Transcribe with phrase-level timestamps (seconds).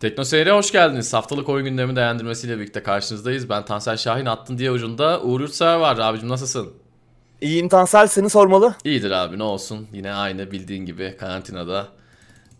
[0.00, 1.12] Tekno Seyir'e hoş geldiniz.
[1.14, 3.48] Haftalık oyun gündemi değerlendirmesiyle birlikte karşınızdayız.
[3.48, 5.98] Ben Tansel Şahin attın diye ucunda Uğur Yurtsever var.
[5.98, 6.72] Abicim nasılsın?
[7.40, 8.74] İyiyim Tansel seni sormalı.
[8.84, 9.86] İyidir abi ne olsun.
[9.92, 11.88] Yine aynı bildiğin gibi karantinada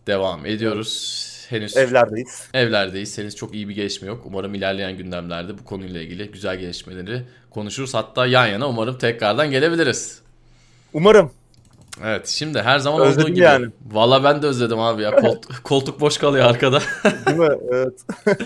[0.06, 1.24] devam ediyoruz.
[1.48, 2.48] Henüz Evlerdeyiz.
[2.54, 3.18] evlerdeyiz.
[3.18, 4.22] Henüz çok iyi bir gelişme yok.
[4.26, 7.94] Umarım ilerleyen gündemlerde bu konuyla ilgili güzel gelişmeleri konuşuruz.
[7.94, 10.22] Hatta yan yana umarım tekrardan gelebiliriz.
[10.92, 11.30] Umarım.
[12.04, 13.44] Evet şimdi her zaman Özledim olduğu gibi.
[13.44, 13.66] yani.
[13.92, 15.10] Valla ben de özledim abi ya.
[15.10, 16.80] Kolt- koltuk boş kalıyor arkada.
[17.26, 17.48] Değil mi?
[17.72, 18.00] Evet.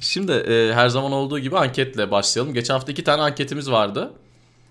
[0.00, 2.54] Şimdi e, her zaman olduğu gibi anketle başlayalım.
[2.54, 4.12] Geçen hafta iki tane anketimiz vardı.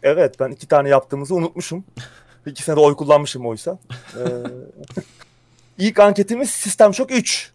[0.04, 1.84] Evet ben iki tane yaptığımızı unutmuşum.
[2.46, 3.80] İkisine de oy kullanmışım oysa.
[4.16, 4.22] Ee,
[5.78, 7.52] ilk anketimiz Sistem Shock 3.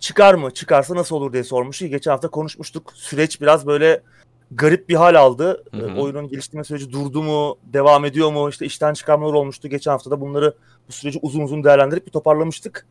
[0.00, 0.54] Çıkar mı?
[0.54, 1.86] Çıkarsa nasıl olur diye sormuştu.
[1.86, 2.92] Geçen hafta konuşmuştuk.
[2.94, 4.02] Süreç biraz böyle
[4.50, 5.64] garip bir hal aldı.
[5.70, 5.90] Hı hı.
[5.90, 7.58] Ee, oyunun geliştirme süreci durdu mu?
[7.64, 8.48] Devam ediyor mu?
[8.48, 9.68] İşte işten çıkarmalar olmuştu.
[9.68, 10.54] Geçen hafta da bunları
[10.88, 12.86] bu süreci uzun uzun değerlendirip bir toparlamıştık.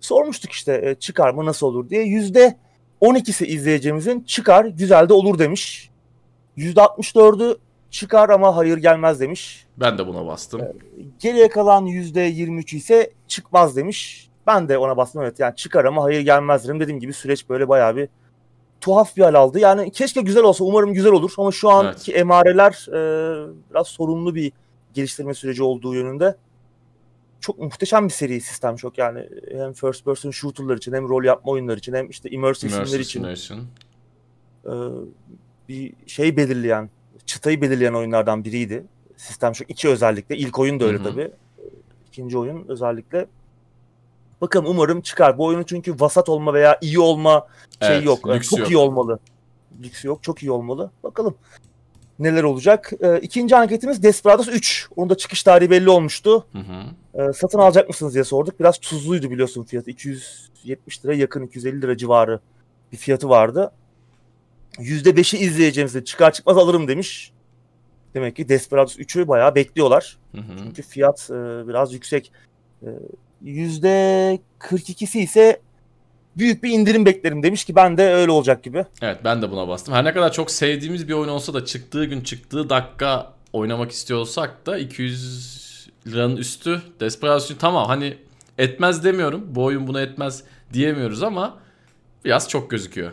[0.00, 2.02] Sormuştuk işte e, çıkar mı nasıl olur diye.
[2.02, 2.56] Yüzde
[3.02, 5.90] 12'si izleyicimizin çıkar güzel de olur demiş.
[6.56, 7.56] Yüzde 64'ü
[7.90, 9.66] çıkar ama hayır gelmez demiş.
[9.76, 10.60] Ben de buna bastım.
[11.18, 14.28] Geriye kalan yüzde 23'ü ise çıkmaz demiş.
[14.46, 16.80] Ben de ona bastım evet yani çıkar ama hayır gelmez dedim.
[16.80, 18.08] Dediğim gibi süreç böyle bayağı bir
[18.82, 19.58] tuhaf bir hal aldı.
[19.58, 22.98] Yani keşke güzel olsa umarım güzel olur ama şu anki emareler e,
[23.70, 24.52] biraz sorunlu bir
[24.94, 26.36] geliştirme süreci olduğu yönünde.
[27.40, 31.52] Çok muhteşem bir seri sistem çok yani hem first person shooter'lar için hem rol yapma
[31.52, 33.60] oyunları için hem işte immersive Immersive için Simulation.
[34.64, 34.72] e,
[35.68, 36.90] bir şey belirleyen,
[37.26, 38.84] çıtayı belirleyen oyunlardan biriydi.
[39.16, 40.36] Sistem Shock 2 özellikle.
[40.36, 41.04] İlk oyun da öyle Hı hı.
[41.04, 41.30] tabii.
[42.08, 43.26] İkinci oyun özellikle.
[44.42, 45.38] Bakalım umarım çıkar.
[45.38, 47.46] Bu oyunun çünkü vasat olma veya iyi olma
[47.82, 48.18] şey Evet, yok.
[48.26, 48.70] Yani çok yok.
[48.70, 49.18] iyi olmalı.
[49.82, 50.22] Lüks yok.
[50.22, 50.90] Çok iyi olmalı.
[51.02, 51.34] Bakalım
[52.18, 52.92] neler olacak.
[53.00, 54.88] E, ikinci anketimiz Desperados 3.
[54.96, 56.46] Onun da çıkış tarihi belli olmuştu.
[56.52, 57.22] Hı hı.
[57.22, 58.60] E, satın alacak mısınız diye sorduk.
[58.60, 59.90] Biraz tuzluydu biliyorsun fiyatı.
[59.90, 62.40] 270 lira yakın 250 lira civarı
[62.92, 63.72] bir fiyatı vardı.
[64.78, 67.32] %5'i izleyeceğimizde çıkar çıkmaz alırım demiş.
[68.14, 70.18] Demek ki Desperados 3'ü bayağı bekliyorlar.
[70.32, 70.58] Hı hı.
[70.58, 72.32] Çünkü fiyat e, biraz yüksek.
[72.82, 72.90] E,
[73.44, 75.60] %42'si ise
[76.36, 78.84] büyük bir indirim beklerim demiş ki ben de öyle olacak gibi.
[79.02, 79.94] Evet ben de buna bastım.
[79.94, 84.66] Her ne kadar çok sevdiğimiz bir oyun olsa da çıktığı gün çıktığı dakika oynamak istiyorsak
[84.66, 88.16] da 200 liranın üstü Desperados için tamam hani
[88.58, 89.44] etmez demiyorum.
[89.48, 91.58] Bu oyun bunu etmez diyemiyoruz ama
[92.24, 93.12] biraz çok gözüküyor.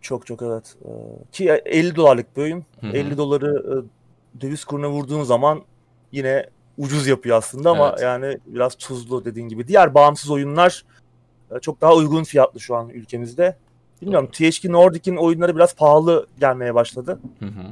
[0.00, 0.76] Çok çok evet.
[0.84, 0.90] E,
[1.32, 2.64] ki 50 dolarlık bir oyun.
[2.80, 2.96] Hı hı.
[2.96, 3.62] 50 doları
[4.36, 5.62] e, döviz kuruna vurduğun zaman
[6.12, 6.46] yine
[6.82, 8.02] ucuz yapıyor aslında ama Evet.
[8.02, 9.68] yani biraz tuzlu dediğin gibi.
[9.68, 10.84] Diğer bağımsız oyunlar
[11.56, 13.56] e, çok daha uygun fiyatlı şu an ülkemizde.
[14.02, 17.18] Bilmiyorum THQ Nordic'in oyunları biraz pahalı gelmeye başladı.
[17.38, 17.64] Hı hı.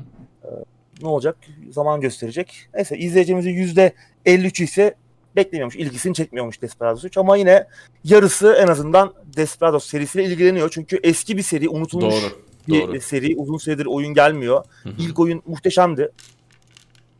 [1.02, 1.36] Ne olacak?
[1.70, 2.68] Zaman gösterecek.
[2.74, 4.94] Neyse izleyicimizin %53'ü ise
[5.36, 5.76] beklemiyormuş.
[5.76, 7.66] ilgisini çekmiyormuş Desperados 3 ama yine
[8.04, 10.70] yarısı en azından Desperados serisiyle ilgileniyor.
[10.70, 12.32] Çünkü eski bir seri, unutulmuş Doğru.
[12.68, 13.00] bir Doğru.
[13.00, 13.36] seri.
[13.36, 14.64] Uzun süredir oyun gelmiyor.
[14.82, 14.94] Hı hı.
[14.98, 16.10] İlk oyun muhteşemdi.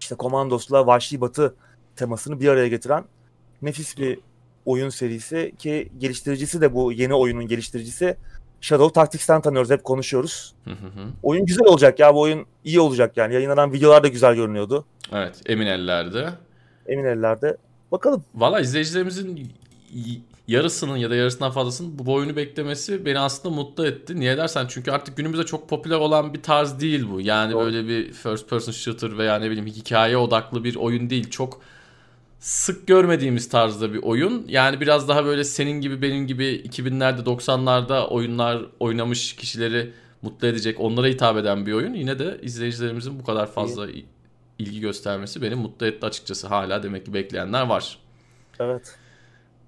[0.00, 1.54] İşte Komandos'la Vahşi Batı
[2.00, 3.04] temasını bir araya getiren
[3.62, 4.18] nefis bir
[4.66, 8.16] oyun serisi ki geliştiricisi de bu yeni oyunun geliştiricisi
[8.60, 9.70] Shadow Tactics'ten tanıyoruz.
[9.70, 10.54] Hep konuşuyoruz.
[10.64, 11.08] Hı hı hı.
[11.22, 12.14] Oyun güzel olacak ya.
[12.14, 13.34] Bu oyun iyi olacak yani.
[13.34, 14.84] Yayınlanan videolar da güzel görünüyordu.
[15.12, 16.28] Evet emin ellerde.
[16.86, 17.56] Emin ellerde.
[17.92, 18.24] Bakalım.
[18.34, 19.52] Valla izleyicilerimizin
[20.48, 24.20] yarısının ya da yarısından fazlasının bu oyunu beklemesi beni aslında mutlu etti.
[24.20, 27.20] Niye dersen çünkü artık günümüzde çok popüler olan bir tarz değil bu.
[27.20, 27.64] Yani Doğru.
[27.64, 31.30] böyle bir first person shooter veya ne bileyim hikaye odaklı bir oyun değil.
[31.30, 31.60] Çok
[32.40, 34.44] sık görmediğimiz tarzda bir oyun.
[34.48, 39.92] Yani biraz daha böyle senin gibi benim gibi 2000'lerde 90'larda oyunlar oynamış kişileri
[40.22, 41.94] mutlu edecek, onlara hitap eden bir oyun.
[41.94, 44.04] Yine de izleyicilerimizin bu kadar fazla i-
[44.58, 46.46] ilgi göstermesi beni mutlu etti açıkçası.
[46.46, 47.98] Hala demek ki bekleyenler var.
[48.60, 48.94] Evet.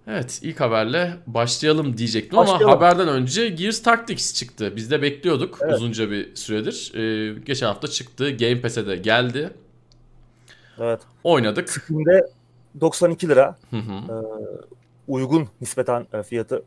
[0.06, 2.69] Evet ilk haberle başlayalım diyecektim ama Başlayalım.
[2.81, 4.72] haberden önce Gears Tactics çıktı.
[4.77, 5.75] Biz de bekliyorduk Evet.
[5.75, 6.93] uzunca bir süredir.
[6.94, 8.31] Ee, geçen hafta çıktı.
[8.31, 9.50] Game Pass'e de geldi.
[10.78, 11.00] Evet.
[11.25, 11.82] Oynadık.
[11.87, 12.25] Şimdi
[12.81, 13.56] 92 lira.
[13.71, 14.25] Hı hı.
[15.09, 16.62] Uygun nispeten e, fiyatı.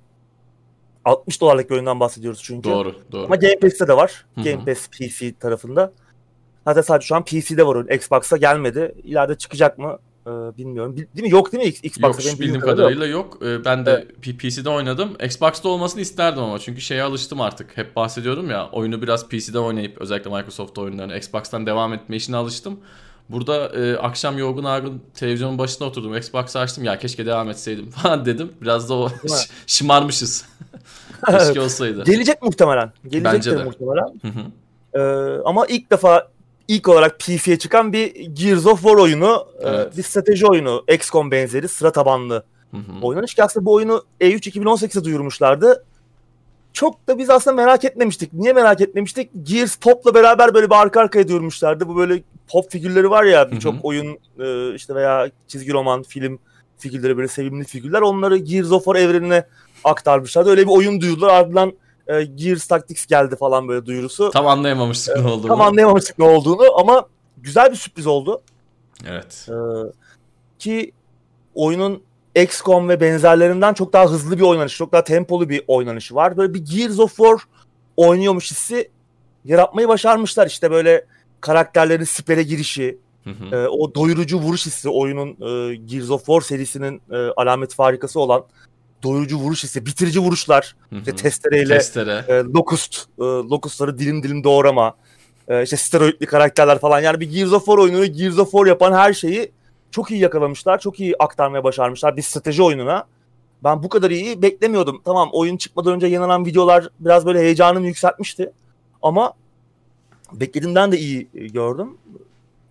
[1.06, 2.70] 60 dolarlık bir oyundan bahsediyoruz çünkü.
[2.70, 3.26] Doğru, doğru.
[3.26, 4.26] Ama Game Pass'te de var.
[4.36, 4.46] Hı hı.
[4.46, 5.92] Game Pass PC tarafında.
[6.66, 7.88] Hatta sadece şu an PC'de var oyun.
[7.88, 8.96] Xbox'a gelmedi.
[9.04, 10.96] İleride çıkacak mı e, bilmiyorum.
[10.96, 11.30] Bil- Değil mi?
[11.30, 12.08] Yok değil mi Xbox'ta?
[12.24, 13.34] Yok Benim bildiğim kadarıyla yok.
[13.42, 13.44] yok.
[13.46, 15.10] Ee, ben de P- PC'de oynadım.
[15.24, 17.78] Xbox'ta olmasını isterdim ama çünkü şeye alıştım artık.
[17.78, 22.80] Hep bahsediyorum ya oyunu biraz PC'de oynayıp özellikle Microsoft oyunlarını Xbox'tan devam etme işine alıştım.
[23.30, 26.18] Burada e, akşam yorgun argın televizyonun başına oturdum.
[26.18, 28.52] Xbox'ı açtım ya keşke devam etseydim falan dedim.
[28.62, 29.10] Biraz da o
[29.68, 30.46] şımarmışız.
[31.30, 32.04] keşke olsaydı.
[32.04, 32.92] Gelecek muhtemelen.
[33.04, 34.20] Gelecek Bence de muhtemelen.
[34.22, 34.42] Hı hı.
[35.00, 36.28] Ee, ama ilk defa
[36.68, 39.48] ilk olarak PC'ye çıkan bir Gears of War oyunu.
[39.60, 39.98] Ee, Evet.
[39.98, 40.84] bir strateji oyunu.
[40.94, 42.44] XCOM benzeri sıra tabanlı
[43.02, 45.86] oynanış ki aslında bu oyunu E E3 2018'de duyurmuşlardı.
[46.74, 48.34] Çok da biz aslında merak etmemiştik.
[48.34, 49.30] Niye merak etmemiştik?
[49.44, 51.88] Gears Pop'la beraber böyle bir arka arkaya duyurmuşlardı.
[51.88, 56.40] Bu böyle pop figürleri var ya birçok oyun e, işte veya çizgi roman, film
[56.78, 58.02] figürleri böyle sevimli figürler.
[58.02, 59.46] Onları Gears of War evrenine
[59.84, 60.50] aktarmışlardı.
[60.50, 61.30] Öyle bir oyun duyurdular.
[61.30, 61.74] Ardından
[62.08, 64.32] e, Gears Tactics geldi falan böyle duyurusu.
[64.32, 65.48] Tam anlayamamıştık ne olduğunu.
[65.48, 67.08] Tam anlayamamıştık ne olduğunu ama
[67.38, 68.42] güzel bir sürpriz oldu.
[69.08, 69.50] Evet.
[69.50, 69.54] Ee,
[70.60, 70.92] ki
[71.56, 72.04] oyunun
[72.36, 76.38] XCOM ve benzerlerinden çok daha hızlı bir oynanış, çok daha tempolu bir oynanışı var.
[76.38, 77.38] Böyle bir Gears of War
[77.98, 78.92] oynuyormuş hissi
[79.46, 80.48] yaratmayı başarmışlar.
[80.48, 81.06] İşte böyle
[81.46, 83.56] karakterlerin sipere girişi, Hı hı.
[83.56, 88.44] e, o doyurucu vuruş hissi oyunun e, Gears of War serisinin e, alamet farikası olan
[89.04, 91.00] doyurucu vuruş hissi, bitirici vuruşlar, Hı hı.
[91.00, 92.26] işte testereyle Testere.
[92.28, 94.96] e, Locust, e, Locust'ları dilim dilim doğrama,
[95.48, 97.00] e, işte steroidli karakterler falan.
[97.00, 99.52] Yani bir Gears of War oyununu Gears of War yapan her şeyi
[99.92, 103.04] çok iyi yakalamışlar, çok iyi aktarmaya başarmışlar bir strateji oyununa.
[103.64, 105.02] Ben bu kadar iyi beklemiyordum.
[105.06, 108.52] Tamam oyun çıkmadan önce yayınlanan videolar biraz böyle heyecanımı yükseltmişti.
[109.02, 109.34] Ama
[110.40, 111.98] beklediğimden de iyi e, gördüm.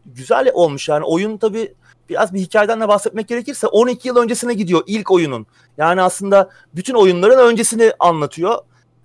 [0.06, 1.74] Güzel olmuş yani oyun tabii
[2.08, 5.46] biraz bir hikayeden de bahsetmek gerekirse 12 yıl öncesine gidiyor ilk oyunun.
[5.78, 8.58] Yani aslında bütün oyunların öncesini anlatıyor.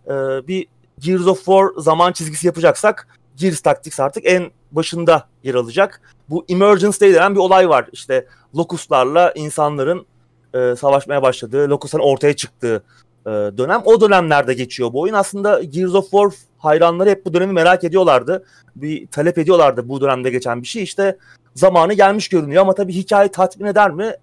[0.07, 0.11] Ee,
[0.47, 0.67] bir
[0.99, 6.01] Gears of War zaman çizgisi yapacaksak Gears Tactics artık en başında yer alacak.
[6.29, 7.89] Bu Emergence Day denen bir olay var.
[7.91, 10.05] İşte Locust'larla insanların
[10.53, 12.83] e, savaşmaya başladığı, Locust'ların ortaya çıktığı
[13.25, 13.81] e, dönem.
[13.85, 15.13] O dönemlerde geçiyor bu oyun.
[15.13, 18.45] Aslında Gears of War hayranları hep bu dönemi merak ediyorlardı.
[18.75, 20.83] Bir talep ediyorlardı bu dönemde geçen bir şey.
[20.83, 21.17] İşte
[21.55, 24.13] zamanı gelmiş görünüyor ama tabii hikaye tatmin eder mi?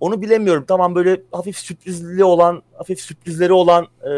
[0.00, 0.64] Onu bilemiyorum.
[0.68, 4.10] Tamam böyle hafif sürprizli olan, hafif sürprizleri olan, e,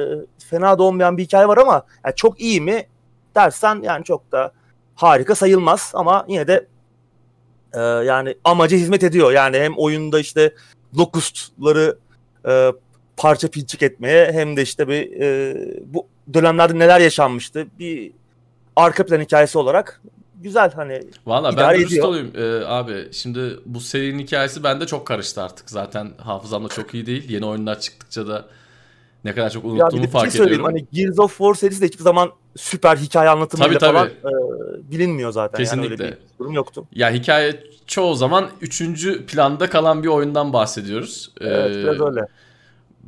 [0.50, 2.86] fena da olmayan bir hikaye var ama yani çok iyi mi
[3.34, 4.52] dersen yani çok da
[4.94, 6.66] harika sayılmaz ama yine de
[7.74, 9.32] e, yani amaca hizmet ediyor.
[9.32, 10.54] Yani hem oyunda işte
[10.98, 11.98] Locust'ları
[12.48, 12.72] e,
[13.16, 18.12] parça pinçik etmeye hem de işte bir e, bu dönemlerde neler yaşanmıştı bir
[18.76, 20.00] arka plan hikayesi olarak
[20.42, 22.06] güzel hani Valla ben dürüst ediyor.
[22.08, 23.08] olayım Ee, abi.
[23.12, 25.70] Şimdi bu serinin hikayesi bende çok karıştı artık.
[25.70, 27.30] Zaten hafızam da çok iyi değil.
[27.30, 28.44] Yeni oyunlar çıktıkça da
[29.24, 30.64] ne kadar çok Ya unuttuğumu de bir fark şey ediyorum.
[30.64, 34.32] Hani Gears of War serisi de hiçbir zaman süper hikaye anlatımıyla Tabii, falan tabii.
[34.34, 35.58] e, bilinmiyor zaten.
[35.64, 36.04] Yani Kesinlikle.
[36.04, 36.84] öyle bir durum yoktu.
[36.92, 41.30] Ya hikaye çoğu zaman üçüncü planda kalan bir oyundan bahsediyoruz.
[41.40, 42.26] Evet Ee, biraz öyle.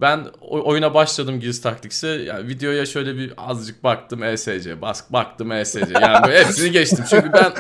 [0.01, 2.09] Ben oyuna başladım Gears Tactics'e.
[2.09, 5.81] Yani videoya şöyle bir azıcık baktım ESC, bas baktım ESC.
[6.01, 7.05] Yani böyle hepsini geçtim.
[7.11, 7.53] Çünkü ben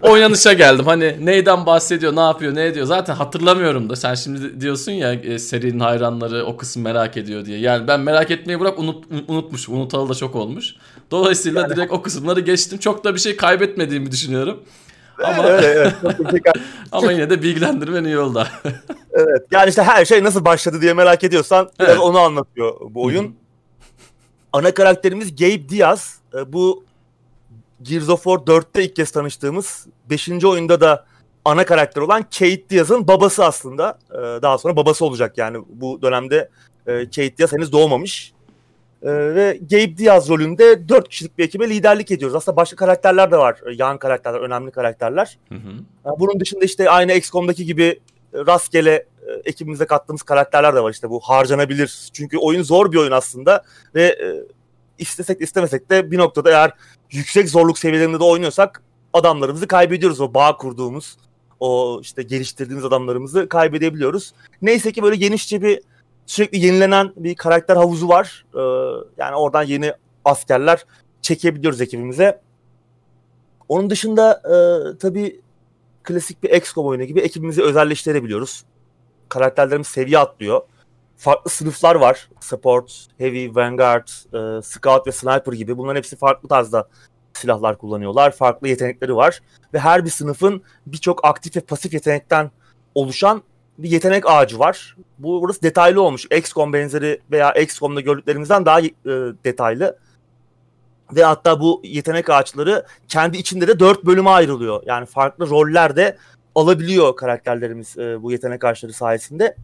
[0.00, 0.86] oynanışa geldim.
[0.86, 2.86] Hani neyden bahsediyor, ne yapıyor, ne ediyor.
[2.86, 3.96] Zaten hatırlamıyorum da.
[3.96, 7.58] Sen şimdi diyorsun ya e, serinin hayranları o kısmı merak ediyor diye.
[7.58, 9.74] Yani ben merak etmeyi bırak unut, unutmuşum.
[9.74, 10.74] Unutalı da çok olmuş.
[11.10, 12.78] Dolayısıyla Yani- direkt o kısımları geçtim.
[12.78, 14.62] Çok da bir şey kaybetmediğimi düşünüyorum.
[15.24, 15.94] Ama öyle evet.
[16.92, 18.46] Ama yine de bilgilendirmen iyi oldu.
[19.12, 19.42] evet.
[19.50, 22.00] Yani işte her şey nasıl başladı diye merak ediyorsan biraz Evet.
[22.00, 23.36] onu anlatıyor bu oyun.
[24.52, 26.18] Ana karakterimiz Gabe Diaz.
[26.34, 26.84] E, Bu
[27.82, 30.44] Gears of War 4'te ilk kez tanıştığımız 5.
[30.44, 31.06] oyunda da
[31.44, 33.98] ana karakter olan Kate Diaz'ın babası aslında.
[34.10, 36.48] E, Daha sonra babası olacak yani bu dönemde
[36.86, 38.32] e, Kate Diaz henüz doğmamış.
[39.02, 42.34] E, Ve Gabe Diaz rolünde 4 kişilik bir ekibe liderlik ediyoruz.
[42.34, 43.60] Aslında başka karakterler de var.
[43.66, 45.38] e, Yan karakterler, önemli karakterler.
[45.48, 45.58] Hı hı.
[46.04, 48.00] Ha, Bunun dışında işte aynı XCOM'daki gibi
[48.34, 48.92] rastgele
[49.26, 52.08] e, ekibimize kattığımız karakterler de var işte bu harcanabilir.
[52.12, 53.64] Çünkü oyun zor bir oyun aslında
[53.94, 54.44] ve e,
[54.98, 56.70] istesek istemesek de bir noktada eğer
[57.10, 58.82] yüksek zorluk seviyelerinde de oynuyorsak
[59.12, 60.20] adamlarımızı kaybediyoruz.
[60.20, 61.16] O bağ kurduğumuz,
[61.60, 64.32] o işte geliştirdiğimiz adamlarımızı kaybedebiliyoruz.
[64.62, 65.80] Neyse ki böyle genişçe bir
[66.26, 68.44] sürekli yenilenen bir karakter havuzu var.
[68.54, 68.60] Ee,
[69.18, 69.92] yani oradan yeni
[70.24, 70.86] askerler
[71.22, 72.40] çekebiliyoruz ekibimize.
[73.68, 74.56] Onun dışında e,
[74.98, 75.40] tabii
[76.02, 78.64] klasik bir XCOM oyunu gibi ekibimizi özelleştirebiliyoruz.
[79.28, 80.60] Karakterlerimiz seviye atlıyor.
[81.16, 82.28] Farklı sınıflar var.
[82.40, 85.78] Support, Heavy, Vanguard, e, Scout ve Sniper gibi.
[85.78, 86.88] Bunların hepsi farklı tarzda
[87.32, 88.30] silahlar kullanıyorlar.
[88.30, 89.40] Farklı yetenekleri var.
[89.74, 92.50] Ve her bir sınıfın birçok aktif ve pasif yetenekten
[92.94, 93.42] oluşan
[93.78, 94.96] bir yetenek ağacı var.
[95.18, 96.24] Bu burası detaylı olmuş.
[96.24, 98.90] XCOM benzeri veya XCOM'da gördüklerimizden daha e,
[99.44, 99.98] detaylı.
[101.16, 104.82] Ve hatta bu yetenek ağaçları kendi içinde de dört bölüme ayrılıyor.
[104.86, 106.16] Yani farklı roller de
[106.54, 109.56] alabiliyor karakterlerimiz e, bu yetenek ağaçları sayesinde.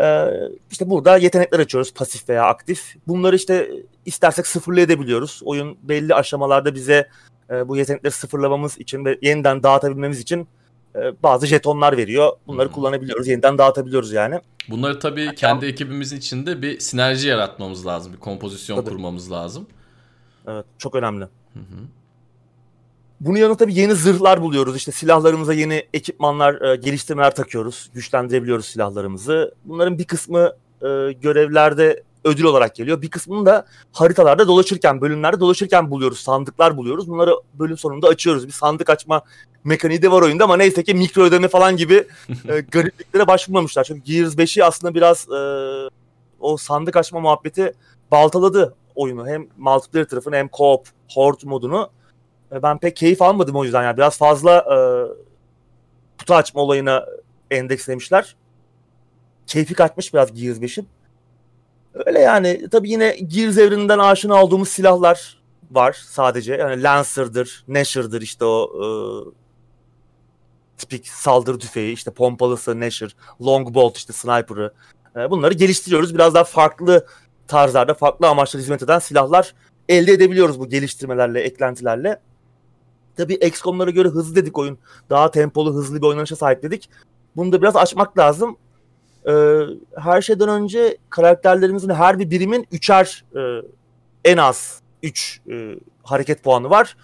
[0.00, 0.26] E,
[0.70, 2.96] işte burada yetenekler açıyoruz pasif veya aktif.
[3.08, 3.70] Bunları işte
[4.06, 5.40] istersek sıfırlayabiliyoruz.
[5.44, 7.08] Oyun belli aşamalarda bize
[7.50, 10.48] e, bu yetenekleri sıfırlamamız için ve yeniden dağıtabilmemiz için
[10.96, 12.32] e, bazı jetonlar veriyor.
[12.46, 12.72] Bunları Hı.
[12.72, 13.28] kullanabiliyoruz.
[13.28, 14.40] Yeniden dağıtabiliyoruz yani.
[14.68, 18.12] Bunları tabii kendi ekibimizin içinde bir sinerji yaratmamız lazım.
[18.12, 18.90] Bir kompozisyon Tabii.
[18.90, 19.66] kurmamız lazım.
[20.48, 21.24] Evet, çok önemli.
[21.24, 21.78] Hı hı.
[23.20, 24.76] Bunun yanında tabii yeni zırhlar buluyoruz.
[24.76, 27.90] İşte silahlarımıza yeni ekipmanlar, e, geliştirmeler takıyoruz.
[27.94, 29.54] Güçlendirebiliyoruz silahlarımızı.
[29.64, 33.02] Bunların bir kısmı e, görevlerde ödül olarak geliyor.
[33.02, 36.20] Bir kısmını da haritalarda dolaşırken, bölümlerde dolaşırken buluyoruz.
[36.20, 37.08] Sandıklar buluyoruz.
[37.08, 38.46] Bunları bölüm sonunda açıyoruz.
[38.46, 39.22] Bir sandık açma
[39.64, 41.94] mekaniği de var oyunda ama neyse ki mikro ödeme falan gibi
[42.48, 43.84] e, garipliklere başvurmamışlar.
[43.84, 45.40] Çünkü Gears 5'i aslında biraz e,
[46.40, 47.72] o sandık açma muhabbeti
[48.10, 49.28] baltaladı oyunu.
[49.28, 51.90] Hem multiplayer tarafını hem co-op, horde modunu.
[52.52, 53.96] E, ben pek keyif almadım o yüzden yani.
[53.96, 54.76] Biraz fazla e,
[56.18, 57.06] kutu açma olayına
[57.50, 58.36] endekslemişler.
[59.46, 60.88] Keyfi kaçmış biraz Gears 5'in.
[61.94, 66.54] Öyle yani tabii yine Gears evreninden aşina olduğumuz silahlar var sadece.
[66.54, 68.86] Yani Lancer'dır, Nasher'dır işte o e,
[70.78, 74.72] tipik saldırı tüfeği, işte pompalısı Nasher, Longbolt işte sniper'ı.
[75.16, 76.14] E, bunları geliştiriyoruz.
[76.14, 77.06] Biraz daha farklı
[77.48, 79.54] tarzlarda, farklı amaçlar hizmet eden silahlar
[79.88, 82.20] elde edebiliyoruz bu geliştirmelerle, eklentilerle.
[83.16, 84.78] Tabii XCOM'lara göre hızlı dedik oyun.
[85.10, 86.90] Daha tempolu, hızlı bir oynanışa sahip dedik.
[87.36, 88.56] Bunu da biraz açmak lazım.
[89.28, 89.60] Ee,
[89.96, 93.40] her şeyden önce karakterlerimizin her bir birimin üçer e,
[94.24, 96.96] en az 3 e, hareket puanı var.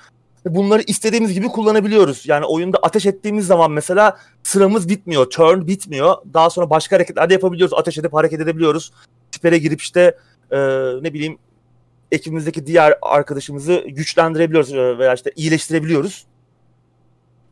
[0.55, 2.26] Bunları istediğimiz gibi kullanabiliyoruz.
[2.26, 6.17] Yani oyunda ateş ettiğimiz zaman mesela sıramız bitmiyor, turn bitmiyor.
[6.35, 7.75] Daha sonra başka hareketler de yapabiliyoruz.
[7.78, 8.93] Ateş edip hareket edebiliyoruz.
[9.31, 10.17] Sipere girip işte
[10.50, 10.59] e,
[11.02, 11.38] ne bileyim
[12.12, 16.26] ekibimizdeki diğer arkadaşımızı güçlendirebiliyoruz e, veya işte iyileştirebiliyoruz.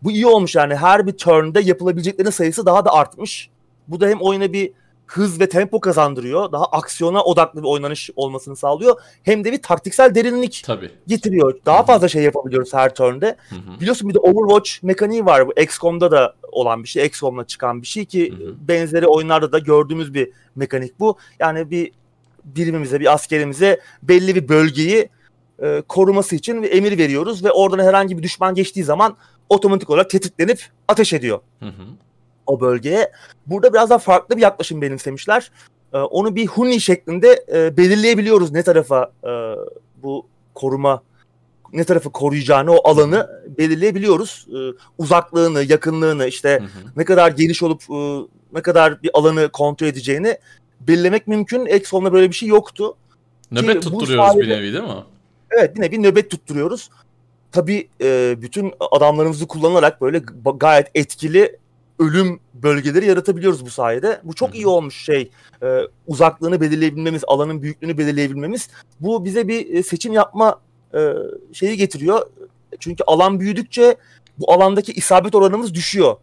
[0.02, 3.50] Bu iyi olmuş yani her bir turn'da yapılabileceklerin sayısı daha da artmış.
[3.88, 4.72] Bu da hem oyuna bir
[5.06, 6.52] hız ve tempo kazandırıyor.
[6.52, 9.00] Daha aksiyona odaklı bir oynanış olmasını sağlıyor.
[9.22, 10.90] Hem de bir taktiksel derinlik Tabii.
[11.06, 11.58] getiriyor.
[11.66, 11.86] Daha Hı-hı.
[11.86, 13.36] fazla şey yapabiliyoruz her turn'de.
[13.48, 13.80] Hı-hı.
[13.80, 15.46] Biliyorsun bir de Overwatch mekaniği var.
[15.46, 17.06] Bu XCOM'da da olan bir şey.
[17.06, 18.54] XCOM'la çıkan bir şey ki Hı-hı.
[18.68, 21.16] benzeri oyunlarda da gördüğümüz bir mekanik bu.
[21.38, 21.92] Yani bir
[22.44, 25.08] birimimize, bir askerimize belli bir bölgeyi
[25.62, 29.16] e, koruması için bir emir veriyoruz ve oradan herhangi bir düşman geçtiği zaman
[29.48, 31.40] otomatik olarak tetiklenip ateş ediyor.
[31.60, 31.82] Hı hı
[32.46, 33.12] o bölgeye.
[33.46, 35.50] Burada biraz daha farklı bir yaklaşım benimsemişler.
[35.92, 39.30] E, onu bir huni şeklinde e, belirleyebiliyoruz ne tarafa e,
[40.02, 41.02] bu koruma
[41.72, 44.46] ne tarafı koruyacağını o alanı belirleyebiliyoruz.
[44.50, 44.58] E,
[44.98, 46.92] uzaklığını, yakınlığını işte hı hı.
[46.96, 50.38] ne kadar geniş olup e, ne kadar bir alanı kontrol edeceğini
[50.80, 51.66] belirlemek mümkün.
[51.66, 52.96] Exxon'da böyle bir şey yoktu.
[53.50, 55.04] Nöbet Ki tutturuyoruz sayede, bir nevi değil mi?
[55.50, 56.90] Evet bir nevi nöbet tutturuyoruz.
[57.52, 60.22] Tabii e, bütün adamlarımızı kullanarak böyle
[60.56, 61.56] gayet etkili
[61.98, 64.20] ölüm bölgeleri yaratabiliyoruz bu sayede.
[64.24, 65.30] Bu çok iyi olmuş şey.
[65.62, 68.68] E, uzaklığını belirleyebilmemiz, alanın büyüklüğünü belirleyebilmemiz.
[69.00, 70.60] Bu bize bir e, seçim yapma
[70.94, 71.12] e,
[71.52, 72.26] şeyi getiriyor.
[72.80, 73.96] Çünkü alan büyüdükçe
[74.38, 76.16] bu alandaki isabet oranımız düşüyor.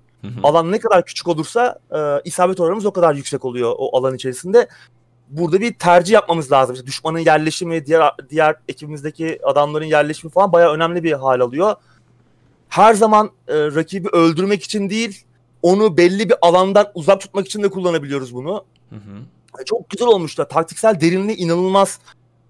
[0.43, 4.67] Alan ne kadar küçük olursa e, isabet oranımız o kadar yüksek oluyor o alan içerisinde.
[5.29, 6.75] Burada bir tercih yapmamız lazım.
[6.75, 11.75] İşte düşmanın yerleşimi, diğer diğer ekibimizdeki adamların yerleşimi falan bayağı önemli bir hal alıyor.
[12.69, 15.23] Her zaman e, rakibi öldürmek için değil,
[15.63, 18.65] onu belli bir alandan uzak tutmak için de kullanabiliyoruz bunu.
[18.89, 19.61] Hı hı.
[19.61, 20.49] E, çok güzel olmuşlar.
[20.49, 21.99] Taktiksel derinliği inanılmaz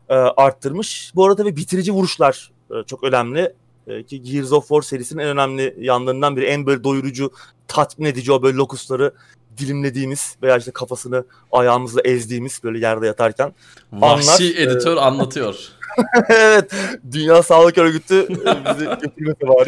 [0.09, 1.11] e, arttırmış.
[1.15, 3.53] Bu arada tabii bitirici vuruşlar e, çok önemli.
[3.87, 6.45] E, ki Gears of War serisinin en önemli yanlarından biri.
[6.45, 7.31] En böyle doyurucu,
[7.67, 9.13] tatmin edici o böyle lokusları
[9.57, 13.53] dilimlediğimiz veya işte kafasını ayağımızla ezdiğimiz böyle yerde yatarken.
[13.93, 14.99] Vahşi anlar, e, editör e...
[14.99, 15.55] anlatıyor.
[16.29, 16.71] evet.
[17.11, 19.67] Dünya Sağlık Örgütü e, bizi götürmesi var.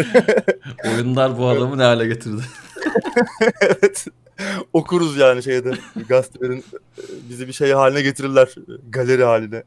[0.93, 2.41] Oyunlar bu adamı ne hale getirdi?
[3.61, 4.05] evet.
[4.73, 5.71] Okuruz yani şeyde.
[6.09, 6.63] Gazetelerin
[6.97, 8.55] e, bizi bir şey haline getirirler.
[8.89, 9.63] Galeri haline.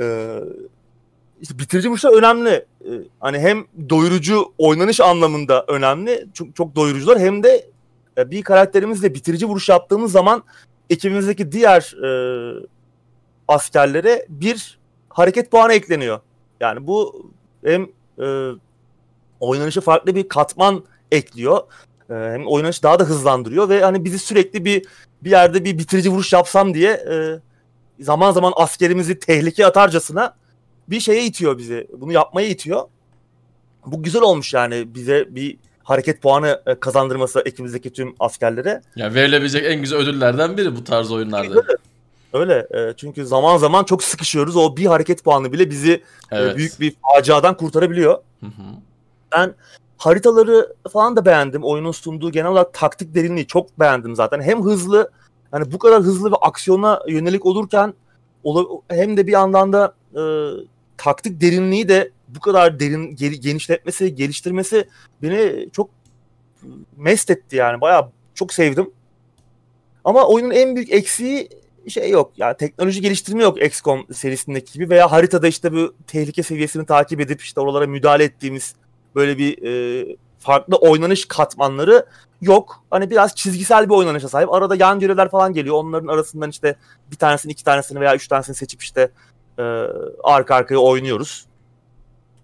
[0.00, 0.40] Ee,
[1.40, 2.50] işte bitirici vuruşlar önemli.
[2.84, 2.88] Ee,
[3.20, 6.26] hani hem doyurucu oynanış anlamında önemli.
[6.34, 7.70] Çok, çok doyurucular hem de
[8.18, 10.42] e, bir karakterimizle bitirici vuruş yaptığımız zaman
[10.90, 12.10] ekibimizdeki diğer e,
[13.48, 16.20] askerlere bir hareket puanı ekleniyor.
[16.60, 17.30] Yani bu
[17.64, 17.86] hem
[18.22, 18.50] e,
[19.40, 21.60] oynanışa farklı bir katman ekliyor.
[22.10, 24.86] E, hem oynanışı daha da hızlandırıyor ve hani bizi sürekli bir
[25.22, 27.40] bir yerde bir bitirici vuruş yapsam diye e,
[28.00, 30.36] zaman zaman askerimizi tehlike atarcasına
[30.88, 31.88] bir şeye itiyor bizi.
[31.96, 32.88] Bunu yapmaya itiyor.
[33.86, 38.82] Bu güzel olmuş yani bize bir hareket puanı e, kazandırması ekibimizdeki tüm askerlere.
[38.96, 41.62] Yani verilebilecek en güzel ödüllerden biri bu tarz oyunlarda.
[42.32, 42.66] Öyle.
[42.72, 42.94] Öyle.
[42.96, 44.56] çünkü zaman zaman çok sıkışıyoruz.
[44.56, 46.56] O bir hareket puanı bile bizi evet.
[46.56, 48.18] büyük bir faciadan kurtarabiliyor.
[48.40, 48.62] Hı hı.
[49.32, 49.54] Ben
[49.96, 51.64] haritaları falan da beğendim.
[51.64, 54.40] Oyunun sunduğu genel olarak taktik derinliği çok beğendim zaten.
[54.40, 55.10] Hem hızlı
[55.52, 57.94] yani bu kadar hızlı ve aksiyona yönelik olurken
[58.88, 60.22] hem de bir yandan da e,
[60.96, 64.88] taktik derinliği de bu kadar derin genişletmesi, geliştirmesi
[65.22, 65.90] beni çok
[66.96, 67.80] mest etti yani.
[67.80, 68.90] Bayağı çok sevdim.
[70.04, 71.48] Ama oyunun en büyük eksiği
[71.88, 72.32] şey yok.
[72.36, 77.40] Yani teknoloji geliştirme yok XCOM serisindeki gibi veya haritada işte bu tehlike seviyesini takip edip
[77.40, 78.74] işte oralara müdahale ettiğimiz
[79.14, 82.06] böyle bir e, farklı oynanış katmanları
[82.40, 82.82] yok.
[82.90, 84.52] Hani biraz çizgisel bir oynanışa sahip.
[84.52, 85.76] Arada yan görevler falan geliyor.
[85.76, 86.76] Onların arasından işte
[87.10, 89.10] bir tanesini, iki tanesini veya üç tanesini seçip işte
[89.58, 89.62] e,
[90.24, 91.46] arka arkaya oynuyoruz.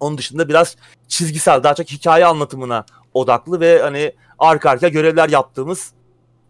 [0.00, 0.76] Onun dışında biraz
[1.08, 2.84] çizgisel, daha çok hikaye anlatımına
[3.14, 5.92] odaklı ve hani arka arkaya görevler yaptığımız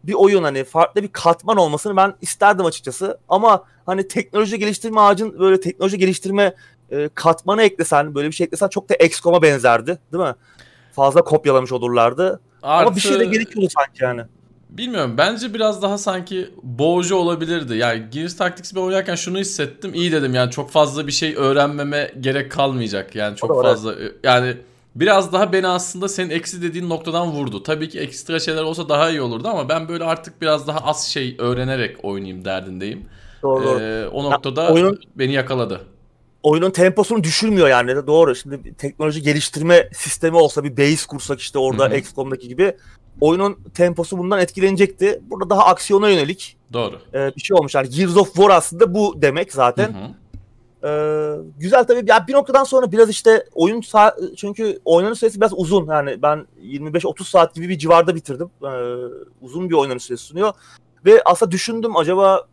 [0.04, 3.18] bir oyun hani farklı bir katman olmasını ben isterdim açıkçası.
[3.28, 6.54] Ama hani teknoloji geliştirme ağacın böyle teknoloji geliştirme
[6.90, 10.34] e, katmanı eklesen böyle bir şey eklesen çok da XCOM'a benzerdi değil mi?
[10.92, 12.40] Fazla kopyalamış olurlardı.
[12.62, 14.22] Artı, Ama bir şey de gerekiyordu sanki yani.
[14.74, 17.76] Bilmiyorum bence biraz daha sanki boğucu olabilirdi.
[17.76, 19.94] Yani Gears Tactics bir oynarken şunu hissettim.
[19.94, 23.14] İyi dedim yani çok fazla bir şey öğrenmeme gerek kalmayacak.
[23.14, 24.56] Yani çok fazla yani
[24.94, 27.62] biraz daha beni aslında senin eksi dediğin noktadan vurdu.
[27.62, 31.06] Tabii ki ekstra şeyler olsa daha iyi olurdu ama ben böyle artık biraz daha az
[31.06, 33.06] şey öğrenerek oynayayım derdindeyim.
[33.42, 33.80] Doğru.
[33.80, 35.80] Ee, o noktada ya, oyunun, beni yakaladı.
[36.42, 38.06] Oyunun temposunu düşürmüyor yani.
[38.06, 38.34] Doğru.
[38.34, 41.96] Şimdi teknoloji geliştirme sistemi olsa bir base kursak işte orada Hı-hı.
[41.96, 42.76] XCOM'daki gibi
[43.20, 45.20] oyunun temposu bundan etkilenecekti.
[45.30, 46.98] Burada daha aksiyona yönelik Doğru.
[47.14, 47.74] E, bir şey olmuş.
[47.74, 49.88] Yani Gears of War aslında bu demek zaten.
[49.88, 50.10] Hı hı.
[50.84, 52.10] Ee, güzel tabii.
[52.10, 55.86] Ya bir noktadan sonra biraz işte oyun sa- çünkü oynanış süresi biraz uzun.
[55.86, 58.50] Yani ben 25-30 saat gibi bir civarda bitirdim.
[58.62, 58.68] Ee,
[59.40, 60.52] uzun bir oynanış süresi sunuyor.
[61.04, 62.46] Ve aslında düşündüm acaba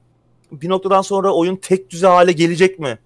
[0.52, 3.00] bir noktadan sonra oyun tek düze hale gelecek mi?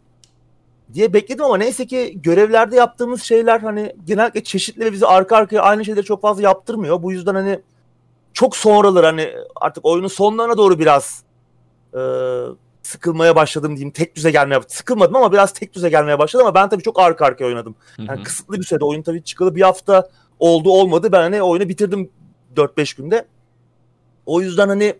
[0.93, 5.61] Diye bekledim ama neyse ki görevlerde yaptığımız şeyler hani genellikle çeşitli ve bizi arka arkaya
[5.61, 7.03] aynı şeyleri çok fazla yaptırmıyor.
[7.03, 7.59] Bu yüzden hani
[8.33, 11.23] çok sonralar hani artık oyunun sonlarına doğru biraz
[11.93, 12.01] e,
[12.81, 13.91] sıkılmaya başladım diyeyim.
[13.91, 17.25] Tek düze gelmeye sıkılmadım ama biraz tek düze gelmeye başladı ama ben tabii çok arka
[17.25, 17.75] arkaya oynadım.
[17.97, 18.23] Yani hı hı.
[18.23, 21.11] kısıtlı bir sürede oyun tabii çıkalı bir hafta oldu olmadı.
[21.11, 22.09] Ben hani oyunu bitirdim
[22.55, 23.25] 4-5 günde.
[24.25, 24.95] O yüzden hani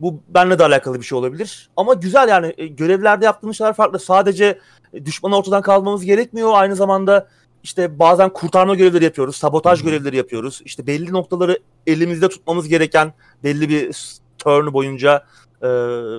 [0.00, 1.70] bu benimle de alakalı bir şey olabilir.
[1.76, 3.98] Ama güzel yani e, görevlerde yaptığımız şeyler farklı.
[3.98, 4.58] Sadece
[5.04, 6.50] düşmanı ortadan kaldırmamız gerekmiyor.
[6.54, 7.28] Aynı zamanda
[7.62, 9.88] işte bazen kurtarma görevleri yapıyoruz, sabotaj Hı-hı.
[9.88, 10.62] görevleri yapıyoruz.
[10.64, 13.12] İşte belli noktaları elimizde tutmamız gereken
[13.44, 13.96] belli bir
[14.38, 15.24] turn boyunca
[15.62, 15.66] e,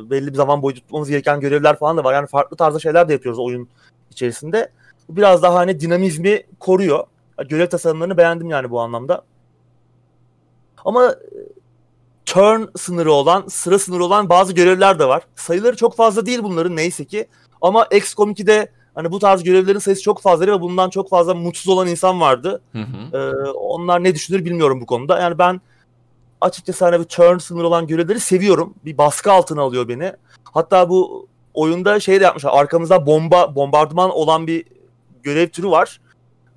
[0.09, 2.13] belli bir zaman boyunca tutmamız gereken görevler falan da var.
[2.13, 3.69] Yani farklı tarzda şeyler de yapıyoruz oyun
[4.11, 4.71] içerisinde.
[5.09, 7.03] Bu biraz daha hani dinamizmi koruyor.
[7.49, 9.21] Görev tasarımlarını beğendim yani bu anlamda.
[10.85, 11.37] Ama e,
[12.25, 15.23] turn sınırı olan, sıra sınırı olan bazı görevler de var.
[15.35, 17.27] Sayıları çok fazla değil bunların neyse ki.
[17.61, 21.67] Ama XCOM 2'de hani bu tarz görevlerin sayısı çok fazla ve bundan çok fazla mutsuz
[21.67, 22.61] olan insan vardı.
[22.71, 23.17] Hı hı.
[23.17, 25.19] Ee, onlar ne düşünür bilmiyorum bu konuda.
[25.19, 25.61] Yani ben
[26.41, 28.73] açıkçası hani bir turn sınırı olan görevleri seviyorum.
[28.85, 30.13] Bir baskı altına alıyor beni.
[30.43, 32.51] Hatta bu oyunda şey de yapmışlar.
[32.53, 34.65] Arkamızda bomba, bombardıman olan bir
[35.23, 35.99] görev türü var.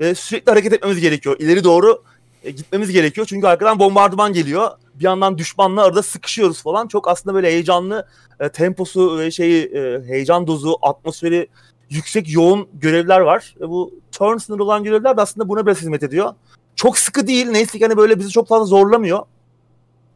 [0.00, 1.36] Ve sürekli hareket etmemiz gerekiyor.
[1.38, 2.02] İleri doğru
[2.44, 3.26] e, gitmemiz gerekiyor.
[3.30, 4.70] Çünkü arkadan bombardıman geliyor.
[4.94, 6.88] Bir yandan düşmanla arada sıkışıyoruz falan.
[6.88, 8.06] Çok aslında böyle heyecanlı
[8.40, 11.48] e, temposu ve şeyi e, heyecan dozu, atmosferi
[11.90, 13.54] yüksek yoğun görevler var.
[13.60, 16.34] E, bu turn sınırı olan görevler de aslında buna biraz hizmet ediyor.
[16.76, 17.46] Çok sıkı değil.
[17.46, 19.22] Neyse ki hani böyle bizi çok fazla zorlamıyor.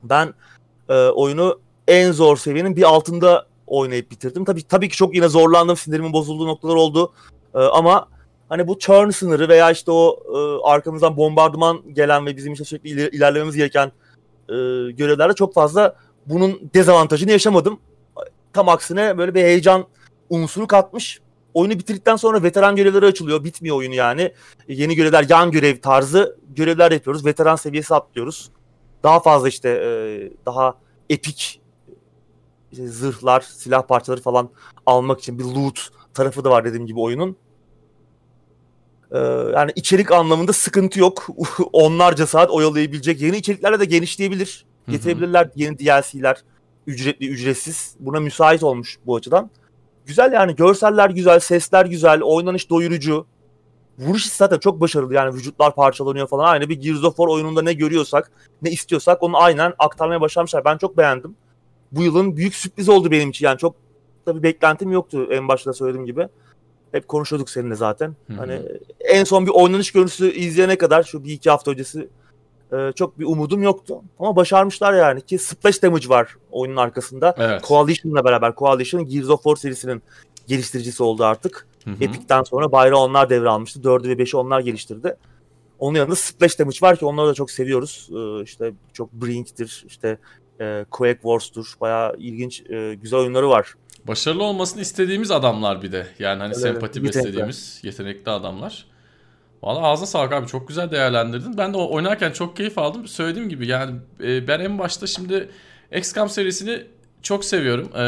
[0.02, 0.34] Ben
[0.88, 4.44] e, oyunu en zor seviyenin bir altında oynayıp bitirdim.
[4.44, 5.76] Tabii tabii ki çok yine zorlandım.
[5.76, 7.12] Sinirimin bozulduğu noktalar oldu.
[7.54, 8.08] E, ama
[8.48, 12.90] hani bu turn sınırı veya işte o e, arkamızdan bombardıman gelen ve bizim işte sürekli
[12.90, 13.92] iler, ilerlememiz gereken
[14.48, 14.54] e,
[14.92, 17.80] görevlerde çok fazla bunun dezavantajını yaşamadım.
[18.52, 19.84] Tam aksine böyle bir heyecan
[20.30, 21.20] unsuru katmış.
[21.54, 23.44] Oyunu bitirdikten sonra veteran görevleri açılıyor.
[23.44, 24.32] Bitmiyor oyunu yani.
[24.68, 27.26] Yeni görevler, yan görev tarzı görevler yapıyoruz.
[27.26, 28.50] Veteran seviyesi atlıyoruz.
[29.02, 29.88] Daha fazla işte e,
[30.46, 30.74] daha
[31.10, 31.60] epik
[32.72, 34.50] işte zırhlar, silah parçaları falan
[34.86, 37.36] almak için bir loot tarafı da var dediğim gibi oyunun.
[39.14, 39.18] Ee,
[39.54, 41.26] yani içerik anlamında sıkıntı yok.
[41.72, 44.66] Onlarca saat oyalayabilecek yeni içeriklerle de genişleyebilir.
[44.88, 46.44] Getirebilirler yeni DLC'ler
[46.86, 47.96] ücretli ücretsiz.
[48.00, 49.50] Buna müsait olmuş bu açıdan.
[50.06, 53.26] Güzel yani görseller güzel, sesler güzel, oynanış doyurucu.
[53.98, 56.44] Vuruş zaten çok başarılı yani vücutlar parçalanıyor falan.
[56.44, 58.30] Aynı bir Gears of War oyununda ne görüyorsak,
[58.62, 60.64] ne istiyorsak onu aynen aktarmaya başlamışlar.
[60.64, 61.36] Ben çok beğendim.
[61.92, 63.76] Bu yılın büyük sürpriz oldu benim için yani çok
[64.24, 66.28] tabii beklentim yoktu en başta söylediğim gibi.
[66.94, 68.14] Hep konuşuyorduk seninle zaten.
[68.26, 68.36] Hı-hı.
[68.36, 68.62] Hani
[69.00, 72.08] en son bir oynanış görüntüsü izleyene kadar şu bir iki hafta öncesi
[72.72, 74.02] e, çok bir umudum yoktu.
[74.18, 77.34] Ama başarmışlar yani ki splash damage var oyunun arkasında.
[77.38, 77.64] Evet.
[77.64, 80.02] Coalition'la beraber Coalition Gears of War serisinin
[80.46, 81.66] geliştiricisi oldu artık.
[81.84, 81.94] Hı hı.
[82.00, 83.80] Epic'ten sonra bayrağı onlar devralmıştı.
[83.80, 85.16] 4'ü ve 5'i onlar geliştirdi.
[85.78, 88.08] Onun yanında Splash Damage var ki onları da çok seviyoruz.
[88.12, 90.18] Ee, işte çok Brink'tir, işte
[90.60, 91.74] e, Quake Wars'tur.
[91.80, 93.74] Bayağı ilginç, e, güzel oyunları var.
[94.08, 96.06] Başarılı olmasını istediğimiz adamlar bir de.
[96.18, 97.08] Yani hani evet, sempati evet.
[97.14, 98.86] beslediğimiz yetenekli adamlar.
[99.62, 101.56] Valla ağzına sağlık abi çok güzel değerlendirdin.
[101.58, 103.08] Ben de oynarken çok keyif aldım.
[103.08, 105.48] Söylediğim gibi yani e, ben en başta şimdi
[105.92, 106.82] XCOM serisini
[107.22, 107.88] çok seviyorum.
[107.96, 108.04] E,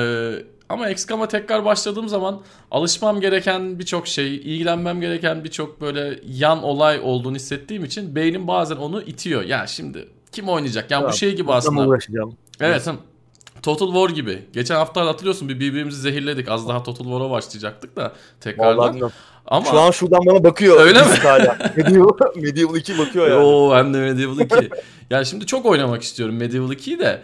[0.69, 7.01] Ama XCOM'a tekrar başladığım zaman alışmam gereken birçok şey, ilgilenmem gereken birçok böyle yan olay
[7.03, 9.43] olduğunu hissettiğim için beynim bazen onu itiyor.
[9.43, 10.91] Ya şimdi kim oynayacak?
[10.91, 11.89] Yani Ya, bu şey gibi aslında.
[11.89, 12.37] uğraşacağım.
[12.61, 12.87] Evet.
[12.87, 12.97] hı.
[13.67, 14.45] Total War gibi.
[14.53, 16.49] Geçen hafta hatırlıyorsun bir birbirimizi zehirledik.
[16.49, 18.79] Az daha Total War'a başlayacaktık da tekrardan.
[18.79, 19.15] Vallahi bilmiyorum.
[19.47, 20.81] Ama Şu an şuradan bana bakıyor.
[20.81, 21.09] Öyle mi?
[21.77, 23.45] Medieval, Medieval 2 bakıyor yani.
[23.45, 24.55] Oo hem de Medieval 2.
[25.11, 27.23] yani şimdi çok oynamak istiyorum Medieval 2'yi de.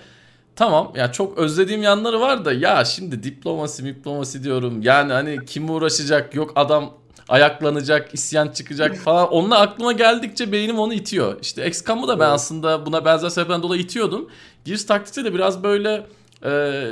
[0.56, 4.82] Tamam ya çok özlediğim yanları var da ya şimdi diplomasi diplomasi diyorum.
[4.82, 6.90] Yani hani kim uğraşacak yok adam
[7.28, 9.28] ayaklanacak, isyan çıkacak falan.
[9.32, 11.38] Onunla aklıma geldikçe beynim onu itiyor.
[11.42, 12.34] İşte XCOM'u da ben Evet.
[12.34, 14.28] aslında buna benzer sebepten dolayı itiyordum.
[14.64, 16.06] Gears Tactics'e de biraz böyle
[16.44, 16.82] e,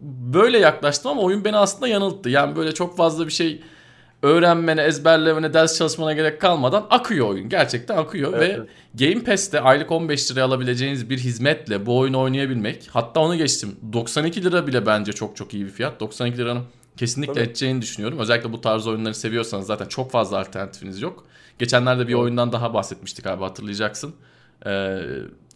[0.00, 2.30] böyle yaklaştım ama oyun beni aslında yanılttı.
[2.30, 3.60] Yani böyle çok fazla bir şey
[4.22, 7.48] öğrenmene, ezberlemene, ders çalışmana gerek kalmadan akıyor oyun.
[7.48, 8.68] Gerçekten akıyor Evet, ve evet.
[8.94, 12.88] Game Pass'te aylık 15 liraya alabileceğiniz bir hizmetle bu oyunu oynayabilmek.
[12.90, 13.76] Hatta onu geçtim.
[13.92, 16.00] 92 lira bile bence çok çok iyi bir fiyat.
[16.00, 16.64] 92 liranın
[16.96, 17.44] kesinlikle Tabii.
[17.44, 18.18] edeceğini düşünüyorum.
[18.18, 21.24] Özellikle bu tarz oyunları seviyorsanız zaten çok fazla alternatifiniz yok.
[21.58, 24.14] Geçenlerde bir oyundan daha bahsetmiştik abi hatırlayacaksın.
[24.66, 24.98] Ee,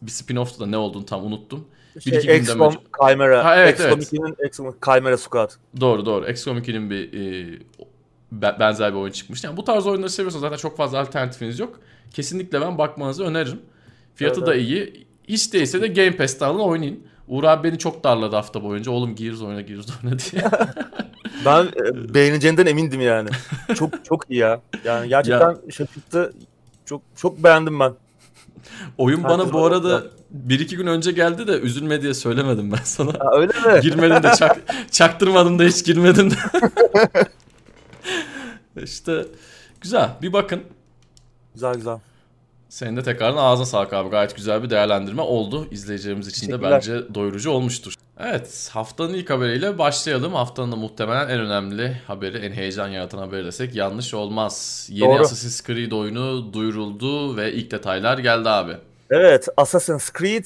[0.02, 1.66] bir spin-off'tu da ne olduğunu tam unuttum.
[2.06, 2.78] Bir iki Şey, gündem XCOM önce.
[3.10, 3.44] Chimera.
[3.44, 4.12] Ha, evet, XCOM evet.
[4.12, 5.50] 2'nin XCOM Chimera Squad.
[5.80, 6.30] Doğru doğru.
[6.30, 7.58] XCOM 2'nin bir e,
[8.32, 9.44] be- benzer bir oyun çıkmış.
[9.44, 11.80] Yani bu tarz oyunları seviyorsanız zaten çok fazla alternatifiniz yok.
[12.10, 13.60] Kesinlikle ben bakmanızı öneririm.
[14.14, 14.68] Fiyatı Evet, da evet.
[14.68, 15.06] iyi.
[15.28, 17.02] Hiç değilse de Game Pass'te alın oynayın.
[17.28, 18.92] Uğur abi beni çok darladı hafta boyunca.
[18.92, 20.42] Oğlum Gears oyna Gears oyna diye.
[21.44, 23.28] Ben e, beğeneceğinden emindim yani.
[23.74, 24.60] çok çok iyi ya.
[24.84, 26.32] Yani gerçekten şaşırttı.
[26.84, 27.92] Çok çok beğendim ben.
[28.98, 33.12] Oyun bana bu arada bir iki gün önce geldi de üzülme diye söylemedim ben sana.
[33.18, 33.80] Ha, öyle mi?
[33.82, 34.56] Girmedim de çak,
[34.90, 36.34] çaktırmadım da hiç girmedim de.
[38.82, 39.26] işte
[39.80, 40.62] güzel bir bakın.
[41.54, 41.98] güzel güzel.
[42.68, 44.10] Senin de tekrardan ağzına sağlık abi.
[44.10, 45.68] Gayet güzel bir değerlendirme oldu.
[45.70, 47.94] İzleyicilerimiz için de bence doyurucu olmuştur.
[48.20, 50.34] Evet haftanın ilk haberiyle başlayalım.
[50.34, 54.86] Haftanın da muhtemelen en önemli haberi, en heyecan yaratan haberi desek yanlış olmaz.
[54.92, 55.22] Yeni Doğru.
[55.22, 58.72] Assassin's Creed oyunu duyuruldu ve ilk detaylar geldi abi.
[59.10, 60.44] Evet Assassin's Creed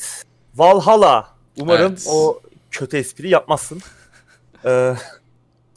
[0.55, 1.29] Valhalla.
[1.59, 2.07] Umarım Evet.
[2.11, 3.81] o kötü espri yapmazsın.
[4.65, 4.95] Ee,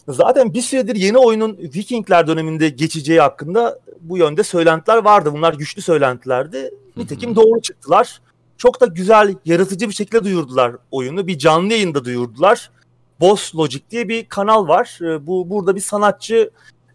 [0.08, 5.34] zaten bir süredir yeni oyunun Vikingler döneminde geçeceği hakkında bu yönde söylentiler vardı.
[5.34, 6.70] Bunlar güçlü söylentilerdi.
[6.98, 8.22] Nitekim doğru çıktılar.
[8.64, 11.28] Çok da güzel, yaratıcı bir şekilde duyurdular oyunu.
[11.28, 12.72] Bir canlı yayında duyurdular.
[13.20, 15.00] Boss Logic diye bir kanal var.
[15.02, 16.50] Ee, Bu burada bir sanatçı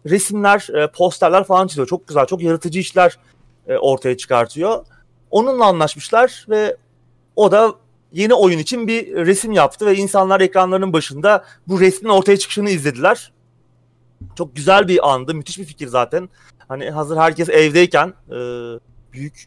[0.05, 1.87] resimler, e, posterler falan çiziyor.
[1.87, 3.17] Çok güzel, çok yaratıcı işler
[3.67, 4.85] e, ortaya çıkartıyor.
[5.31, 6.77] Onunla anlaşmışlar ve
[7.35, 7.73] o da
[8.11, 13.31] yeni oyun için bir resim yaptı ve insanlar ekranlarının başında bu resmin ortaya çıkışını izlediler.
[14.37, 16.29] Çok güzel bir andı, müthiş bir fikir zaten.
[16.67, 18.37] Hani hazır herkes evdeyken e,
[19.13, 19.45] büyük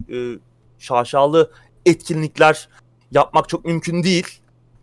[0.78, 1.50] şaşalı
[1.87, 2.68] etkinlikler
[3.12, 4.27] yapmak çok mümkün değil.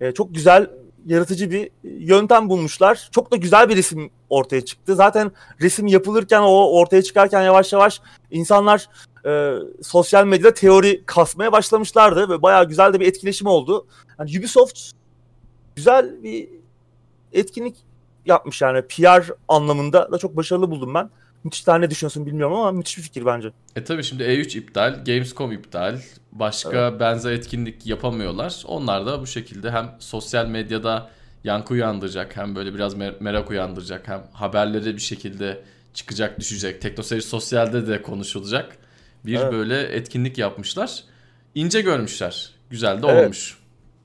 [0.01, 0.69] E, çok güzel,
[1.05, 3.09] yaratıcı bir yöntem bulmuşlar.
[3.11, 4.95] Çok da güzel bir resim ortaya çıktı.
[4.95, 5.31] Zaten
[5.61, 8.89] resim yapılırken o ortaya çıkarken yavaş yavaş insanlar
[9.25, 13.87] e, sosyal medyada teori kasmaya başlamışlardı ve bayağı güzel de bir etkileşim oldu.
[14.19, 14.91] Yani Ubisoft
[15.75, 16.49] güzel bir
[17.33, 17.75] etkinlik
[18.25, 21.09] yapmış yani PR anlamında da çok başarılı buldum ben.
[21.43, 23.51] Müthiş daha ne düşünüyorsun bilmiyorum ama müthiş bir fikir bence.
[23.75, 25.99] E tabi şimdi E3 iptal, Gamescom iptal,
[26.31, 28.63] başka benzer etkinlik yapamıyorlar.
[28.67, 31.09] Onlar da bu şekilde hem sosyal medyada
[31.43, 35.61] yankı uyandıracak, hem böyle biraz mer- merak uyandıracak, hem haberleri bir şekilde
[35.93, 36.81] çıkacak, düşecek.
[36.81, 38.77] Teknoseyir Sosyal'de de konuşulacak.
[39.25, 39.53] Bir Evet.
[39.53, 41.03] böyle etkinlik yapmışlar.
[41.55, 42.51] İnce görmüşler.
[42.69, 43.23] Güzel de Evet.
[43.23, 43.57] olmuş.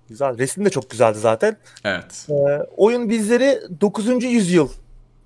[0.09, 0.39] Güzel.
[0.39, 1.57] Resim de çok güzeldi zaten.
[1.85, 2.27] Evet.
[2.31, 2.33] Ee,
[2.77, 4.27] oyun bizleri 9.
[4.27, 4.69] yüzyıl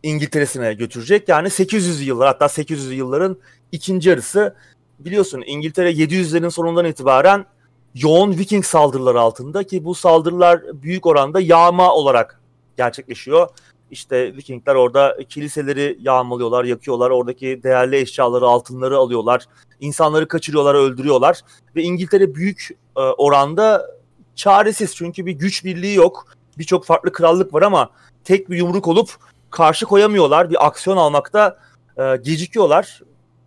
[0.03, 1.29] İngiltere'sine götürecek.
[1.29, 3.37] Yani 800 yıllar hatta 800 yılların
[3.73, 4.55] ikinci yarısı.
[4.99, 7.47] Biliyorsun İngiltere 700'lerin sonundan itibaren
[7.95, 12.41] yoğun Viking saldırıları altında ki bu saldırılar büyük oranda yağma olarak
[12.77, 13.49] gerçekleşiyor.
[13.91, 17.11] İşte Vikingler orada kiliseleri yağmalıyorlar, yakıyorlar.
[17.11, 19.47] Oradaki değerli eşyaları, altınları alıyorlar.
[19.81, 21.41] insanları kaçırıyorlar, öldürüyorlar.
[21.77, 23.87] Ve İngiltere büyük e, oranda
[24.35, 24.97] çaresiz.
[24.97, 26.27] Çünkü bir güç birliği yok.
[26.59, 27.91] Birçok farklı krallık var ama
[28.25, 29.11] tek bir yumruk olup
[29.51, 30.51] karşı koyamıyorlar.
[30.51, 31.59] Bir aksiyon almakta
[31.97, 33.03] e, gecikiyorlar.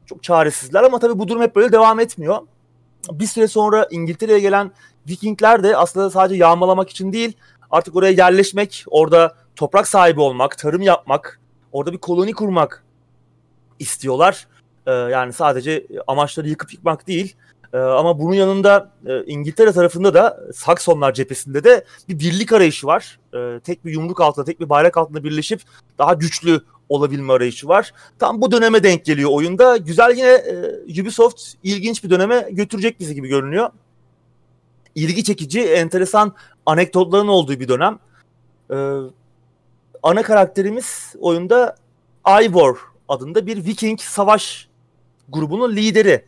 [0.05, 2.37] Çok çaresizler ama tabii bu durum hep böyle devam etmiyor.
[3.11, 4.71] Bir süre sonra İngiltere'ye gelen
[5.09, 7.33] Vikingler de aslında sadece yağmalamak için değil,
[7.71, 11.39] artık oraya yerleşmek, orada toprak sahibi olmak, tarım yapmak,
[11.71, 12.83] orada bir koloni kurmak
[13.79, 14.47] istiyorlar.
[14.87, 17.35] E, yani sadece amaçları yıkıp yıkmak değil.
[17.73, 23.19] E, ama bunun yanında e, İngiltere tarafında da Saksonlar cephesinde de bir birlik arayışı var.
[23.33, 25.61] E, tek bir yumruk altında, tek bir bayrak altında birleşip
[25.97, 27.93] daha güçlü olabilme arayışı var.
[28.19, 29.77] Tam bu döneme denk geliyor oyunda.
[29.77, 33.69] Güzel yine e, Ubisoft ilginç bir döneme götürecek bizi gibi görünüyor.
[34.95, 37.99] İlgi çekici, enteresan anekdotların olduğu bir dönem.
[38.71, 38.75] E,
[40.03, 41.75] ana karakterimiz oyunda
[42.27, 44.67] Ivor adında bir Viking savaş
[45.29, 46.25] grubunun lideri.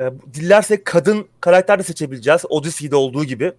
[0.00, 2.44] E, dilersek kadın karakter de seçebileceğiz.
[2.48, 3.52] Odyssey'de olduğu gibi.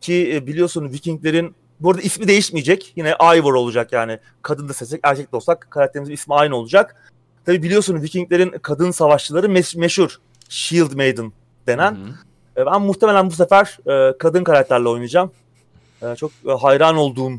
[0.00, 2.92] Ki e, biliyorsun Vikinglerin bu arada ismi değişmeyecek.
[2.96, 4.18] Yine Ivor olacak yani.
[4.42, 7.12] Kadın da seçsek, erkek de olsak karakterimizin ismi aynı olacak.
[7.44, 10.16] Tabi biliyorsun Vikinglerin kadın savaşçıları meş- meşhur.
[10.48, 11.32] Shield Maiden
[11.66, 11.94] denen.
[11.94, 12.62] Hı hı.
[12.62, 15.30] E, ben muhtemelen bu sefer e, kadın karakterle oynayacağım.
[16.02, 17.32] E, çok e, hayran olduğum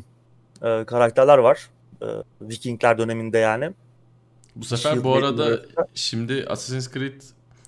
[0.62, 1.70] e, karakterler var.
[2.02, 2.06] E,
[2.42, 3.72] Vikingler döneminde yani.
[4.56, 5.62] Bu sefer Shield bu arada
[5.96, 7.22] şimdi Assassin's Creed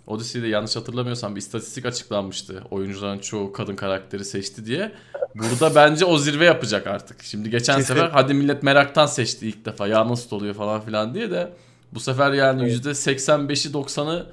[0.09, 2.63] Odyssey'de yanlış hatırlamıyorsam bir istatistik açıklanmıştı.
[2.71, 4.91] Oyuncuların çoğu kadın karakteri seçti diye.
[5.35, 7.23] Burada bence o zirve yapacak artık.
[7.23, 7.93] Şimdi geçen Kesin.
[7.93, 9.87] sefer hadi millet meraktan seçti ilk defa.
[9.87, 11.53] Ya nasıl oluyor falan filan diye de
[11.93, 12.85] bu sefer yani evet.
[12.85, 14.25] %85'i 90'ı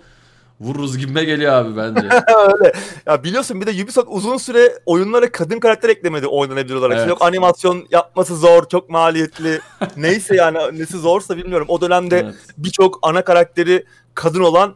[0.61, 2.01] vururuz gibime geliyor abi bence.
[2.53, 2.73] Öyle.
[3.07, 6.99] Ya biliyorsun bir de Ubisoft uzun süre oyunlara kadın karakter eklemedi oynanabilir olarak.
[6.99, 7.09] Evet.
[7.09, 9.61] Yok animasyon yapması zor, çok maliyetli.
[9.97, 11.67] Neyse yani nesi zorsa bilmiyorum.
[11.71, 12.35] O dönemde evet.
[12.59, 13.85] birçok ana karakteri
[14.15, 14.75] kadın olan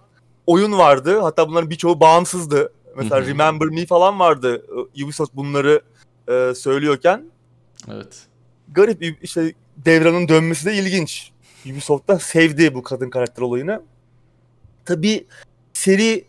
[0.50, 1.20] oyun vardı.
[1.20, 2.72] Hatta bunların birçoğu bağımsızdı.
[2.96, 4.66] Mesela Remember Me falan vardı.
[5.04, 5.82] Ubisoft bunları
[6.28, 7.24] e, söylüyorken.
[7.88, 8.26] Evet.
[8.68, 11.30] Garip işte devranın dönmesi de ilginç.
[11.66, 13.82] Ubisoft da sevdi bu kadın karakter olayını.
[14.84, 15.26] Tabii
[15.72, 16.24] seri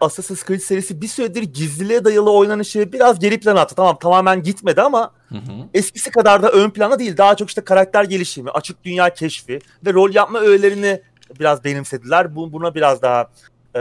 [0.00, 3.74] Assassin's Creed serisi bir süredir gizliliğe dayalı oynanışı biraz geri plana attı.
[3.74, 5.68] Tamam tamamen gitmedi ama hı hı.
[5.74, 7.16] eskisi kadar da ön plana değil.
[7.16, 11.02] Daha çok işte karakter gelişimi, açık dünya keşfi ve rol yapma öğelerini
[11.40, 12.36] biraz benimsediler.
[12.36, 13.30] Bu, buna biraz daha
[13.76, 13.80] e,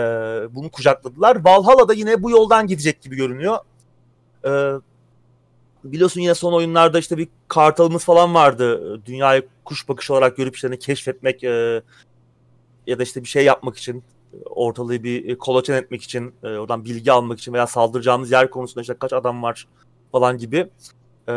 [0.55, 1.45] bunu kucakladılar.
[1.45, 3.57] Valhalla da yine bu yoldan gidecek gibi görünüyor.
[4.45, 4.51] E,
[5.83, 9.01] biliyorsun yine son oyunlarda işte bir kartalımız falan vardı.
[9.05, 11.81] Dünyayı kuş bakış olarak görüp işte hani keşfetmek e,
[12.87, 14.03] ya da işte bir şey yapmak için
[14.45, 18.93] ortalığı bir kolaçan etmek için e, oradan bilgi almak için veya saldıracağımız yer konusunda işte
[18.99, 19.67] kaç adam var
[20.11, 20.69] falan gibi
[21.29, 21.33] e,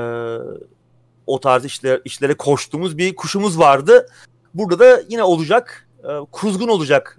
[1.27, 4.09] o tarz işler, işlere koştuğumuz bir kuşumuz vardı.
[4.55, 5.88] Burada da yine olacak.
[6.05, 7.18] E, kuzgun olacak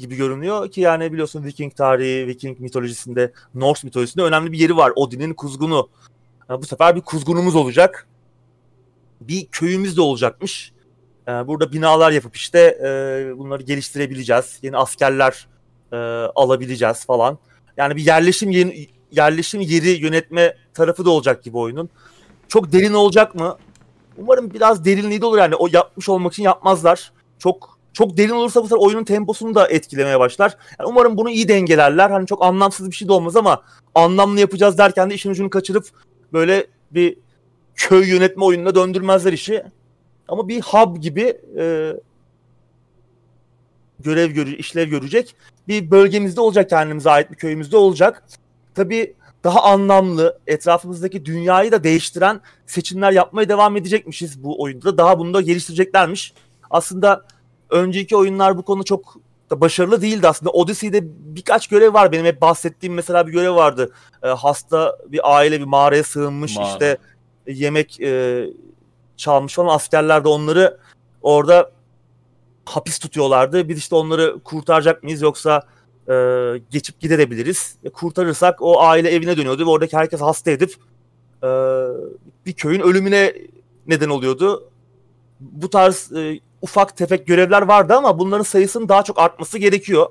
[0.00, 4.92] gibi görünüyor ki yani biliyorsun Viking tarihi, Viking mitolojisinde, Norse mitolojisinde önemli bir yeri var.
[4.96, 5.88] Odin'in kuzgunu.
[6.48, 8.08] Yani bu sefer bir kuzgunumuz olacak.
[9.20, 10.72] Bir köyümüz de olacakmış.
[11.26, 14.58] Yani burada binalar yapıp işte e, bunları geliştirebileceğiz.
[14.62, 15.48] Yeni askerler
[15.92, 15.96] e,
[16.34, 17.38] alabileceğiz falan.
[17.76, 21.88] Yani bir yerleşim yeni, yerleşim yeri yönetme tarafı da olacak gibi oyunun.
[22.48, 23.56] Çok derin olacak mı?
[24.18, 25.54] Umarım biraz derinliği de olur yani.
[25.54, 27.12] O yapmış olmak için yapmazlar.
[27.38, 30.56] Çok çok derin olursa bu sefer oyunun temposunu da etkilemeye başlar.
[30.78, 32.10] Yani umarım bunu iyi dengelerler.
[32.10, 33.62] Hani çok anlamsız bir şey de olmaz ama
[33.94, 35.84] anlamlı yapacağız derken de işin ucunu kaçırıp
[36.32, 37.16] böyle bir
[37.74, 39.62] köy yönetme oyununa döndürmezler işi.
[40.28, 41.92] Ama bir hub gibi e,
[44.00, 45.34] görev görü işlev görecek
[45.68, 48.22] bir bölgemizde olacak kendimize ait bir köyümüzde olacak.
[48.74, 54.98] Tabii daha anlamlı, etrafımızdaki dünyayı da değiştiren seçimler yapmaya devam edecekmişiz bu oyunda.
[54.98, 56.32] Daha bunu da geliştireceklermiş.
[56.70, 57.24] Aslında
[57.70, 59.16] önceki oyunlar bu konu çok
[59.50, 60.50] da başarılı değildi aslında.
[60.50, 62.12] Odyssey'de birkaç görev var.
[62.12, 63.92] Benim hep bahsettiğim mesela bir görev vardı.
[64.22, 66.68] E, hasta bir aile bir mağaraya sığınmış Mağara.
[66.68, 66.96] işte
[67.46, 68.44] yemek e,
[69.16, 70.78] çalmış falan askerler de onları
[71.22, 71.70] orada
[72.64, 73.68] hapis tutuyorlardı.
[73.68, 75.62] Biz işte onları kurtaracak mıyız yoksa
[76.08, 76.14] e,
[76.70, 77.76] geçip gidebiliriz.
[77.84, 80.74] E, kurtarırsak o aile evine dönüyordu ve oradaki herkes hasta edip
[81.42, 81.48] e,
[82.46, 83.34] bir köyün ölümüne
[83.86, 84.70] neden oluyordu.
[85.40, 90.06] Bu tarz e, ufak tefek görevler vardı ama bunların sayısının daha çok artması gerekiyor.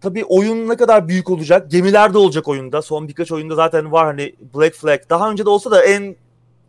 [0.00, 1.70] Tabii oyun ne kadar büyük olacak?
[1.70, 2.82] Gemiler de olacak oyunda.
[2.82, 5.00] Son birkaç oyunda zaten var hani Black Flag.
[5.10, 6.16] Daha önce de olsa da en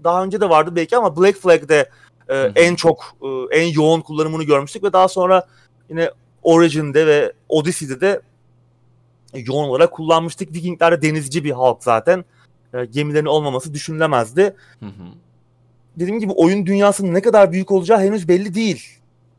[0.03, 1.89] daha önce de vardı belki ama Black Flag'de
[2.29, 5.47] e, en çok e, en yoğun kullanımını görmüştük ve daha sonra
[5.89, 6.11] yine
[6.43, 8.21] Origin'de ve Odyssey'de de
[9.33, 10.53] yoğun olarak kullanmıştık.
[10.53, 12.25] Vikingler de denizci bir halk zaten.
[12.73, 14.55] E, gemilerin olmaması düşünülemezdi.
[14.79, 15.26] Hı hı
[15.99, 18.83] dediğim gibi oyun dünyasının ne kadar büyük olacağı henüz belli değil.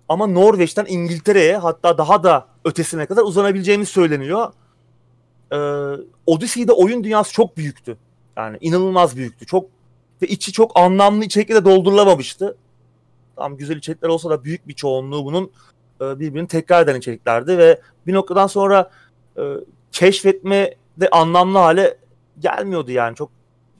[0.08, 4.52] Ama Norveç'ten İngiltere'ye hatta daha da ötesine kadar uzanabileceğimiz söyleniyor.
[5.52, 5.56] Ee,
[6.26, 7.96] Odyssey'de oyun dünyası çok büyüktü.
[8.36, 9.46] Yani inanılmaz büyüktü.
[9.46, 9.66] Çok
[10.22, 12.56] ve içi çok anlamlı içerikle de doldurulamamıştı.
[13.36, 15.50] Tam güzel içerikler olsa da büyük bir çoğunluğu bunun
[16.00, 18.90] e, birbirini tekrar eden içeriklerdi ve bir noktadan sonra
[19.38, 19.42] e,
[19.92, 21.98] keşfetme de anlamlı hale
[22.38, 23.16] gelmiyordu yani.
[23.16, 23.30] Çok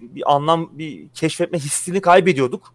[0.01, 2.75] bir anlam, bir keşfetme hissini kaybediyorduk.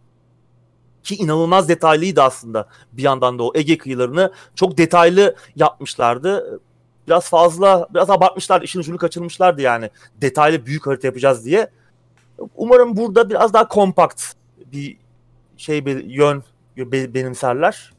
[1.03, 6.59] Ki inanılmaz detaylıydı aslında bir yandan da o Ege kıyılarını çok detaylı yapmışlardı.
[7.07, 9.89] Biraz fazla, biraz abartmışlar, işin ucunu kaçırmışlardı yani.
[10.21, 11.69] Detaylı büyük harita yapacağız diye.
[12.55, 14.23] Umarım burada biraz daha kompakt
[14.65, 14.97] bir
[15.57, 16.43] şey bir yön
[17.13, 17.93] benimserler.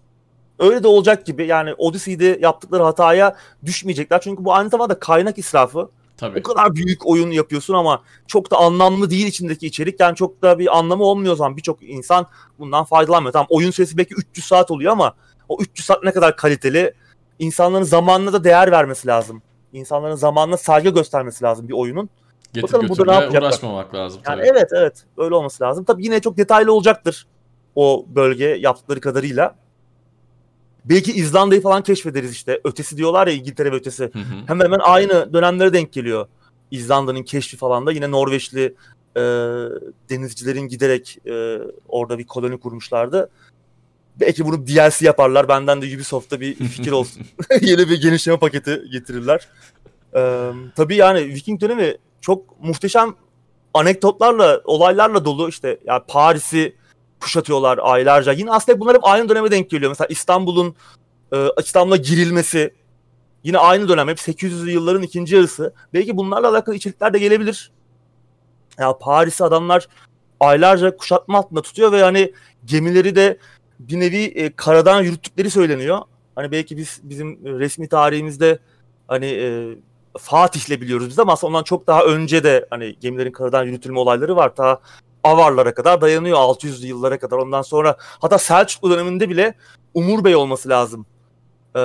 [0.58, 4.20] Öyle de olacak gibi yani Odyssey'de yaptıkları hataya düşmeyecekler.
[4.20, 5.90] Çünkü bu aynı zamanda kaynak israfı.
[6.16, 6.40] Tabii.
[6.40, 10.00] O kadar büyük oyun yapıyorsun ama çok da anlamlı değil içindeki içerik.
[10.00, 12.26] Yani çok da bir anlamı olmuyor o zaman birçok insan
[12.58, 13.32] bundan faydalanmıyor.
[13.32, 15.14] Tamam oyun süresi belki 300 saat oluyor ama
[15.48, 16.94] o 300 saat ne kadar kaliteli?
[17.38, 19.42] İnsanların zamanına da değer vermesi lazım.
[19.72, 22.10] İnsanların zamanına saygı göstermesi lazım bir oyunun.
[22.52, 23.48] Getir Bakalım burada ne yapacaklar?
[23.48, 24.48] uğraşmamak lazım Yani tabii.
[24.48, 25.84] evet evet öyle olması lazım.
[25.84, 27.26] Tabii yine çok detaylı olacaktır
[27.74, 29.54] o bölge yaptıkları kadarıyla.
[30.84, 32.60] Belki İzlanda'yı falan keşfederiz işte.
[32.64, 34.04] Ötesi diyorlar ya İngiltere ve ötesi.
[34.04, 34.34] Hı hı.
[34.46, 36.26] Hemen hemen aynı dönemlere denk geliyor.
[36.70, 38.74] İzlanda'nın keşfi falan da yine Norveçli
[39.16, 39.20] e,
[40.10, 43.30] denizcilerin giderek e, orada bir koloni kurmuşlardı.
[44.20, 45.48] Belki bunu DLC yaparlar.
[45.48, 47.22] Benden de Ubisoft'ta bir fikir olsun.
[47.60, 49.48] Yeni bir genişleme paketi getirirler.
[50.16, 53.14] E, tabii yani Viking dönemi çok muhteşem
[53.74, 55.48] anekdotlarla, olaylarla dolu.
[55.48, 56.76] İşte yani Paris'i
[57.20, 58.32] kuşatıyorlar aylarca.
[58.32, 59.90] Yine aslında bunlar hep aynı döneme denk geliyor.
[59.90, 60.74] Mesela İstanbul'un
[61.32, 62.72] e, İstanbul'a girilmesi,
[63.44, 65.74] Yine aynı dönem hep 800'lü yılların ikinci yarısı.
[65.94, 67.72] Belki bunlarla alakalı içerikler de gelebilir.
[68.78, 69.88] Ya Paris'i adamlar
[70.40, 72.32] aylarca kuşatma altında tutuyor ve hani
[72.64, 73.38] gemileri de
[73.78, 75.98] bir nevi e, karadan yürüttükleri söyleniyor.
[76.34, 78.58] Hani belki biz bizim resmi tarihimizde
[79.08, 79.76] hani e,
[80.18, 84.36] Fatih'le biliyoruz biz ama aslında ondan çok daha önce de hani gemilerin karadan yürütülme olayları
[84.36, 84.54] var.
[84.54, 84.80] Ta
[85.24, 87.36] Avarlara kadar dayanıyor 600'lü yıllara kadar.
[87.36, 89.54] Ondan sonra hatta Selçuklu döneminde bile
[89.94, 91.06] Umur Bey olması lazım.
[91.76, 91.80] Ee,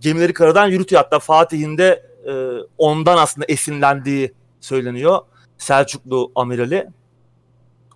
[0.00, 1.02] gemileri karadan yürütüyor.
[1.02, 2.32] Hatta Fatih'in de e,
[2.78, 5.18] ondan aslında esinlendiği söyleniyor.
[5.58, 6.88] Selçuklu amirali.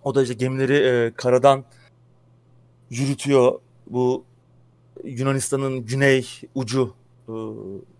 [0.03, 1.65] O da işte gemileri e, karadan
[2.89, 4.23] yürütüyor bu
[5.03, 6.93] Yunanistan'ın güney ucu
[7.29, 7.33] e,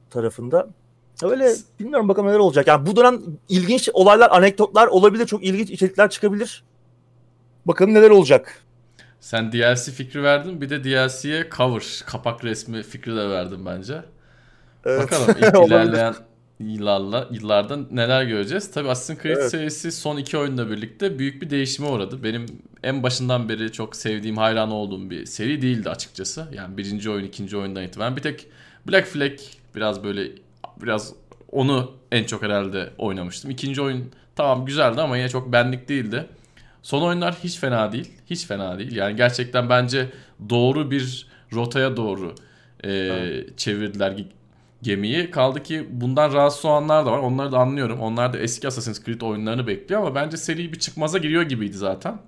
[0.10, 0.70] tarafında.
[1.23, 2.67] Öyle bilmiyorum bakalım neler olacak.
[2.67, 5.25] Yani bu dönem ilginç olaylar, anekdotlar olabilir.
[5.25, 6.63] Çok ilginç içerikler çıkabilir.
[7.65, 8.62] Bakalım neler olacak.
[9.19, 10.62] Sen DLC fikri verdin.
[10.62, 14.01] Bir de DLC'ye cover, kapak resmi fikri de verdin bence.
[14.86, 15.01] Evet.
[15.01, 15.36] Bakalım
[15.67, 16.15] ilerleyen
[16.60, 18.71] yıllarla, yıllarda neler göreceğiz.
[18.71, 19.51] Tabii Assassin's Creed Evet.
[19.51, 22.23] serisi son iki oyunla birlikte büyük bir değişime uğradı.
[22.23, 22.45] Benim
[22.84, 26.47] en başından beri çok sevdiğim, hayran olduğum bir seri değildi açıkçası.
[26.53, 28.15] Yani birinci oyun, ikinci oyundan itibaren.
[28.15, 28.47] Bir tek
[28.88, 29.34] Black Flag
[29.75, 30.32] biraz böyle
[30.82, 31.13] biraz
[31.52, 33.52] onu en çok herhalde oynamıştım.
[33.52, 36.26] İkinci oyun tamam güzeldi ama yine çok benlik değildi.
[36.82, 38.12] Son oyunlar hiç fena değil.
[38.30, 38.96] Hiç fena değil.
[38.96, 40.10] Yani gerçekten bence
[40.50, 42.36] doğru bir rotaya doğru
[42.86, 43.12] e,
[43.58, 44.26] çevirdiler ge-
[44.82, 45.32] gemiyi.
[45.32, 47.18] Kaldı ki bundan rahatsız olanlar da var.
[47.18, 48.00] Onları da anlıyorum.
[48.00, 52.20] Onlar da eski Assassin's Creed oyunlarını bekliyor ama bence seri bir çıkmaza giriyor gibiydi zaten.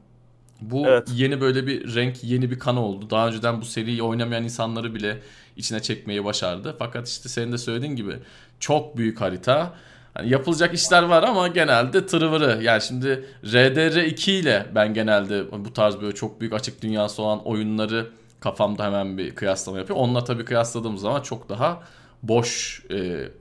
[0.62, 1.08] Bu Evet.
[1.15, 3.10] yeni böyle bir renk, yeni bir kan oldu.
[3.10, 5.17] Daha önceden bu seriyi oynamayan insanları bile
[5.58, 6.76] içine çekmeyi başardı.
[6.80, 8.13] Fakat işte senin de söylediğin gibi
[8.60, 9.74] çok büyük harita.
[10.13, 12.63] Hani yapılacak işler var ama genelde tırıvırı.
[12.63, 18.08] Yani şimdi RDR2 ile ben genelde bu tarz böyle çok büyük açık dünyası olan oyunları
[18.39, 20.04] kafamda hemen bir kıyaslama yapıyorum.
[20.04, 21.84] Onunla tabii kıyasladığım zaman çok daha
[22.24, 22.95] boş e,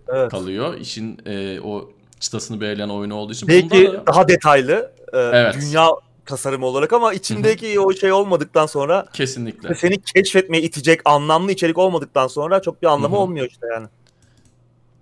[0.09, 0.31] Evet.
[0.31, 0.78] kalıyor.
[0.81, 3.48] İşin e, o çıtasını belirleyen oyunu olduğu için.
[3.48, 5.54] Belki Bunda da- daha detaylı e, Evet.
[5.61, 5.88] dünya
[6.29, 9.75] tasarımı olarak ama içindeki o şey olmadıktan sonra kesinlikle.
[9.75, 13.87] seni keşfetmeye itecek anlamlı içerik olmadıktan sonra çok bir anlamı olmuyor işte yani.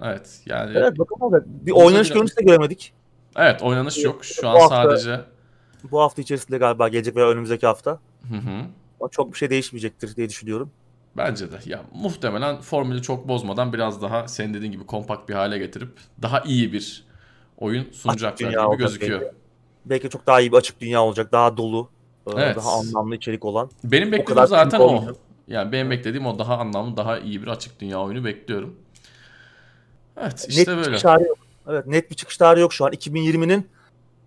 [0.03, 1.45] Evet yani Evet bakalım olacak.
[1.47, 2.93] Bir Burada oynanış görüntüsü de göremedik.
[3.37, 4.25] evet oynanış yok.
[4.25, 5.21] Şu Bu an hafta- sadece
[5.91, 7.91] Bu hafta içerisinde galiba gelecek veya önümüzdeki hafta.
[8.31, 8.63] Hı hı.
[9.01, 10.71] Ama çok bir şey değişmeyecektir diye düşünüyorum.
[11.17, 11.57] Bence de.
[11.67, 15.91] Ya muhtemelen formülü çok bozmadan biraz daha senin dediğin gibi kompakt bir hale getirip
[16.23, 17.05] daha iyi bir
[17.59, 19.21] oyun sunacaklar gibi gözüküyor.
[19.21, 19.35] belki.
[19.87, 21.33] Belki çok daha iyi bir açık dünya olacak.
[21.33, 21.89] Daha dolu.
[22.27, 22.57] e, Evet.
[22.57, 23.71] Daha anlamlı içerik olan.
[23.85, 25.05] Benim beklediğim zaten büyük o.
[25.49, 28.77] Yani benim beklediğim o daha anlamlı, daha iyi bir açık dünya oyunu bekliyorum.
[30.21, 30.85] Evet, net işte bir böyle.
[30.85, 31.39] çıkış tarihi yok.
[31.69, 32.93] Evet net bir çıkış tarihi yok şu an.
[32.93, 33.69] 2020'nin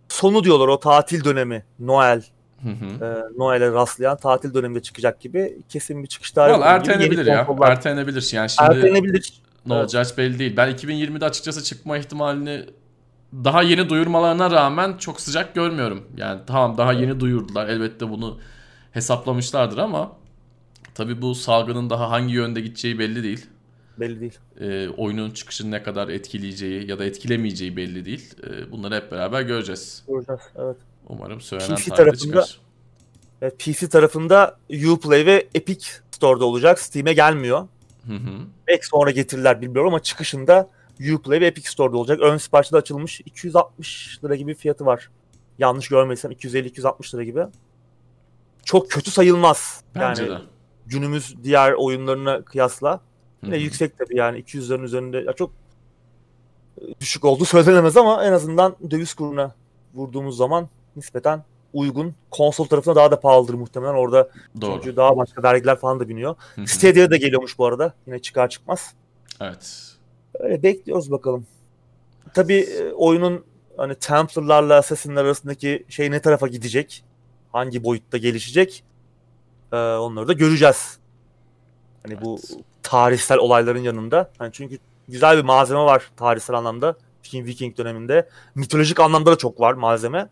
[0.09, 1.63] sonu diyorlar o tatil dönemi.
[1.79, 2.23] Noel.
[2.63, 3.05] Hı hı.
[3.05, 5.57] E, Noel'e rastlayan tatil döneminde çıkacak gibi.
[5.69, 7.45] Kesin bir çıkış tarihi Valla ertelenebilir ya.
[7.45, 8.29] konsollar- Ertelenebilir.
[8.33, 9.33] Yani şimdi Ertelenebilir.
[9.65, 9.83] ne Evet.
[9.83, 10.57] olacağı belli değil.
[10.57, 12.65] Ben 2020'de açıkçası çıkma ihtimalini
[13.33, 16.07] daha yeni duyurmalarına rağmen çok sıcak görmüyorum.
[16.17, 17.67] Yani tamam daha yeni duyurdular.
[17.67, 18.39] Elbette bunu
[18.91, 20.11] hesaplamışlardır ama
[20.95, 23.45] tabii bu salgının daha hangi yönde gideceği belli değil.
[23.99, 24.37] Belli değil.
[24.61, 28.33] e, oyunun çıkışını ne kadar etkileyeceği ya da etkilemeyeceği belli değil.
[28.43, 30.03] E, bunları hep beraber göreceğiz.
[30.07, 30.41] Göreceğiz.
[30.55, 30.77] Evet.
[31.07, 32.59] Umarım söylenen PC tarihte tarafında- çıkar.
[33.41, 34.57] Evet, PC tarafında
[34.91, 36.79] Uplay ve Epic Store'da olacak.
[36.79, 37.67] Steam'e gelmiyor.
[38.07, 38.31] Hı hı.
[38.67, 42.19] Belki sonra getirirler bilmiyorum ama çıkışında Uplay ve Epic Store'da olacak.
[42.19, 45.09] Ön siparişte açılmış 260 lira gibi fiyatı var.
[45.59, 47.45] Yanlış görmediysem 250-260 lira gibi.
[48.65, 49.83] Çok kötü sayılmaz.
[49.95, 50.41] Bence yani de.
[50.85, 53.01] günümüz diğer oyunlarına kıyasla.
[53.43, 53.59] Yine hı.
[53.59, 55.17] yüksek tabii yani 200'lerin üzerinde.
[55.17, 55.51] Ya çok
[56.81, 59.55] e, düşük olduğu söylenemez ama en azından döviz kuruna
[59.93, 61.43] vurduğumuz zaman nispeten
[61.73, 62.15] uygun.
[62.31, 63.93] Konsol tarafına daha da pahalıdır muhtemelen.
[63.93, 64.29] Orada
[64.61, 64.73] Doğru.
[64.73, 66.35] çünkü daha başka vergiler falan da biniyor.
[66.55, 66.67] Hı hı.
[66.67, 67.93] Stadia'ya da geliyormuş bu arada.
[68.07, 68.93] Yine çıkar çıkmaz.
[69.41, 69.95] Evet.
[70.33, 71.45] Öyle bekliyoruz bakalım.
[72.33, 73.45] tabii e, oyunun
[73.77, 77.03] hani Templar'larla Assassin'ler arasındaki şey ne tarafa gidecek?
[77.51, 78.83] Hangi boyutta gelişecek?
[79.71, 80.97] Ee, onları da göreceğiz.
[82.03, 82.23] Hani evet.
[82.23, 82.39] bu
[82.83, 84.31] tarihsel olayların yanında.
[84.37, 84.77] Hani çünkü
[85.07, 86.95] güzel bir malzeme var tarihsel anlamda.
[87.25, 88.29] Viking, Viking döneminde.
[88.55, 90.29] Mitolojik anlamda da çok var malzeme.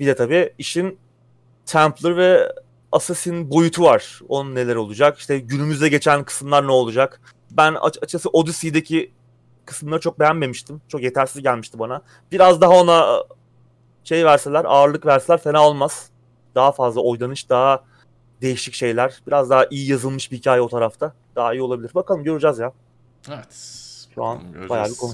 [0.00, 0.98] Bir de tabii işin
[1.66, 2.52] Templar ve
[2.92, 4.20] Assassin boyutu var.
[4.28, 5.18] Onun neler olacak?
[5.18, 7.20] İşte günümüzde geçen kısımlar ne olacak?
[7.56, 9.12] Ben aç- açıkçası Odyssey'deki
[9.64, 10.80] kısımları çok beğenmemiştim.
[10.88, 12.02] Çok yetersiz gelmişti bana.
[12.32, 13.22] Biraz daha ona
[14.04, 16.10] şey verseler, ağırlık verseler fena olmaz.
[16.54, 17.84] Daha fazla oynanış, daha
[18.42, 19.20] değişik şeyler.
[19.26, 21.12] Biraz daha iyi yazılmış bir hikaye o tarafta.
[21.36, 21.90] Daha iyi olabilir.
[21.94, 22.72] Bakalım göreceğiz ya.
[23.28, 23.54] Evet.
[24.14, 24.70] Şu an göreceğiz.
[24.70, 25.12] bayağı bir konu.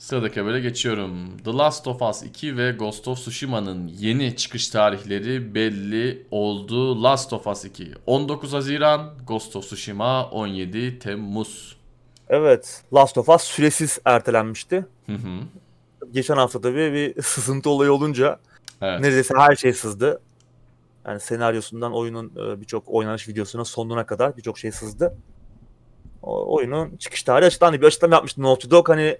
[0.00, 1.38] Sıradaki habere geçiyorum.
[1.44, 7.02] The Last of Us 2 ve Ghost of Tsushima'nın yeni çıkış tarihleri belli oldu.
[7.02, 11.76] Last of Us 2 19 Haziran, Ghost of Tsushima 17 Temmuz.
[12.28, 14.86] Evet, Last of Us süresiz ertelenmişti.
[15.06, 15.38] Hı hı.
[16.10, 18.38] Geçen hafta tabii bir sızıntı olayı olunca
[18.82, 19.00] Evet.
[19.00, 20.20] neredeyse her şey sızdı.
[21.06, 25.16] Yani senaryosundan oyunun e, birçok oynanış videosuna sonuna kadar birçok şey sızdı.
[26.22, 27.80] O, oyunun çıkış tarihi açıklandı.
[27.80, 28.88] Bir açıklama yapmıştı Naughty Dog.
[28.88, 29.18] Hani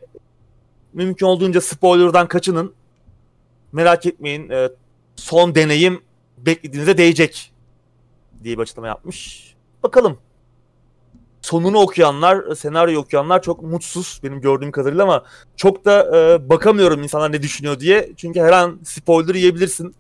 [0.93, 2.75] mümkün olduğunca spoiler'dan kaçının.
[3.73, 4.71] Merak etmeyin e,
[5.17, 6.03] son deneyim
[6.39, 7.53] beklediğinize değecek
[8.45, 9.51] diye bir açıklama yapmış.
[9.83, 10.19] Bakalım.
[11.43, 15.25] Sonunu okuyanlar, senaryo okuyanlar çok mutsuz benim gördüğüm kadarıyla ama
[15.57, 18.13] çok da e, bakamıyorum insanlar ne düşünüyor diye.
[18.17, 19.95] Çünkü her an spoiler yiyebilirsin.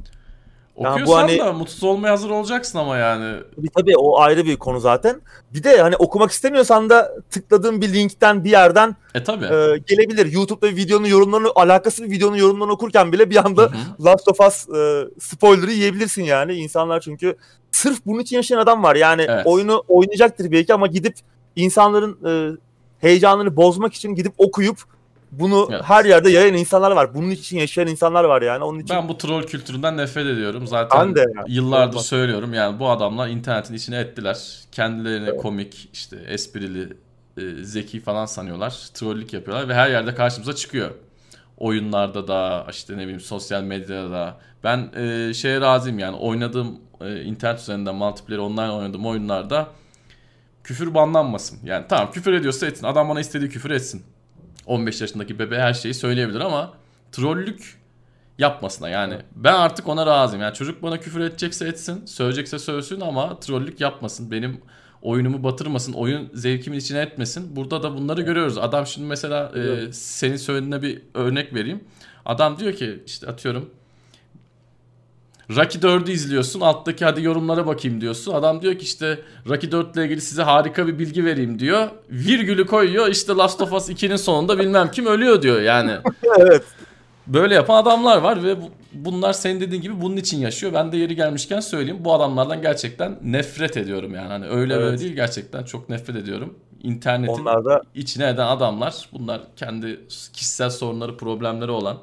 [0.77, 1.39] Okuyorsan bu hani...
[1.39, 3.37] da mutsuz olmaya hazır olacaksın ama yani.
[3.57, 5.21] Tabii tabii o ayrı bir konu zaten.
[5.55, 9.45] Bir de hani okumak istemiyorsan da tıkladığın bir linkten bir yerden e, tabii.
[9.45, 10.33] E, gelebilir.
[10.33, 14.05] YouTube'da bir videonun yorumlarını alakası bir videonun yorumlarını okurken bile bir anda Hı-hı.
[14.05, 16.55] Last of Us e, spoiler'ı yiyebilirsin yani.
[16.55, 17.37] İnsanlar çünkü
[17.73, 18.97] sırf bunun için yaşayan adam var.
[18.97, 19.47] Yani evet.
[19.47, 21.15] oyunu oynayacaktır belki ama gidip
[21.57, 22.57] insanların e,
[22.99, 24.79] heyecanını bozmak için gidip okuyup
[25.33, 25.83] bunu evet.
[25.85, 27.15] her yerde yayan insanlar var.
[27.15, 28.65] Bunun için yaşayan insanlar var yani.
[28.65, 30.67] Onun için Ben bu troll kültüründen nefret ediyorum.
[30.67, 31.53] Zaten ben de yani.
[31.53, 32.07] yıllardır Olmaz.
[32.07, 32.55] söylüyorum.
[32.55, 34.65] Yani bu adamlar internetin içine ettiler.
[34.73, 35.43] Kendilerini evet.
[35.43, 36.97] komik, işte esprili,
[37.37, 38.89] e, zeki falan sanıyorlar.
[38.95, 40.91] Trollük yapıyorlar ve her yerde karşımıza çıkıyor.
[41.59, 44.39] Oyunlarda da, işte ne bileyim sosyal medyada da.
[44.65, 49.69] Ben e, şeye razıyım yani oynadığım e, internet üzerinden multiplayer online oynadığım oyunlarda
[50.65, 51.59] küfür banlanmasın.
[51.65, 52.87] Yani tamam küfür ediyorsa etsin.
[52.87, 54.03] Adam bana istediği küfür etsin.
[54.71, 56.73] 15 yaşındaki bebe her şeyi söyleyebilir ama
[57.13, 57.81] trollük
[58.39, 59.17] yapmasına yani.
[59.37, 60.43] Ben artık ona razıyım.
[60.43, 64.31] Yani çocuk bana küfür edecekse etsin, söyleyecekse söylesin ama trollük yapmasın.
[64.31, 64.61] Benim
[65.03, 67.57] oyunumu batırmasın, oyun zevkimin içine etmesin.
[67.57, 68.59] Burada da bunları görüyoruz.
[68.59, 71.85] Adam şimdi mesela e, senin söylediğine bir örnek vereyim.
[72.25, 73.71] Adam diyor ki işte atıyorum
[75.57, 76.61] Rocky 4'ü izliyorsun.
[76.61, 78.35] Alttaki hadi yorumlara bakayım diyorsun.
[78.35, 81.89] Adam diyor ki işte Rocky 4 ile ilgili size harika bir bilgi vereyim diyor.
[82.11, 83.09] Virgülü koyuyor.
[83.09, 85.93] İşte Last of Us 2'nin sonunda bilmem kim ölüyor diyor yani.
[86.39, 86.63] evet.
[87.27, 88.57] Böyle yapan adamlar var ve
[88.93, 90.73] bunlar senin dediğin gibi bunun için yaşıyor.
[90.73, 92.05] Ben de yeri gelmişken söyleyeyim.
[92.05, 94.29] Bu adamlardan gerçekten nefret ediyorum yani.
[94.29, 94.85] Hani öyle evet.
[94.85, 96.55] böyle değil gerçekten çok nefret ediyorum.
[96.83, 97.83] İnternetin da...
[97.95, 99.09] içine eden adamlar.
[99.13, 100.01] Bunlar kendi
[100.33, 101.99] kişisel sorunları, problemleri olan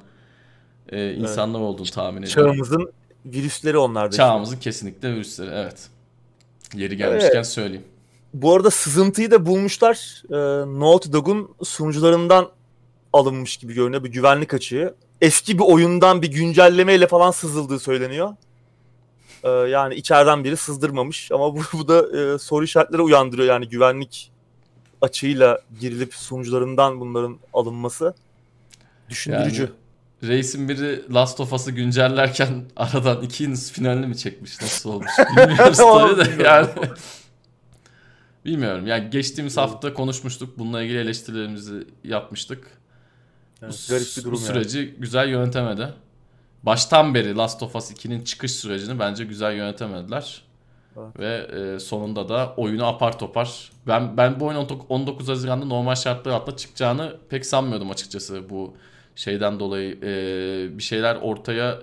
[0.89, 1.69] e, insanlar evet.
[1.69, 2.51] olduğunu tahmin ediyorum.
[2.51, 2.91] Çağımızın
[3.33, 4.15] virüsleri onlarda.
[4.15, 4.63] Çağımızın işte.
[4.63, 5.89] kesinlikle virüsleri evet.
[6.73, 7.47] Yeri gelmişken evet.
[7.47, 7.85] söyleyeyim.
[8.33, 10.23] Bu arada sızıntıyı da bulmuşlar.
[10.29, 10.35] Ee,
[10.79, 12.49] Naughty Dog'un sunucularından
[13.13, 14.03] alınmış gibi görünüyor.
[14.03, 14.95] Bir güvenlik açığı.
[15.21, 18.35] Eski bir oyundan bir güncellemeyle falan sızıldığı söyleniyor.
[19.43, 23.47] Ee, yani içeriden biri sızdırmamış ama bu, bu da e, soru işaretleri uyandırıyor.
[23.47, 24.31] Yani güvenlik
[25.01, 28.13] açığıyla girilip sunucularından bunların alınması
[29.09, 29.61] düşündürücü.
[29.61, 29.71] Yani
[30.23, 34.61] Reis'in biri Last of Us'ı güncellerken aradan ikinin finalini mi çekmiş?
[34.61, 35.11] Nasıl olmuş?
[35.37, 36.69] Bilmiyoruz tabii de yani.
[38.45, 38.87] Bilmiyorum.
[38.87, 40.59] Yani geçtiğimiz hafta konuşmuştuk.
[40.59, 42.67] Bununla ilgili eleştirilerimizi yapmıştık.
[43.63, 44.93] Evet, bu, garip bir durum bu süreci yani.
[44.97, 45.93] güzel yönetemedi.
[46.63, 50.41] Baştan beri Last of Us 2'nin çıkış sürecini bence güzel yönetemediler.
[50.97, 51.19] Evet.
[51.19, 53.71] Ve e, sonunda da oyunu apar topar.
[53.87, 58.73] Ben ben bu oyun 19 Haziran'da normal şartlar altında çıkacağını pek sanmıyordum açıkçası bu
[59.17, 61.81] şeyden dolayı e, bir şeyler ortaya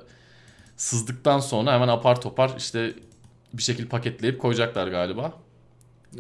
[0.76, 2.94] sızdıktan sonra hemen apar topar işte
[3.52, 5.32] bir şekilde paketleyip koyacaklar galiba.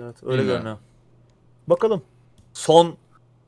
[0.00, 0.46] Evet öyle Bilmiyorum.
[0.46, 0.78] görünüyor.
[1.66, 2.02] Bakalım
[2.52, 2.96] son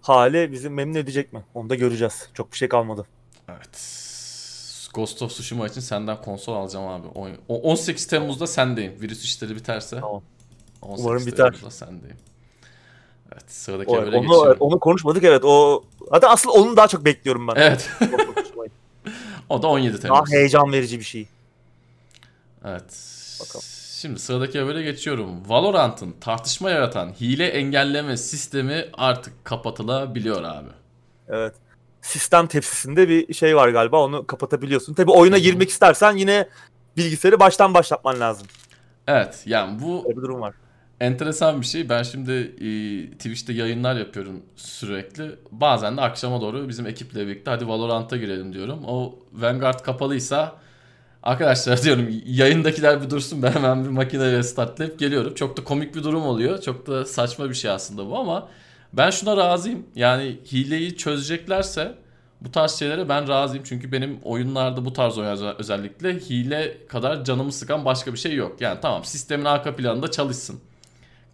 [0.01, 1.45] hali bizi memnun edecek mi?
[1.55, 2.29] Onu da göreceğiz.
[2.35, 3.07] Çok bir şey kalmadı.
[3.49, 4.03] Evet.
[4.95, 7.09] Ghost of Tsushima için senden konsol alacağım abi.
[7.49, 9.01] 18 Temmuz'da sendeyim.
[9.01, 10.01] Virüs işleri biterse.
[10.01, 10.23] Tamam.
[10.83, 11.45] Umarım biter.
[11.45, 12.17] Temmuz'da sendeyim.
[13.33, 14.57] Evet sıradaki o, onu, geçiyorum.
[14.61, 15.45] Onu konuşmadık evet.
[15.45, 17.55] O Hatta asıl onun daha çok bekliyorum ben.
[17.57, 17.91] Evet.
[19.49, 20.19] o da 17 Temmuz.
[20.19, 21.29] Daha heyecan verici bir şey.
[22.65, 23.17] Evet.
[23.41, 23.65] Bakalım.
[24.01, 25.49] Şimdi sıradaki habere geçiyorum.
[25.49, 30.69] Valorant'ın tartışma yaratan hile engelleme sistemi artık kapatılabiliyor abi.
[31.29, 31.55] Evet.
[32.03, 34.05] sistem tepsisinde bir şey var galiba.
[34.05, 34.95] Onu kapatabiliyorsun.
[34.95, 36.49] Tabi oyuna girmek istersen yine
[36.97, 38.47] bilgisayarı baştan başlatman lazım.
[39.07, 40.55] Evet yani bu Böyle bir durum var.
[41.01, 41.89] Enteresan bir şey.
[41.89, 42.69] Ben şimdi e,
[43.11, 45.37] Twitch'te yayınlar yapıyorum sürekli.
[45.51, 48.85] Bazen de akşama doğru bizim ekiple birlikte hadi Valorant'a girelim diyorum.
[48.87, 50.57] O Vanguard kapalıysa
[51.23, 55.35] arkadaşlar diyorum yayındakiler bir dursun ben hemen bir makine restartlayıp geliyorum.
[55.35, 56.61] Çok da komik bir durum oluyor.
[56.61, 58.49] Çok da saçma bir şey aslında bu ama
[58.93, 59.87] ben şuna razıyım.
[59.95, 61.95] Yani hileyi çözeceklerse
[62.41, 63.65] bu tarz şeylere ben razıyım.
[63.69, 68.61] Çünkü benim oyunlarda bu tarz oyunlarda özellikle hile kadar canımı sıkan başka bir şey yok.
[68.61, 70.61] Yani tamam sistemin arka planında çalışsın.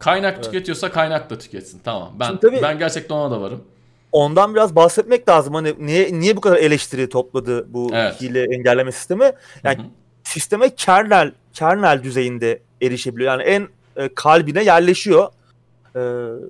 [0.03, 0.45] Kaynak Evet.
[0.45, 1.81] tüketiyorsa kaynak da tüketsin.
[1.85, 2.13] Tamam.
[2.21, 3.65] Ben Şimdi tabii- ben gerçekten ona da varım.
[4.13, 5.55] Ondan biraz bahsetmek lazım.
[5.55, 8.21] Hani niye niye bu kadar eleştiri topladı bu Evet.
[8.21, 9.33] hile engelleme sistemi?
[9.65, 9.87] Yani Hı hı.
[10.25, 13.31] sisteme kernel kernel düzeyinde erişebiliyor.
[13.33, 15.29] Yani en e, kalbine yerleşiyor.
[15.95, 16.01] E,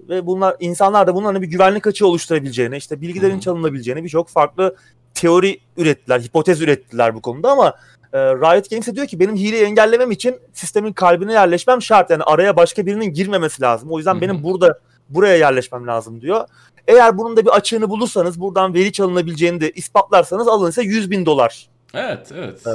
[0.08, 3.40] ve bunlar insanlar da bunun hani bir güvenlik açığı oluşturabileceğini, işte bilgilerin Hı hı.
[3.40, 4.76] çalınabileceğini birçok farklı
[5.14, 7.74] teori ürettiler, hipotez ürettiler bu konuda ama
[8.12, 12.10] e, Riot Games de diyor ki benim hileyi engellemem için sistemin kalbine yerleşmem şart.
[12.10, 13.90] Yani araya başka birinin girmemesi lazım.
[13.92, 14.20] O yüzden Hı hı.
[14.20, 16.44] benim burada buraya yerleşmem lazım diyor.
[16.88, 21.26] Eğer bunun da bir açığını bulursanız, buradan veri çalınabileceğini de ispatlarsanız alın size 100 bin
[21.26, 22.66] dolar Evet, evet.
[22.66, 22.70] e,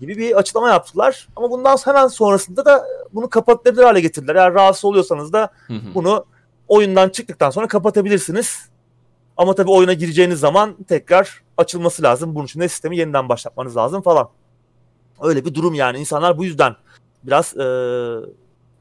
[0.00, 1.28] gibi bir açıklama yaptılar.
[1.36, 4.34] Ama bundan hemen sonrasında da bunu kapatabilir hale getirdiler.
[4.34, 5.94] Eğer rahatsız oluyorsanız da Hı hı.
[5.94, 6.24] bunu
[6.68, 8.68] oyundan çıktıktan sonra kapatabilirsiniz.
[9.36, 12.34] Ama tabii oyuna gireceğiniz zaman tekrar açılması lazım.
[12.34, 14.28] Bunun için de sistemi yeniden başlatmanız lazım falan.
[15.22, 15.98] Öyle bir durum yani.
[15.98, 16.76] İnsanlar bu yüzden
[17.24, 17.66] biraz e,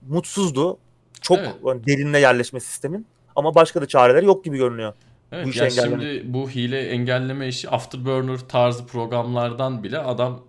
[0.08, 0.78] mutsuzdu.
[1.22, 1.56] Çok Evet.
[1.66, 3.08] yani derinine yerleşme sistemin.
[3.36, 4.94] Ama başka da çareleri yok gibi görünüyor.
[5.32, 6.02] Evet, bu işi ya engellemek.
[6.02, 10.40] şimdi bu hile engelleme işi Afterburner tarzı programlardan bile adam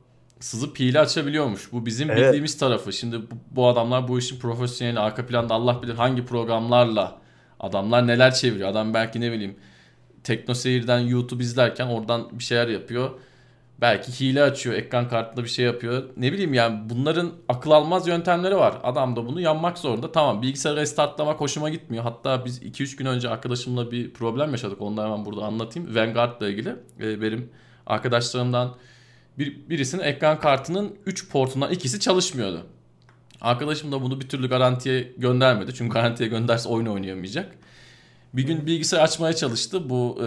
[0.40, 1.72] sızıp hile açabiliyormuş.
[1.72, 2.20] Bu bizim Evet.
[2.26, 2.92] bildiğimiz tarafı.
[2.92, 7.18] Şimdi bu, bu adamlar bu işin profesyoneli arka planda Allah bilir hangi programlarla
[7.60, 8.68] adamlar neler çeviriyor.
[8.68, 9.56] Adam belki ne bileyim
[10.24, 13.10] Tekno Seyir'den YouTube izlerken oradan bir şeyler yapıyor.
[13.82, 16.02] Belki hile açıyor, ekran kartında bir şey yapıyor.
[16.16, 18.74] Ne bileyim yani bunların akıl almaz yöntemleri var.
[18.82, 20.12] Adam da bunu yanmak zorunda.
[20.12, 22.04] Tamam bilgisayarı restartlamak hoşuma gitmiyor.
[22.04, 24.80] Hatta biz 2-3 gün önce arkadaşımla bir problem yaşadık.
[24.80, 25.94] Onu da hemen burada anlatayım.
[25.94, 26.76] Vanguard'la ilgili.
[27.00, 27.50] Ee, benim
[27.86, 28.74] arkadaşlarımdan
[29.38, 32.66] bir, birisinin ekran kartının 3 portundan ikisi çalışmıyordu.
[33.40, 35.74] Arkadaşım da bunu bir türlü garantiye göndermedi.
[35.74, 37.56] Çünkü garantiye gönderse oyun oynayamayacak.
[38.34, 39.90] Bir gün bilgisayar açmaya çalıştı.
[39.90, 40.26] Bu e,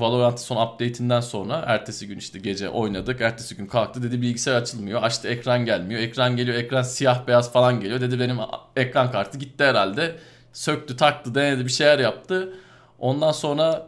[0.00, 3.20] Valorant son update'inden sonra ertesi gün işte gece oynadık.
[3.20, 5.02] Ertesi gün kalktı dedi bilgisayar açılmıyor.
[5.02, 6.00] Açtı ekran gelmiyor.
[6.00, 8.00] Ekran geliyor ekran siyah beyaz falan geliyor.
[8.00, 8.38] Dedi benim
[8.76, 10.16] ekran kartı gitti herhalde.
[10.52, 12.54] Söktü taktı denedi bir şeyler yaptı.
[12.98, 13.86] Ondan sonra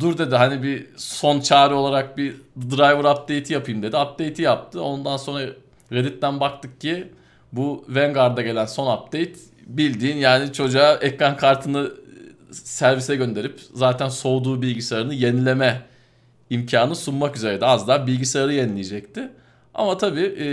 [0.00, 2.34] dur dedi hani bir son çare olarak bir
[2.70, 3.96] driver update'i yapayım dedi.
[3.96, 4.82] Update'i yaptı.
[4.82, 5.46] Ondan sonra
[5.92, 7.12] Reddit'ten baktık ki
[7.52, 9.32] bu Vanguard'a gelen son update
[9.66, 12.01] bildiğin yani çocuğa ekran kartını
[12.52, 15.82] servise gönderip zaten soğuduğu bilgisayarını yenileme
[16.50, 17.64] imkanı sunmak üzereydi.
[17.66, 19.28] Az daha bilgisayarı yenileyecekti.
[19.74, 20.46] Ama tabii e,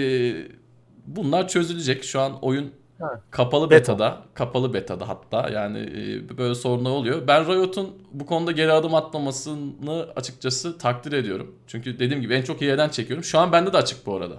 [1.08, 2.04] bunlar çözülecek.
[2.04, 3.22] Şu an oyun Ha.
[3.32, 3.80] kapalı Beta.
[3.94, 4.18] beta'da.
[4.34, 5.50] Kapalı beta'da hatta.
[5.50, 7.28] Yani e, böyle sorunlar oluyor.
[7.28, 11.56] Ben Riot'un bu konuda geri adım atmamasını açıkçası takdir ediyorum.
[11.68, 13.24] Çünkü dediğim gibi en çok iyiden çekiyorum.
[13.24, 14.36] Şu an bende de açık bu arada.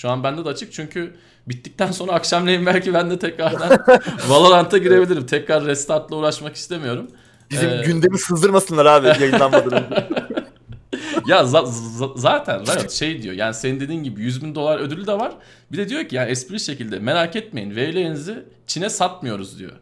[0.00, 1.14] Şu an bende de açık çünkü
[1.48, 3.70] bittikten sonra akşamleyin belki ben de tekrardan
[4.28, 5.26] Valorant'a girebilirim.
[5.26, 7.10] Tekrar restartla uğraşmak istemiyorum.
[7.50, 9.84] Bizim Ee, gündemi sızdırmasınlar abi yayınlanmadan
[11.26, 11.66] ya za-
[11.98, 15.32] za- zaten Riot şey diyor yani senin dediğin gibi 100 bin dolar ödülü de var.
[15.72, 19.72] Bir de diyor ki yani espri şekilde merak etmeyin verilerinizi Çin'e satmıyoruz diyor.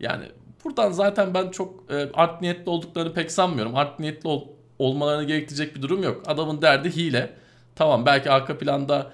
[0.00, 0.24] Yani
[0.64, 3.76] buradan zaten ben çok e, art niyetli olduklarını pek sanmıyorum.
[3.76, 4.48] Art niyetli ol-
[4.78, 6.22] olmalarını gerektirecek bir durum yok.
[6.26, 7.30] Adamın derdi hile.
[7.76, 9.12] Tamam belki arka planda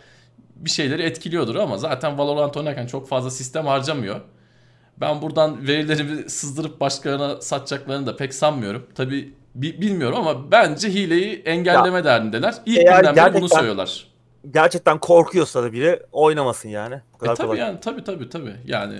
[0.56, 4.20] bir şeyleri etkiliyordur ama zaten Valorant oynarken çok fazla sistem harcamıyor.
[5.00, 8.86] Ben buradan verilerimi sızdırıp başkalarına satacaklarını da pek sanmıyorum.
[8.94, 12.54] Tabi bilmiyorum ama bence hileyi engelleme derdindeler.
[12.66, 14.06] İlk eğer günden beri bunu söylüyorlar.
[14.54, 16.94] Gerçekten korkuyorsa da biri oynamasın yani.
[17.12, 17.58] Bu E kadar tabii kolay.
[17.60, 18.54] yani tabii tabii tabii.
[18.66, 18.94] Yani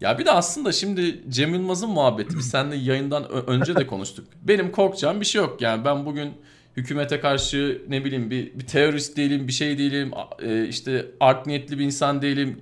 [0.00, 4.26] ya bir de aslında şimdi Cem Yılmaz'ın muhabbeti biz seninle yayından önce de konuştuk.
[4.42, 6.32] Benim korkacağım bir şey yok yani ben bugün
[6.76, 10.12] hükümete karşı ne bileyim bir, bir terörist değilim bir şey değilim
[10.42, 12.60] e, işte art niyetli bir insan değilim.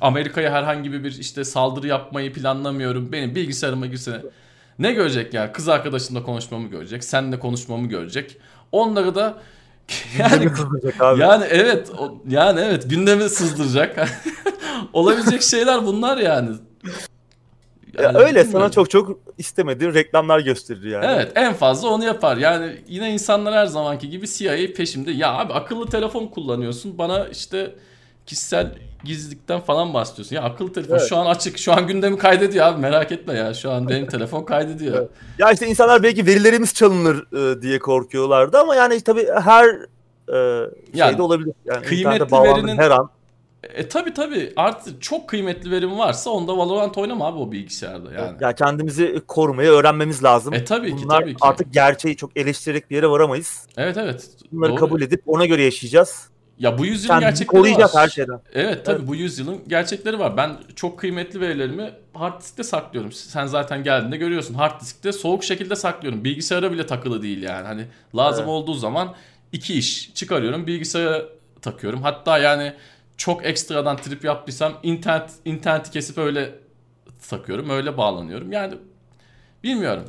[0.00, 3.12] Amerika'ya herhangi bir işte saldırı yapmayı planlamıyorum.
[3.12, 4.22] Benim bilgisayarıma girse
[4.78, 5.52] ne görecek yani?
[5.52, 7.04] Kız arkadaşımla konuşmamı görecek.
[7.04, 8.36] Seninle konuşmamı görecek.
[8.72, 9.38] Onları da
[10.18, 10.50] yani
[11.18, 11.92] yani evet
[12.28, 14.08] yani evet gündemi sızdıracak.
[14.92, 16.50] Olabilecek şeyler bunlar yani.
[17.98, 18.70] Ya Yani öyle sana bilmiyorum.
[18.70, 21.06] çok çok istemediğin reklamlar gösterir yani.
[21.06, 22.36] Evet en fazla onu yapar.
[22.36, 25.10] Yani yine insanlar her zamanki gibi CIA peşimde.
[25.10, 26.98] Ya abi akıllı telefon kullanıyorsun.
[26.98, 27.74] Bana işte
[28.26, 28.74] kişisel
[29.04, 30.36] gizlilikten falan bahsediyorsun.
[30.36, 31.08] Ya akıllı telefon evet.
[31.08, 31.58] şu an açık.
[31.58, 33.54] Şu an gündemi kaydediyor abi merak etme ya.
[33.54, 34.96] Şu an benim telefon kaydediyor.
[34.96, 35.08] Evet.
[35.38, 39.66] Ya işte insanlar belki verilerimiz çalınır e, diye korkuyorlardı ama yani tabii her
[40.32, 40.36] e,
[40.94, 41.54] yani, şeyde olabilir.
[41.64, 43.10] Yani kıymetli verinin her an
[43.74, 48.36] e tabi tabi artık çok kıymetli verim varsa onda Valorant oynama abi o bilgisayarda yani.
[48.40, 50.54] Ya kendimizi korumaya öğrenmemiz lazım.
[50.54, 51.38] E tabii Bunlar ki tabii ki.
[51.40, 53.66] artık gerçeği çok eleştirerek bir yere varamayız.
[53.76, 54.28] Evet evet.
[54.52, 54.80] Bunları Doğru.
[54.80, 56.28] kabul edip ona göre yaşayacağız.
[56.58, 58.02] Ya bu yüzyılın Kendimizi gerçekleri koruyacağız var.
[58.02, 58.40] her şeyden.
[58.54, 59.08] Evet tabii evet.
[59.08, 60.36] bu yüzyılın gerçekleri var.
[60.36, 63.12] Ben çok kıymetli verilerimi hard diskte saklıyorum.
[63.12, 64.54] Sen zaten geldiğinde görüyorsun.
[64.54, 66.24] Hard diskte soğuk şekilde saklıyorum.
[66.24, 67.66] Bilgisayara bile takılı değil yani.
[67.66, 68.52] Hani lazım evet.
[68.52, 69.14] olduğu zaman
[69.52, 71.22] iki iş çıkarıyorum bilgisayara
[71.62, 72.02] takıyorum.
[72.02, 72.72] Hatta yani
[73.16, 76.54] çok ekstradan trip yaptıysam internet interneti kesip öyle
[77.28, 77.70] takıyorum.
[77.70, 78.52] Öyle bağlanıyorum.
[78.52, 78.74] Yani
[79.62, 80.04] bilmiyorum.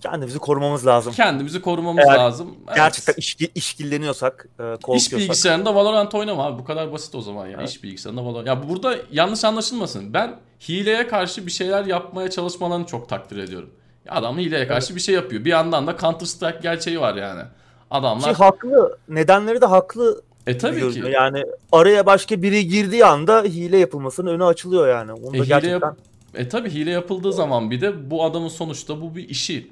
[0.00, 1.12] Kendimizi korumamız lazım.
[1.12, 2.56] Kendimizi korumamız Eğer lazım.
[2.66, 2.76] Evet.
[2.76, 5.20] Gerçekten iş, işkilleniyorsak, e, korkuyorsak.
[5.20, 6.58] İş bilgisayarında Valorant oynama abi.
[6.58, 7.56] Bu kadar basit o zaman ya.
[7.58, 7.68] Evet.
[7.68, 8.46] İş bilgisayarında Valorant.
[8.46, 10.14] Ya burada yanlış anlaşılmasın.
[10.14, 10.36] Ben
[10.68, 13.70] hileye karşı bir şeyler yapmaya çalışmalarını çok takdir ediyorum.
[14.06, 14.96] Ya adam hileye karşı evet.
[14.96, 15.44] bir şey yapıyor.
[15.44, 17.42] Bir yandan da Counter Strike gerçeği var yani.
[17.90, 18.34] Adamlar...
[18.34, 18.98] Ki haklı.
[19.08, 21.02] Nedenleri de haklı e tabii ki.
[21.10, 25.12] Yani araya başka biri girdiği anda hile yapılmasının önü açılıyor yani.
[25.12, 25.86] Onu e, da gerçekten...
[25.86, 25.98] Yap...
[26.34, 29.70] E tabii hile yapıldığı zaman bir de bu adamın sonuçta bu bir işi,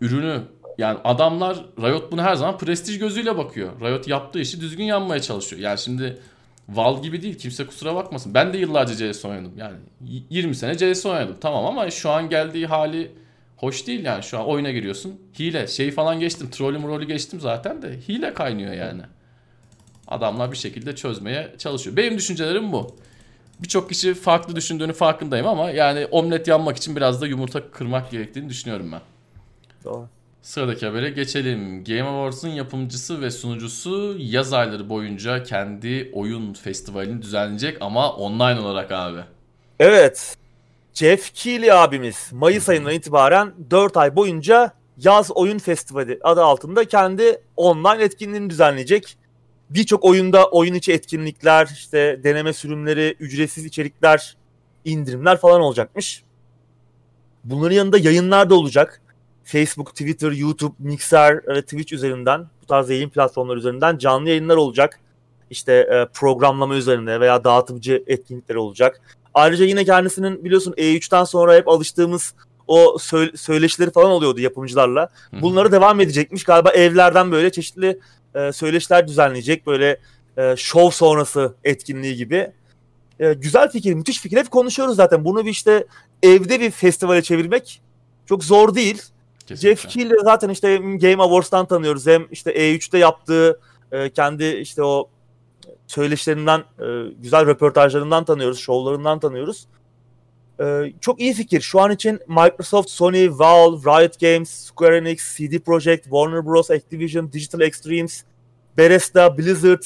[0.00, 0.40] ürünü.
[0.78, 3.70] Yani adamlar Riot bunu her zaman prestij gözüyle bakıyor.
[3.80, 5.62] Riot yaptığı işi düzgün yanmaya çalışıyor.
[5.62, 6.18] Yani şimdi
[6.68, 8.34] Val gibi değil kimse kusura bakmasın.
[8.34, 9.52] Ben de yıllarca CS oynadım.
[9.56, 9.76] Yani
[10.30, 13.10] 20 sene CS oynadım tamam ama şu an geldiği hali
[13.56, 14.22] hoş değil yani.
[14.22, 15.20] Şu an oyuna giriyorsun.
[15.38, 16.50] Hile şey falan geçtim.
[16.50, 19.02] Trollü rolü geçtim zaten de hile kaynıyor yani.
[20.08, 21.96] Adamlar bir şekilde çözmeye çalışıyor.
[21.96, 22.96] Benim düşüncelerim bu.
[23.62, 28.48] Birçok kişi farklı düşündüğünü farkındayım ama yani omlet yanmak için biraz da yumurta kırmak gerektiğini
[28.48, 29.00] düşünüyorum ben.
[29.84, 30.08] Doğru.
[30.42, 31.84] Sıradaki habere geçelim.
[31.84, 38.92] Game Awards'ın yapımcısı ve sunucusu yaz ayları boyunca kendi oyun festivalini düzenleyecek ama online olarak
[38.92, 39.20] abi.
[39.80, 40.36] Evet.
[40.94, 47.40] Jeff Keighley abimiz Mayıs ayından itibaren 4 ay boyunca Yaz Oyun Festivali adı altında kendi
[47.56, 49.16] online etkinliğini düzenleyecek
[49.70, 54.36] birçok oyunda oyun içi etkinlikler, işte deneme sürümleri, ücretsiz içerikler,
[54.84, 56.22] indirimler falan olacakmış.
[57.44, 59.00] Bunların yanında yayınlar da olacak.
[59.44, 65.00] Facebook, Twitter, YouTube, Mixer, e, Twitch üzerinden bu tarz yayın platformları üzerinden canlı yayınlar olacak.
[65.50, 69.00] İşte e, programlama üzerinde veya dağıtıcı etkinlikleri olacak.
[69.34, 72.34] Ayrıca yine kendisinin biliyorsun E3'ten sonra hep alıştığımız
[72.66, 72.98] o
[73.36, 75.08] söyleşileri falan oluyordu yapımcılarla.
[75.32, 76.44] Bunları devam edecekmiş.
[76.44, 77.98] Galiba evlerden böyle çeşitli
[78.34, 80.00] e, söyleşiler düzenleyecek böyle
[80.36, 82.52] e, şov sonrası etkinliği gibi.
[83.20, 84.36] E, güzel fikir, müthiş fikir.
[84.36, 85.24] Hep konuşuyoruz zaten.
[85.24, 85.86] Bunu bir işte
[86.22, 87.82] evde bir festivale çevirmek
[88.26, 89.02] çok zor değil.
[89.46, 89.68] Kesinlikle.
[89.68, 92.06] Jeff Keighley zaten işte Game Awards'tan tanıyoruz.
[92.06, 93.60] Hem işte E3'te yaptığı
[93.92, 95.08] e, kendi işte o
[95.86, 96.84] söyleşilerinden, e,
[97.22, 99.66] güzel röportajlarından tanıyoruz, şovlarından tanıyoruz.
[100.60, 101.60] E, çok iyi fikir.
[101.60, 107.32] Şu an için Microsoft, Sony, Valve, Riot Games, Square Enix, CD Projekt, Warner Bros, Activision,
[107.32, 108.24] Digital Extremes,
[108.78, 109.82] Bethesda, Blizzard,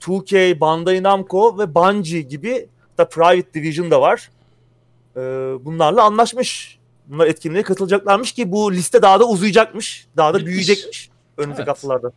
[0.00, 2.68] 2K, Bandai Namco ve Bungie gibi
[2.98, 4.30] da Private Division da var.
[5.16, 5.20] E,
[5.64, 6.78] bunlarla anlaşmış.
[7.06, 10.06] Bunlar etkinliğe katılacaklarmış ki bu liste daha da uzayacakmış.
[10.16, 10.48] Daha da Bitmiş.
[10.50, 11.68] büyüyecekmiş önümüzdeki evet.
[11.68, 12.12] haftalarda.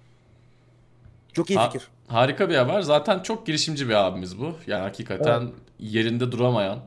[1.34, 1.88] Çok iyi ha, fikir.
[2.08, 2.82] Harika bir haber.
[2.82, 4.54] Zaten çok girişimci bir abimiz bu.
[4.68, 5.54] Yani hakikaten evet.
[5.80, 6.80] yerinde duramayan,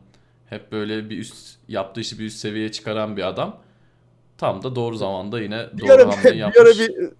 [0.49, 3.61] hep böyle bir üst yaptığı işi bir üst seviyeye çıkaran bir adam.
[4.39, 6.57] Tam da doğru zamanda yine doğru bir ara, hamleyi yapmış.
[6.57, 7.11] Bir ara bir e,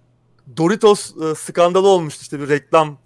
[0.57, 2.97] Doritos e, skandalı olmuştu işte bir reklam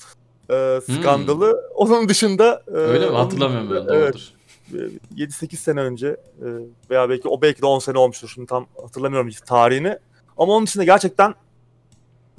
[0.50, 1.52] e, skandalı.
[1.52, 1.76] Hmm.
[1.76, 3.16] Onun dışında e, Öyle mi?
[3.16, 3.88] Hatırlamıyorum ben.
[3.88, 4.30] Doğrudur.
[4.76, 6.48] Evet, 7-8 sene önce e,
[6.90, 8.32] veya belki o belki de 10 sene olmuştur.
[8.34, 9.98] Şimdi tam hatırlamıyorum tarihini.
[10.38, 11.36] Ama onun dışında gerçekten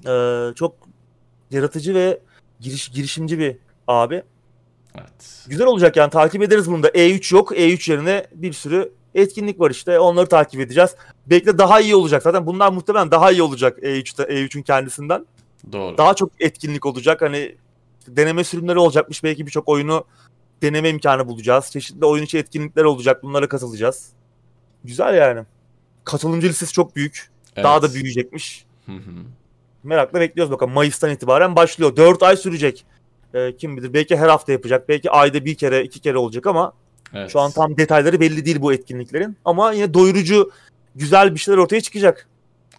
[0.06, 0.74] e, çok
[1.50, 2.20] yaratıcı ve
[2.60, 3.56] giriş girişimci bir
[3.86, 4.22] abi.
[4.98, 5.44] Evet.
[5.46, 6.88] Güzel olacak yani takip ederiz bunu da.
[6.88, 7.52] E3 yok.
[7.52, 9.98] E3 yerine bir sürü etkinlik var işte.
[9.98, 10.94] Onları takip edeceğiz.
[11.26, 12.22] Belki de daha iyi olacak.
[12.22, 15.26] Zaten bunlar muhtemelen daha iyi olacak E3'te E3'ün kendisinden.
[15.72, 15.98] Doğru.
[15.98, 17.22] Daha çok etkinlik olacak.
[17.22, 17.56] Hani
[18.08, 19.24] deneme sürümleri olacakmış.
[19.24, 20.04] Belki birçok oyunu
[20.62, 21.70] deneme imkanı bulacağız.
[21.70, 23.22] Çeşitli oyun içi etkinlikler olacak.
[23.22, 24.08] Bunlara katılacağız.
[24.84, 25.40] Güzel yani.
[26.04, 27.30] Katılımcı listesi çok büyük.
[27.56, 27.64] Evet.
[27.64, 28.64] Daha da büyüyecekmiş.
[28.86, 29.10] Hı hı.
[29.82, 30.72] Merakla bekliyoruz bakalım.
[30.72, 31.96] Mayıs'tan itibaren başlıyor.
[31.96, 32.86] 4 ay sürecek.
[33.34, 34.88] E, kim bilir belki her hafta yapacak.
[34.88, 36.72] Belki ayda bir kere iki kere olacak ama
[37.14, 37.30] evet.
[37.30, 39.36] şu an tam detayları belli değil bu etkinliklerin.
[39.44, 40.50] Ama yine doyurucu
[40.94, 42.28] güzel bir şeyler ortaya çıkacak.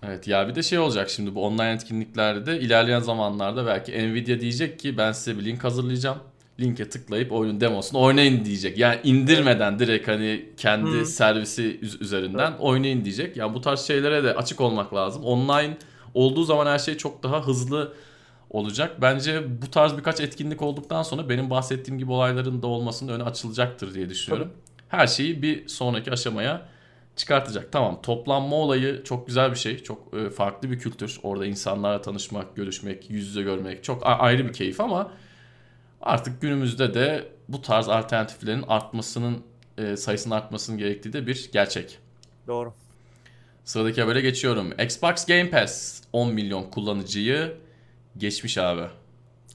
[0.03, 4.79] Evet ya bir de şey olacak şimdi bu online etkinliklerde ilerleyen zamanlarda belki Nvidia diyecek
[4.79, 6.17] ki ben size bir link hazırlayacağım.
[6.59, 8.77] Linke tıklayıp oyunun demosunu oynayın diyecek.
[8.77, 11.05] Yani indirmeden direkt hani kendi hmm.
[11.05, 12.59] servisi üzerinden evet.
[12.59, 13.37] oynayın diyecek.
[13.37, 15.23] Yani bu tarz şeylere de açık olmak lazım.
[15.23, 15.77] Online
[16.13, 17.93] olduğu zaman her şey çok daha hızlı
[18.55, 19.01] olacak.
[19.01, 23.93] Bence bu tarz birkaç etkinlik olduktan sonra benim bahsettiğim gibi olayların da olmasının önü açılacaktır
[23.93, 24.53] diye düşünüyorum.
[24.89, 26.61] Her şeyi bir sonraki aşamaya
[27.15, 27.71] çıkartacak.
[27.71, 29.83] Tamam toplanma olayı çok güzel bir şey.
[29.83, 31.19] Çok e, farklı bir kültür.
[31.23, 35.11] Orada insanlarla tanışmak, görüşmek, yüz yüze görmek çok ayrı bir keyif ama
[36.01, 39.43] artık günümüzde de bu tarz alternatiflerin artmasının
[39.77, 41.99] e, sayısının artmasının gerektiği de bir gerçek.
[42.47, 42.73] Doğru.
[43.65, 44.73] Sıradaki habere geçiyorum.
[44.79, 47.64] Xbox Game Pass 10 milyon kullanıcıyı
[48.17, 48.81] geçmiş abi.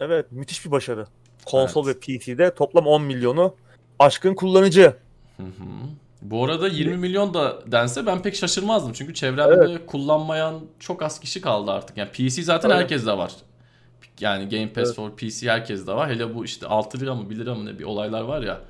[0.01, 1.07] Evet müthiş bir başarı.
[1.47, 2.09] Konsol evet.
[2.09, 3.55] ve PC'de toplam 10 milyonu
[3.99, 4.97] aşkın kullanıcı.
[5.37, 5.65] Hı hı.
[6.23, 8.93] Bu arada 20 milyon da dense ben pek şaşırmazdım.
[8.93, 9.87] Çünkü çevremde evet.
[9.87, 11.97] kullanmayan çok az kişi kaldı artık.
[11.97, 12.81] Yani PC zaten evet.
[12.81, 13.33] herkes de var.
[14.21, 14.97] Yani Game Pass evet.
[14.97, 16.11] for PC herkes de var.
[16.11, 18.61] Hele bu işte 6 lira mı 1 lira mı ne bir olaylar var ya.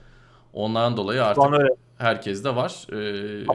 [0.52, 1.44] Ondan dolayı artık
[1.98, 2.86] herkes de var.
[2.92, 3.46] Ee,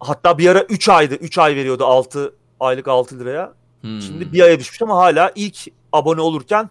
[0.00, 1.14] Hatta bir ara 3 aydı.
[1.14, 3.52] 3 ay veriyordu 6 aylık 6 liraya.
[3.84, 4.00] Hmm.
[4.00, 5.56] Şimdi bir aya düşmüş ama hala ilk
[5.92, 6.70] abone olurken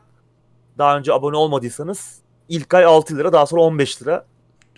[0.77, 4.25] daha önce abone olmadıysanız ilk ay 6 lira daha sonra 15 lira.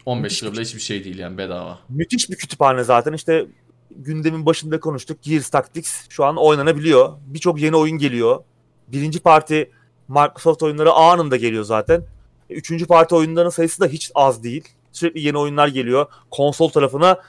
[0.05, 1.79] 15 lira bile hiçbir şey değil yani bedava.
[1.89, 3.45] Müthiş bir kütüphane zaten işte
[3.91, 5.21] gündemin başında konuştuk.
[5.21, 7.13] Gears Tactics şu an oynanabiliyor.
[7.25, 8.43] Birçok yeni oyun geliyor.
[8.87, 9.71] Birinci parti
[10.07, 12.03] Microsoft oyunları anında geliyor zaten.
[12.49, 14.63] Üçüncü parti oyunların sayısı da hiç az değil.
[14.91, 16.05] Sürekli yeni oyunlar geliyor.
[16.31, 17.21] Konsol tarafına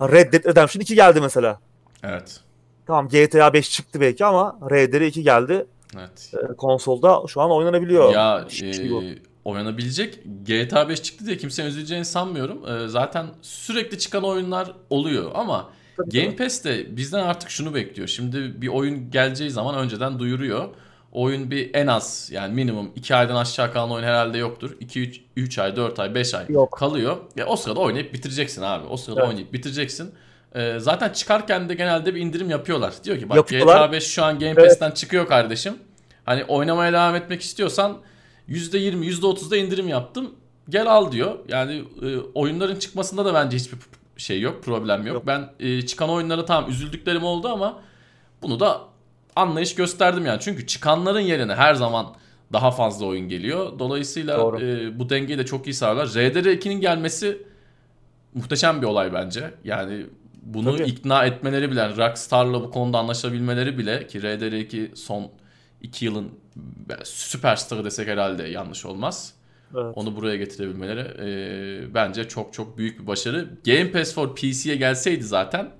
[0.00, 1.60] Red Dead Redemption 2 geldi mesela.
[2.02, 2.40] Evet.
[2.90, 5.66] Tamam GTA 5 çıktı belki ama RDR 2 geldi.
[5.98, 6.32] Evet.
[6.34, 8.12] Ee, konsolda şu an oynanabiliyor.
[8.12, 10.18] Ya e, oynanabilecek.
[10.46, 12.62] GTA 5 çıktı diye kimsenin üzüleceğini sanmıyorum.
[12.68, 18.08] Ee, zaten sürekli çıkan oyunlar oluyor ama Tabii Game Pass de bizden artık şunu bekliyor.
[18.08, 20.68] Şimdi bir oyun geleceği zaman önceden duyuruyor.
[21.12, 24.76] Oyun bir en az yani minimum 2 aydan aşağı kalan oyun herhalde yoktur.
[24.80, 26.72] 2 3 3 ay, 4 ay, 5 ay Yok.
[26.72, 27.16] kalıyor.
[27.36, 28.86] Ya o sırada oynayıp bitireceksin abi.
[28.86, 29.28] O sırada evet.
[29.28, 30.14] oynayıp bitireceksin.
[30.54, 32.94] Ee, zaten çıkarken de genelde bir indirim yapıyorlar.
[33.04, 33.76] Diyor ki bak Yapıyorlar.
[33.76, 35.74] GTA 5 şu an Game Pass'ten çıkıyor kardeşim.
[36.24, 37.98] Hani oynamaya devam etmek istiyorsan
[38.48, 40.34] %20, %30'da indirim yaptım.
[40.68, 41.38] Gel al diyor.
[41.48, 43.78] Yani e, oyunların çıkmasında da bence hiçbir
[44.16, 45.14] şey yok, problem yok.
[45.14, 45.26] yok.
[45.26, 47.80] Ben e, çıkan oyunlara tamam üzüldüklerim oldu ama
[48.42, 48.80] bunu da
[49.36, 50.40] anlayış gösterdim yani.
[50.40, 52.06] Çünkü çıkanların yerine her zaman
[52.52, 53.78] daha fazla oyun geliyor.
[53.78, 56.06] Dolayısıyla e, bu dengeyi de çok iyi sağlar.
[56.06, 57.42] RDR2'nin gelmesi
[58.34, 59.54] muhteşem bir olay bence.
[59.64, 60.06] Yani
[60.42, 60.88] bunu Tabii.
[60.88, 65.30] ikna etmeleri bile, Rockstar'la bu konuda anlaşabilmeleri bile ki RDR2 son
[65.82, 66.28] 2 yılın
[67.04, 69.34] süperstarı desek herhalde yanlış olmaz.
[69.74, 69.92] Evet.
[69.94, 73.48] Onu buraya getirebilmeleri e, bence çok çok büyük bir başarı.
[73.66, 75.70] Game Pass for PC'ye gelseydi zaten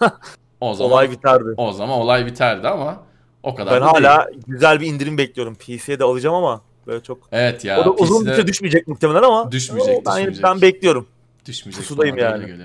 [0.60, 1.54] o zaman olay biterdi.
[1.56, 3.02] O zaman olay biterdi ama
[3.42, 3.80] o kadar.
[3.80, 4.42] Ben hala değil.
[4.46, 5.54] güzel bir indirim bekliyorum.
[5.54, 7.18] PC'ye de alacağım ama böyle çok.
[7.32, 7.80] Evet ya.
[7.80, 9.52] O da uzun bir süre düşmeyecek muhtemelen ama.
[9.52, 9.98] Düşmeyecek.
[9.98, 10.44] O, ben, düşmeyecek.
[10.44, 11.06] ben bekliyorum.
[11.46, 11.82] Düşmeyecek.
[11.82, 12.58] Pusudayım yani.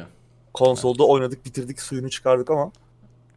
[0.54, 1.12] Konsolda evet.
[1.12, 2.72] oynadık, bitirdik, suyunu çıkardık ama.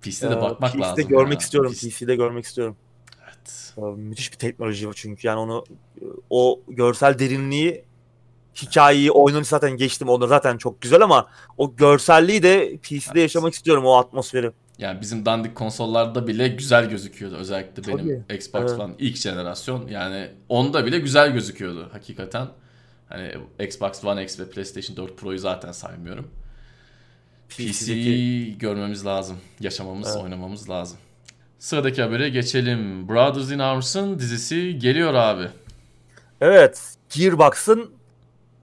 [0.03, 0.97] PC'de de bakmak PC'de lazım.
[0.97, 1.45] PC'de görmek ya.
[1.45, 1.73] istiyorum.
[1.73, 1.89] PC.
[1.89, 2.77] PC'de görmek istiyorum.
[3.25, 3.75] Evet.
[3.97, 5.65] Müthiş bir teknoloji var çünkü yani onu
[6.31, 7.85] o görsel derinliği
[8.55, 10.09] hikayeyi oynanış zaten geçtim.
[10.09, 13.23] Onlar zaten çok güzel ama o görselliği de PC'de evet.
[13.23, 14.53] yaşamak istiyorum o atmosferi.
[14.79, 17.37] Yani bizim dandik konsollarda bile güzel gözüküyordu.
[17.37, 18.37] Özellikle benim Tabii.
[18.37, 18.77] Xbox evet.
[18.77, 19.89] falan ilk jenerasyon.
[19.89, 22.49] Yani onda bile güzel gözüküyordu hakikaten.
[23.09, 26.31] Hani Xbox One X ve PlayStation 4 Pro'yu zaten saymıyorum.
[27.57, 29.37] PC'yi görmemiz lazım.
[29.61, 30.25] Yaşamamız, evet.
[30.25, 30.99] oynamamız lazım.
[31.59, 33.09] Sıradaki habere geçelim.
[33.09, 35.49] Brothers in Arms'ın dizisi geliyor abi.
[36.41, 36.95] Evet.
[37.15, 37.91] Gearbox'ın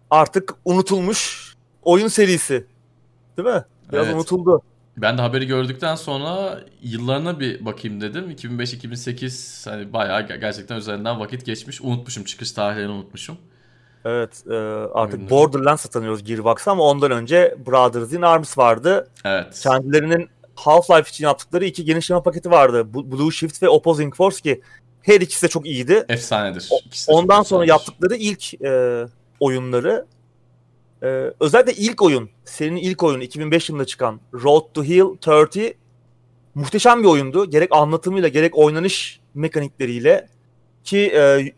[0.10, 2.66] artık unutulmuş oyun serisi.
[3.38, 3.64] Değil mi?
[3.92, 4.16] Biraz evet.
[4.16, 4.62] unutuldu.
[4.98, 8.32] Ben de haberi gördükten sonra yıllarına bir bakayım dedim.
[8.32, 11.82] 2005-2008 hani bayağı gerçekten üzerinden vakit geçmiş.
[11.82, 13.38] Unutmuşum çıkış tarihlerini unutmuşum.
[14.06, 14.54] Evet e,
[14.94, 15.30] artık Oyunları.
[15.30, 19.10] Borderlands'a tanıyoruz Gearbox'ı ama ondan önce Brothers in Arms vardı.
[19.26, 19.60] Evet.
[19.64, 22.94] Kendilerinin Half-Life için yaptıkları iki genişleme paketi vardı.
[22.94, 24.62] Blue Shift ve Opposing Force ki
[25.02, 26.06] her ikisi de çok iyiydi.
[26.10, 26.70] Efsanedir.
[26.72, 29.06] O, ondan sonra yaptıkları ilk e,
[29.40, 30.06] oyunları
[31.04, 35.72] e, özellikle ilk oyun, serinin ilk oyunu 2005 yılında çıkan Road to Heal 30
[36.56, 37.50] muhteşem bir oyundu.
[37.50, 40.28] Gerek anlatımıyla gerek oynanış mekanikleriyle
[40.84, 41.54] ki e,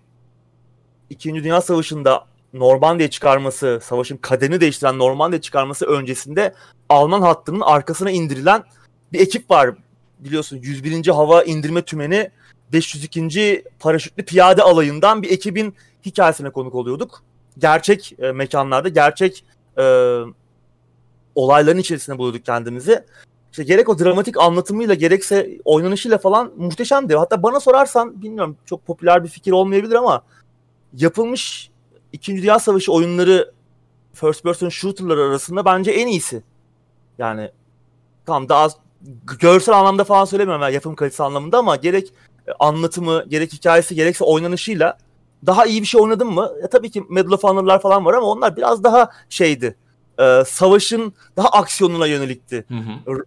[1.09, 6.53] İkinci Dünya Savaşı'nda Normandiya çıkarması, savaşın kaderini değiştiren Normandiya çıkarması öncesinde
[6.89, 8.63] Alman hattının arkasına indirilen
[9.13, 9.75] bir ekip var.
[10.19, 11.07] Biliyorsun 101.
[11.07, 12.31] Hava İndirme Tümeni
[12.73, 13.63] 502.
[13.79, 15.75] Paraşütlü Piyade Alayı'ndan bir ekibin
[16.05, 17.23] hikayesine konuk oluyorduk.
[17.57, 19.45] Gerçek e, mekanlarda, gerçek
[19.77, 20.17] e,
[21.35, 23.03] olayların içerisinde buluyorduk kendimizi.
[23.51, 27.15] İşte gerek o dramatik anlatımıyla gerekse oynanışıyla falan muhteşemdi.
[27.15, 30.21] Hatta bana sorarsan bilmiyorum çok popüler bir fikir olmayabilir ama
[30.93, 31.70] yapılmış
[32.13, 33.51] İkinci Dünya Savaşı oyunları
[34.13, 36.43] first person shooter'lar arasında bence en iyisi.
[37.17, 37.51] Yani
[38.25, 38.67] tam daha
[39.39, 42.13] görsel anlamda falan söylemiyorum yani yapım kalitesi anlamında ama gerek
[42.47, 44.97] e, anlatımı, gerek hikayesi gerekse oynanışıyla
[45.45, 46.51] daha iyi bir şey oynadım mı?
[46.61, 49.75] Ya tabii ki Medal of Honor'lar falan var ama onlar biraz daha şeydi.
[50.19, 52.65] E, savaşın daha aksiyonuna yönelikti.
[52.67, 53.23] Hı hı.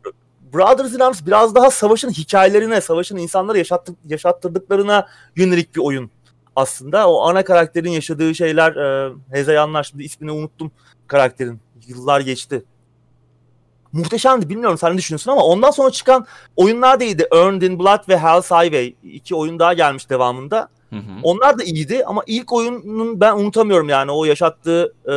[0.52, 6.10] Brothers in Arms biraz daha savaşın hikayelerine, savaşın insanlara yaşattı, yaşattırdıklarına yönelik bir oyun
[6.56, 7.10] aslında.
[7.10, 10.72] O ana karakterin yaşadığı şeyler, e, Hezeyanlar şimdi ismini unuttum
[11.06, 11.60] karakterin.
[11.86, 12.64] Yıllar geçti.
[13.92, 16.26] Muhteşemdi bilmiyorum sen ne düşünüyorsun ama ondan sonra çıkan
[16.56, 17.28] oyunlar da iyiydi.
[17.32, 18.94] Earned in Blood ve Hell's Highway.
[19.02, 20.68] iki oyun daha gelmiş devamında.
[20.90, 21.20] Hı hı.
[21.22, 25.14] Onlar da iyiydi ama ilk oyunun ben unutamıyorum yani o yaşattığı e,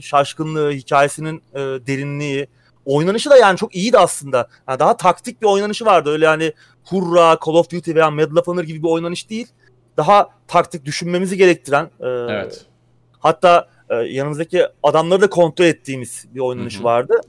[0.00, 2.46] şaşkınlığı, hikayesinin e, derinliği.
[2.84, 4.48] Oynanışı da yani çok iyiydi aslında.
[4.68, 6.10] Yani daha taktik bir oynanışı vardı.
[6.10, 6.52] Öyle hani
[6.84, 9.46] Hurra, Call of Duty veya Medal of Honor gibi bir oynanış değil.
[9.96, 11.84] Daha taktik düşünmemizi gerektiren.
[12.00, 12.66] E, evet.
[13.18, 17.20] Hatta e, yanımızdaki adamları da kontrol ettiğimiz bir oynanış vardı.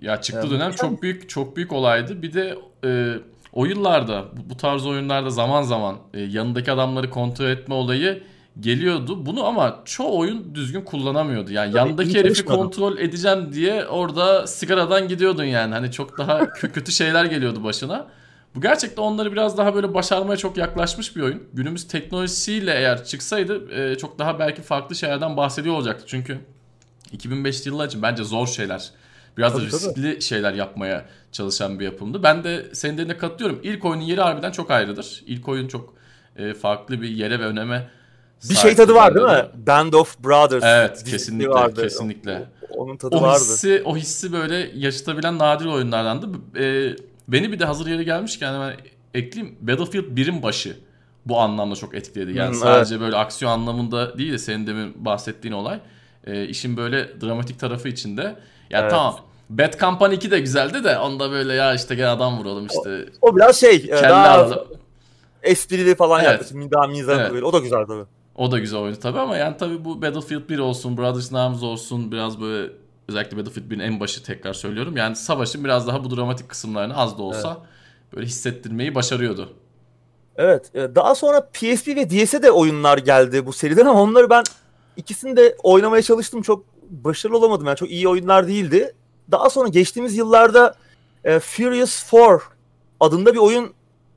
[0.00, 2.22] Ya çıktı dönem çok büyük çok büyük olaydı.
[2.22, 3.14] Bir de e,
[3.52, 8.22] o yıllarda bu tarz oyunlarda zaman zaman e, yanındaki adamları kontrol etme olayı
[8.60, 9.26] geliyordu.
[9.26, 11.52] Bunu ama çoğu oyun düzgün kullanamıyordu.
[11.52, 15.74] Yani Tabii, yanındaki herifi kontrol edeceğim diye orada sigaradan gidiyordun yani.
[15.74, 18.06] Hani çok daha kötü şeyler geliyordu başına.
[18.54, 21.42] Bu gerçekten onları biraz daha böyle başarmaya çok yaklaşmış bir oyun.
[21.52, 26.04] Günümüz teknolojisiyle eğer çıksaydı e, çok daha belki farklı şeylerden bahsediyor olacaktı.
[26.06, 26.38] Çünkü
[27.12, 28.90] 2005 yıllar için bence zor şeyler
[29.38, 30.20] Biraz tabii, da riskli tabii.
[30.20, 32.22] şeyler yapmaya çalışan bir yapımdı.
[32.22, 33.60] Ben de senin dediğine katılıyorum.
[33.62, 35.22] İlk oyunun yeri harbiden çok ayrıdır.
[35.26, 35.94] İlk oyun çok
[36.36, 37.90] e, farklı bir yere ve öneme
[38.50, 39.66] bir şey tadı var değil mi?
[39.66, 40.64] Band of Brothers.
[40.66, 41.82] Evet, kesinlikle, vardı.
[41.82, 42.44] kesinlikle.
[42.70, 43.40] Onun tadı o vardı.
[43.40, 46.26] Hissi, o hissi böyle yaşatabilen nadir oyunlardandı.
[46.58, 46.96] E,
[47.28, 48.76] beni bir de hazır yere gelmişken hemen
[49.14, 49.56] ekleyeyim.
[49.60, 50.76] Battlefield 1'in başı
[51.26, 52.38] bu anlamda çok etkiledi.
[52.38, 53.04] Yani hmm, sadece evet.
[53.04, 55.80] böyle aksiyon anlamında değil de senin demin bahsettiğin olay.
[56.26, 58.36] E, işin böyle dramatik tarafı içinde.
[58.70, 58.90] Ya evet.
[58.90, 59.16] tamam.
[59.50, 63.06] Bad Company 2 de güzeldi de onda böyle ya işte gel adam vuralım işte.
[63.22, 64.66] O, o biraz şey e, daha alalım.
[65.42, 66.52] esprili falan evet.
[66.52, 66.70] yaptı.
[66.70, 67.32] Daha mizahlı evet.
[67.32, 67.44] böyle.
[67.44, 68.04] O da güzel tabii.
[68.36, 71.62] O da güzel oyundu tabii ama yani tabii bu Battlefield 1 olsun, Brothers in Arms
[71.62, 72.72] olsun biraz böyle
[73.08, 74.96] özellikle Battlefield 1'in en başı tekrar söylüyorum.
[74.96, 78.12] Yani savaşın biraz daha bu dramatik kısımlarını az da olsa evet.
[78.14, 79.52] böyle hissettirmeyi başarıyordu.
[80.36, 80.70] Evet.
[80.74, 84.44] E, daha sonra PSP ve DS'e de oyunlar geldi bu seriden ama onları ben
[84.96, 86.42] ikisini de oynamaya çalıştım.
[86.42, 87.66] Çok başarılı olamadım.
[87.66, 88.94] Yani çok iyi oyunlar değildi.
[89.30, 90.74] Daha sonra geçtiğimiz yıllarda
[91.24, 92.42] e, Furious 4
[93.00, 93.74] adında bir oyun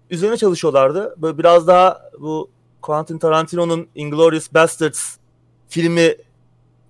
[0.10, 1.16] üzerine çalışıyorlardı.
[1.18, 2.50] Böyle biraz daha bu
[2.82, 5.18] Quentin Tarantino'nun Inglourious Basterds
[5.70, 6.16] filmi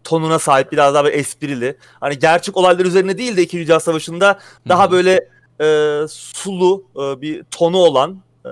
[0.07, 1.77] tonuna sahip biraz daha böyle esprili.
[1.99, 3.67] Hani gerçek olaylar üzerine değil de 2.
[3.67, 4.39] Dünya Savaşı'nda
[4.69, 4.91] daha Hı-hı.
[4.91, 5.29] böyle
[5.61, 8.49] e, sulu e, bir tonu olan e,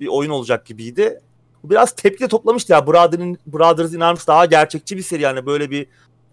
[0.00, 1.20] bir oyun olacak gibiydi.
[1.64, 2.86] Biraz tepki toplamıştı ya.
[2.86, 5.86] Brother'in, Brothers in Arms daha gerçekçi bir seri yani böyle bir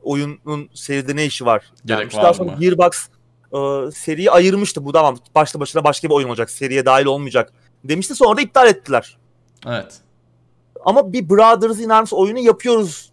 [0.04, 1.72] oyunun seride ne işi var?
[1.86, 2.58] Gerek var daha sonra mı?
[2.60, 3.08] Gearbox
[3.54, 4.86] e, seriyi ayırmıştı.
[4.86, 6.50] Bu tamam başta başına başka bir oyun olacak.
[6.50, 8.16] Seriye dahil olmayacak demişti.
[8.16, 9.18] Sonra da iptal ettiler.
[9.68, 9.98] Evet.
[10.86, 13.11] Ama bir Brothers in Arms oyunu yapıyoruz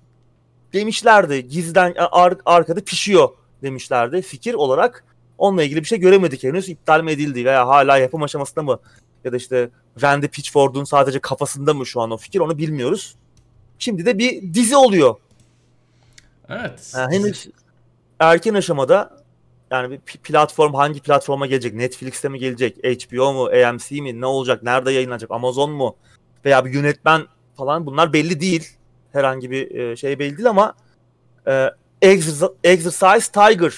[0.73, 1.49] demişlerdi.
[1.49, 3.29] Gizden ar- arkada pişiyor
[3.63, 5.05] demişlerdi fikir olarak.
[5.39, 6.69] Onunla ilgili bir şey göremedik henüz.
[6.69, 8.79] İptal mi edildi veya hala yapım aşamasında mı?
[9.25, 9.71] Ya da işte
[10.03, 13.15] Randy Pitchford'un sadece kafasında mı şu an o fikir onu bilmiyoruz.
[13.79, 15.17] Şimdi de bir dizi oluyor
[16.49, 16.93] Evet.
[16.97, 17.49] Yani henüz
[18.21, 19.19] erken aşamada
[19.71, 21.75] yani bir platform hangi platforma gelecek?
[21.75, 22.77] Netflix'te mi gelecek?
[22.85, 23.45] HBO mu?
[23.45, 24.21] AMC mi?
[24.21, 24.63] Ne olacak?
[24.63, 25.31] Nerede yayınlanacak?
[25.31, 25.97] Amazon mu?
[26.45, 27.23] Veya bir yönetmen
[27.57, 28.69] falan bunlar belli değil.
[29.19, 30.75] Herhangi bir e, şey belli değil ama
[31.47, 31.71] e,
[32.65, 33.75] Exercise Tiger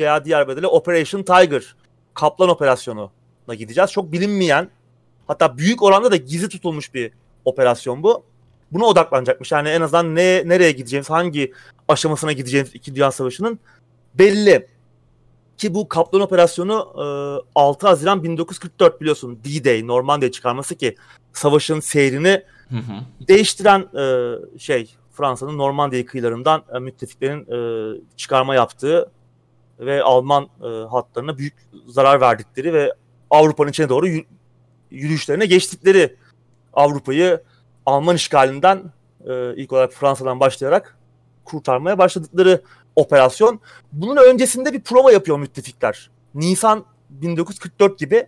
[0.00, 1.76] veya diğer bedeli Operation Tiger
[2.14, 3.92] Kaplan operasyonuna gideceğiz.
[3.92, 4.68] Çok bilinmeyen
[5.26, 7.12] hatta büyük oranda da gizli tutulmuş bir
[7.44, 8.24] operasyon bu
[8.72, 9.52] buna odaklanacakmış.
[9.52, 11.52] Yani en azından ne nereye gideceğimiz, hangi
[11.88, 13.58] aşamasına gideceğimiz iki Dünya Savaşı'nın
[14.14, 14.66] belli.
[15.58, 16.92] Ki bu Kaplan operasyonu
[17.54, 20.96] 6 Haziran 1944 biliyorsun D-Day, Normandiya çıkarması ki
[21.32, 22.42] savaşın seyrini
[23.28, 23.86] değiştiren
[24.58, 27.46] şey Fransa'nın Normandiya kıyılarından müttefiklerin
[28.16, 29.10] çıkarma yaptığı
[29.78, 30.48] ve Alman
[30.90, 31.54] hatlarına büyük
[31.86, 32.94] zarar verdikleri ve
[33.30, 34.08] Avrupa'nın içine doğru
[34.90, 36.16] yürüyüşlerine geçtikleri
[36.72, 37.42] Avrupa'yı
[37.86, 38.92] Alman işgalinden
[39.26, 40.96] e, ilk olarak Fransa'dan başlayarak
[41.44, 42.62] kurtarmaya başladıkları
[42.96, 43.60] operasyon.
[43.92, 46.10] Bunun öncesinde bir prova yapıyor müttefikler.
[46.34, 48.26] Nisan 1944 gibi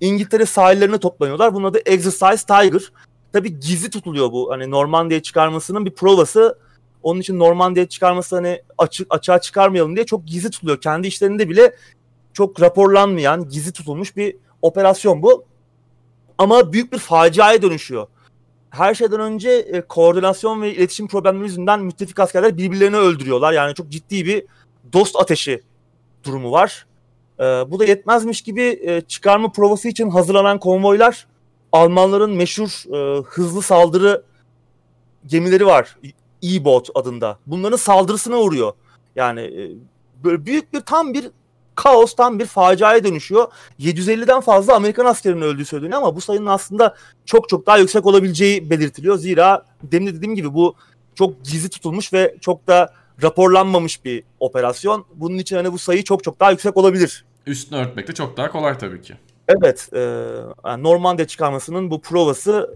[0.00, 1.54] İngiltere sahillerine toplanıyorlar.
[1.54, 2.92] Bunun adı Exercise Tiger.
[3.34, 4.50] Tabi gizli tutuluyor bu.
[4.50, 6.58] Hani Normandiya çıkarmasının bir provası.
[7.02, 10.80] Onun için Normandiya çıkarması hani açık açığa çıkarmayalım diye çok gizli tutuluyor.
[10.80, 11.76] Kendi işlerinde bile
[12.32, 15.44] çok raporlanmayan, gizli tutulmuş bir operasyon bu.
[16.38, 18.06] Ama büyük bir faciaya dönüşüyor
[18.70, 23.52] her şeyden önce e, koordinasyon ve iletişim problemleri yüzünden müttefik askerler birbirlerini öldürüyorlar.
[23.52, 24.44] Yani çok ciddi bir
[24.92, 25.62] dost ateşi
[26.24, 26.86] durumu var.
[27.40, 31.26] E, bu da yetmezmiş gibi e, çıkarma provası için hazırlanan konvoylar
[31.74, 34.22] Almanların meşhur e, hızlı saldırı
[35.26, 35.96] gemileri var.
[36.42, 37.38] E-Boat adında.
[37.46, 38.72] Bunların saldırısına uğruyor.
[39.16, 39.70] Yani e,
[40.24, 41.30] böyle büyük bir tam bir
[41.74, 43.46] kaos, tam bir faciaya dönüşüyor.
[43.80, 46.94] 750'den fazla Amerikan askerinin öldüğü söyleniyor ama bu sayının aslında
[47.26, 49.18] çok çok daha yüksek olabileceği belirtiliyor.
[49.18, 50.74] Zira demin de dediğim gibi bu
[51.14, 55.04] çok gizli tutulmuş ve çok da raporlanmamış bir operasyon.
[55.14, 57.24] Bunun için hani bu sayı çok çok daha yüksek olabilir.
[57.46, 59.14] Üstünü örtmek de çok daha kolay tabii ki.
[59.48, 59.98] Evet, e,
[60.64, 62.74] yani Normandiya çıkarmasının bu provası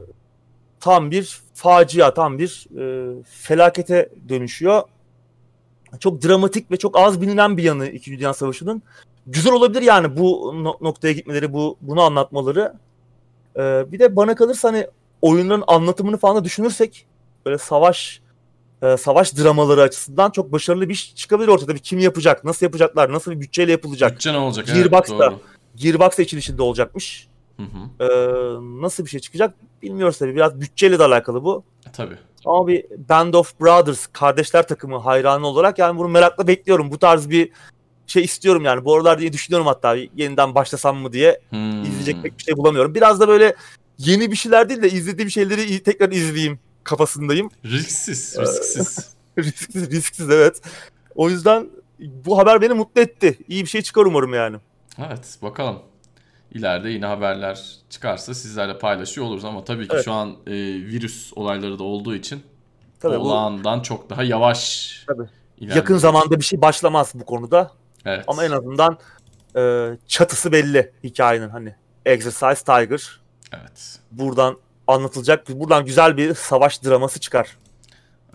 [0.80, 4.82] tam bir facia, tam bir e, felakete dönüşüyor.
[6.00, 8.82] Çok dramatik ve çok az bilinen bir yanı İkinci Dünya Savaşı'nın.
[9.26, 12.74] Güzel olabilir yani bu no- noktaya gitmeleri, bu bunu anlatmaları.
[13.56, 14.86] E, bir de bana kalırsa hani
[15.22, 17.06] oyunların anlatımını falan da düşünürsek
[17.46, 18.20] böyle savaş
[18.82, 21.74] e, savaş dramaları açısından çok başarılı bir iş çıkabilir ortada.
[21.74, 24.12] Bir kim yapacak, nasıl yapacaklar, nasıl bir bütçeyle yapılacak.
[24.12, 24.66] Bütçe ne olacak?
[24.66, 25.14] Gearbox'ta.
[25.14, 25.40] Evet, doğru.
[25.78, 27.28] Gearbox içinde olacakmış.
[27.56, 28.04] Hı hı.
[28.04, 30.34] Ee, nasıl bir şey çıkacak bilmiyoruz tabii.
[30.34, 31.64] Biraz bütçeyle de alakalı bu.
[31.88, 32.16] E, Tabii.
[32.44, 36.90] Ama bir Band of Brothers, kardeşler takımı hayranı olarak yani bunu merakla bekliyorum.
[36.90, 37.50] Bu tarz bir
[38.06, 38.84] şey istiyorum yani.
[38.84, 41.40] Bu aralar diye düşünüyorum hatta yeniden başlasam mı diye.
[41.50, 41.82] Hmm.
[41.82, 42.94] izleyecek pek bir şey bulamıyorum.
[42.94, 43.54] Biraz da böyle
[43.98, 47.50] yeni bir şeyler değil de izlediğim şeyleri tekrar izleyeyim kafasındayım.
[47.64, 49.14] Risksiz, Ee, risksiz.
[49.38, 50.62] risksiz, risksiz evet.
[51.14, 51.66] O yüzden
[52.00, 53.38] bu haber beni mutlu etti.
[53.48, 54.56] İyi bir şey çıkar umarım yani.
[55.06, 55.78] Evet, bakalım.
[56.52, 60.04] İleride yine haberler çıkarsa sizlerle paylaşıyor oluruz ama tabii ki Evet.
[60.04, 60.52] şu an e,
[60.86, 62.42] virüs olayları da olduğu için
[63.00, 65.04] Tabii bu olağandan çok daha yavaş.
[65.06, 65.28] Tabii.
[65.60, 67.70] yakın zamanda bir şey başlamaz bu konuda.
[68.04, 68.24] Evet.
[68.28, 68.98] Ama en azından
[69.56, 71.74] e, çatısı belli hikayenin hani.
[72.06, 73.20] Exercise Tiger
[73.52, 73.98] Evet.
[74.10, 75.48] buradan anlatılacak.
[75.48, 77.56] Buradan güzel bir savaş draması çıkar.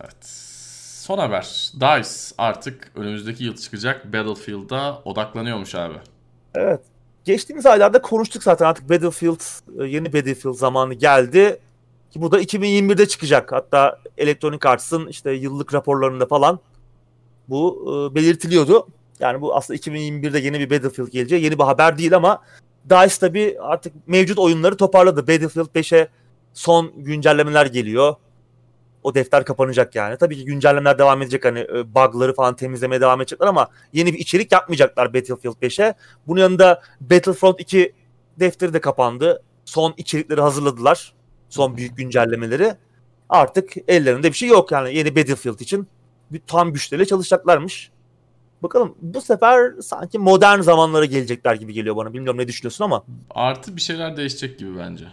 [0.01, 0.25] Evet.
[1.03, 1.71] Son haber.
[1.75, 5.97] DICE artık önümüzdeki yıl çıkacak Battlefield'a odaklanıyormuş abi.
[6.55, 6.81] Evet.
[7.23, 9.41] Geçtiğimiz aylarda konuştuk zaten artık Battlefield,
[9.79, 11.59] e, yeni Battlefield zamanı geldi.
[12.11, 13.51] Ki bu da 2021'de çıkacak.
[13.51, 16.59] Hatta Electronic Arts'ın işte yıllık raporlarında falan
[17.49, 18.87] bu e, belirtiliyordu.
[19.19, 22.41] Yani bu aslında 2021'de yeni bir Battlefield geleceği yeni bir haber değil ama
[22.89, 25.27] DICE tabii artık mevcut oyunları toparladı.
[25.27, 26.07] Battlefield 5'e
[26.53, 28.15] son güncellemeler geliyor.
[29.03, 30.17] O defter kapanacak yani.
[30.17, 34.19] Tabii ki güncellemeler devam edecek hani e, bug'ları falan temizlemeye devam edecekler ama yeni bir
[34.19, 35.93] içerik yapmayacaklar Battlefield 5'e.
[36.27, 37.93] Bunun yanında Battlefront 2
[38.39, 39.43] defteri de kapandı.
[39.65, 41.13] Son içerikleri hazırladılar.
[41.49, 42.75] Son büyük güncellemeleri.
[43.29, 45.87] Artık ellerinde bir şey yok yani yeni Battlefield için
[46.31, 47.91] bir tam güçleriyle çalışacaklarmış.
[48.63, 52.13] Bakalım bu sefer sanki modern zamanlara gelecekler gibi geliyor bana.
[52.13, 55.05] Bilmiyorum ne düşünüyorsun ama Artı bir şeyler değişecek gibi bence.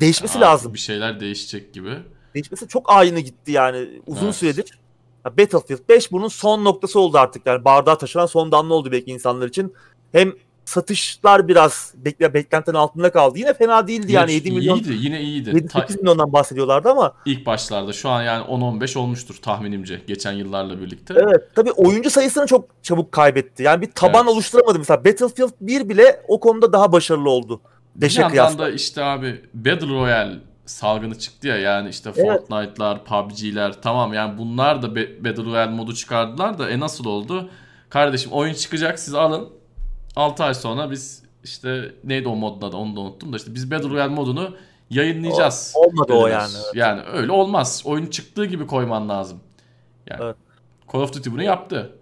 [0.00, 0.74] değişmesi Artı lazım.
[0.74, 1.98] Bir şeyler değişecek gibi.
[2.34, 4.34] Değişmesi çok aynı gitti yani uzun Evet.
[4.34, 4.78] süredir.
[5.26, 9.10] Ya Battlefield 5 bunun son noktası oldu artık yani bardağa taşıran son damla oldu belki
[9.10, 9.74] insanlar için.
[10.12, 10.32] Hem
[10.64, 13.38] satışlar biraz bekle beklentinin altında kaldı.
[13.38, 15.66] Yine fena değildi yani 7 milyon İyiydi, yine iyiydi.
[15.66, 20.80] Ta- 7-8 milyondan bahsediyorlardı ama ilk başlarda şu an yani 10-15 olmuştur tahminimce geçen yıllarla
[20.80, 21.14] birlikte.
[21.16, 23.62] evet tabii oyuncu sayısını çok çabuk kaybetti.
[23.62, 24.32] Yani bir taban Evet.
[24.34, 27.60] oluşturamadı mesela Battlefield 1 bile o konuda daha başarılı oldu.
[27.96, 28.58] Bir 5'e yandan kıyasla.
[28.58, 32.26] da işte abi Battle Royale salgını çıktı ya yani işte Evet.
[32.26, 37.50] Fortnite'lar, PUBG'ler tamam yani bunlar da Battle Royale modu çıkardılar da e nasıl oldu?
[37.90, 39.48] Kardeşim oyun çıkacak siz alın
[40.16, 43.70] 6 ay sonra biz işte neydi o modun adı onu da unuttum da işte biz
[43.70, 44.56] Battle Royale modunu
[44.90, 45.72] yayınlayacağız.
[45.74, 46.40] Olmadı o dediler.
[46.40, 46.52] yani.
[46.64, 46.74] evet.
[46.74, 47.82] Yani öyle olmaz.
[47.84, 49.40] Oyun çıktığı gibi koyman lazım.
[50.10, 50.36] Yani Evet.
[50.92, 51.92] Call of Duty bunu yaptı.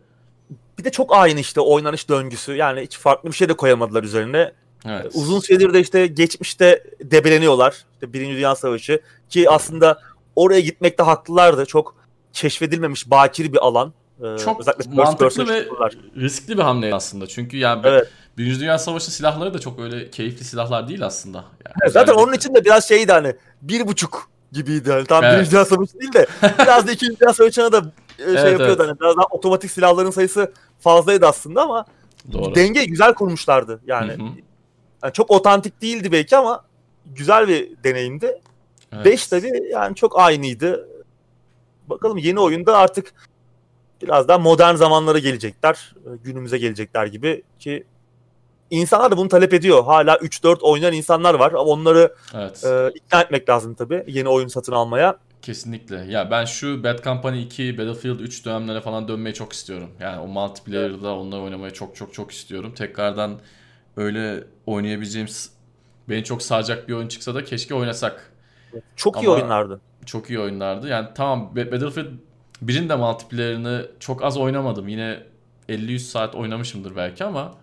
[0.78, 2.54] Bir de çok aynı işte oynanış döngüsü.
[2.54, 4.52] Yani hiç farklı bir şey de koyamadılar üzerine.
[4.86, 5.10] Evet.
[5.14, 7.84] Uzun süredir de işte geçmişte debeleniyorlar.
[7.94, 10.00] İşte Birinci Dünya Savaşı ki aslında
[10.36, 11.66] oraya gitmekte haklılardı.
[11.66, 11.94] Çok
[12.32, 13.92] keşfedilmemiş bakir bir alan.
[14.22, 15.92] Ee, Çok özellikle mantıklı ve shooter'lar.
[16.16, 17.26] riskli bir hamle aslında.
[17.26, 18.08] Çünkü yani Evet.
[18.38, 21.36] Birinci Dünya Savaşı silahları da çok öyle keyifli silahlar değil aslında.
[21.38, 24.92] Yani Evet, Zaten onun için de biraz şeydi hani bir buçuk gibiydi.
[24.92, 25.34] Hani tam Evet.
[25.34, 26.26] Birinci Dünya Savaşı değil de
[26.58, 27.78] biraz da İkinci Dünya Savaşı'na da
[28.18, 28.64] e, şey Evet, yapıyordu.
[28.78, 28.80] evet.
[28.80, 31.84] Hani biraz daha otomatik silahların sayısı fazlaydı aslında ama
[32.32, 32.54] Doğru.
[32.54, 33.80] dengeyi güzel kurmuşlardı.
[33.86, 34.26] Yani, Hı hı.
[35.02, 36.64] Yani çok otantik değildi belki ama
[37.06, 38.40] güzel bir deneyimdi.
[38.92, 39.04] Evet.
[39.04, 40.88] 5 tabii yani çok aynıydı.
[41.86, 43.12] Bakalım yeni oyunda artık
[44.02, 45.94] biraz daha modern zamanlara gelecekler.
[46.06, 47.84] e, Günümüze gelecekler gibi ki
[48.70, 49.84] insanlar da bunu talep ediyor.
[49.84, 52.64] Hala 3-4 oynayan insanlar var ama onları Evet.
[52.64, 55.16] e, ikna etmek lazım tabii yeni oyun satın almaya.
[55.42, 55.96] Kesinlikle.
[56.08, 59.90] Ya ben şu Bad Company 2, Battlefield 3 dönemlere falan dönmeyi çok istiyorum.
[60.00, 62.72] Yani o multiplayer'da onları oynamayı çok çok çok istiyorum.
[62.76, 63.38] Tekrardan
[63.96, 65.28] öyle oynayabileceğim
[66.08, 68.32] beni çok saracak bir oyun çıksa da keşke oynasak.
[68.96, 69.80] Çok iyi Ama- oyunlardı.
[70.06, 70.88] Çok iyi oyunlardı.
[70.88, 72.06] Yani tamam Ba- Battlefield
[72.62, 74.88] 1'in de multiplayer'ını çok az oynamadım.
[74.88, 75.22] Yine
[75.68, 77.54] 50-100 saat oynamışımdır belki ama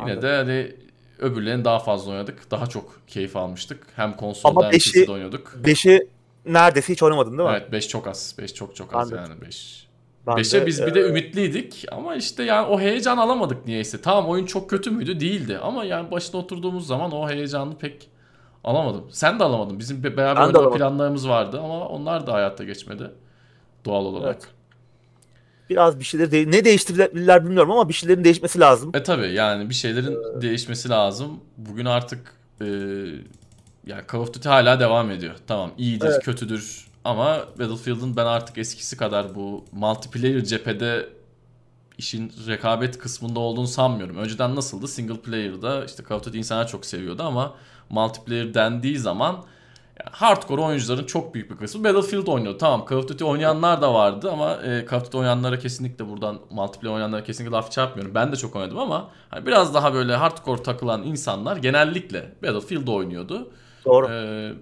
[0.00, 0.22] yine Anladım.
[0.28, 0.76] de hani
[1.18, 2.50] öbürlerini daha fazla oynadık.
[2.50, 3.86] Daha çok keyif almıştık.
[3.96, 5.56] Hem konsolda Ama hem beşi- PC'de oynadık.
[5.64, 6.08] 5'i
[6.46, 7.56] neredeyse hiç oynamadın değil mi?
[7.60, 8.34] Evet 5 çok az.
[8.38, 9.16] 5 çok çok az de.
[9.16, 9.81] yani 5.
[10.26, 14.00] Ben 5'e de, biz bir e, de ümitliydik ama işte yani o heyecan alamadık niyeyse.
[14.00, 15.20] Tamam oyun çok kötü müydü?
[15.20, 18.08] Değildi ama yani başına oturduğumuz zaman o heyecanı pek
[18.64, 19.04] alamadım.
[19.10, 19.78] Sen de alamadın.
[19.78, 23.10] Bizim be- beraber oynama planlarımız vardı ama onlar da hayatta geçmedi.
[23.84, 24.34] Doğal olarak.
[24.42, 24.48] Evet.
[25.70, 28.90] biraz bir şeyleri de- ne değiştirirler bilmiyorum ama bir şeylerin değişmesi lazım.
[28.94, 31.40] E tabi yani bir şeylerin Ee, değişmesi lazım.
[31.56, 32.64] Bugün artık e,
[33.86, 35.34] yani Call of Duty hala devam ediyor.
[35.46, 36.24] Tamam iyidir, Evet.
[36.24, 41.08] kötüdür ama Battlefield'ın ben artık eskisi kadar bu multiplayer cephede
[41.98, 44.16] işin rekabet kısmında olduğunu sanmıyorum.
[44.16, 44.88] Önceden nasıldı?
[44.88, 47.54] Single player'da işte Call of Duty insanlar çok seviyordu ama
[47.90, 49.34] multiplayer dendiği zaman
[50.00, 52.58] yani hardcore oyuncuların çok büyük bir kısmı Battlefield oynuyordu.
[52.58, 56.38] Tamam Call of Duty oynayanlar da vardı ama e, Call of Duty oynayanlara kesinlikle buradan
[56.50, 58.14] multiplayer oynayanlara kesinlikle laf çarpmıyorum.
[58.14, 63.50] Ben de çok oynadım ama hani biraz daha böyle hardcore takılan insanlar genellikle Battlefield oynuyordu.
[63.84, 64.08] Doğru.
[64.08, 64.52] E,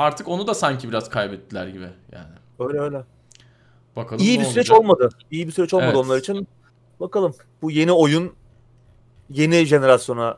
[0.00, 2.32] artık onu da sanki biraz kaybettiler gibi yani.
[2.58, 3.02] Öyle öyle.
[3.96, 4.84] Bakalım İyi bir süreç olacak.
[4.84, 5.08] olmadı.
[5.30, 6.04] İyi bir süreç olmadı Evet.
[6.04, 6.48] onlar için.
[7.00, 7.34] Bakalım.
[7.62, 8.32] Bu yeni oyun
[9.30, 10.36] yeni jenerasyona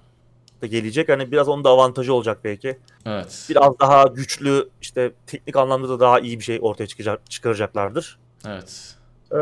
[0.62, 1.08] da gelecek.
[1.08, 2.78] Hani biraz onun da avantajı olacak belki.
[3.06, 3.46] Evet.
[3.50, 8.18] Biraz daha güçlü işte teknik anlamda da daha iyi bir şey ortaya çıkacak, çıkaracaklardır.
[8.46, 8.94] Evet.
[9.32, 9.36] Ee,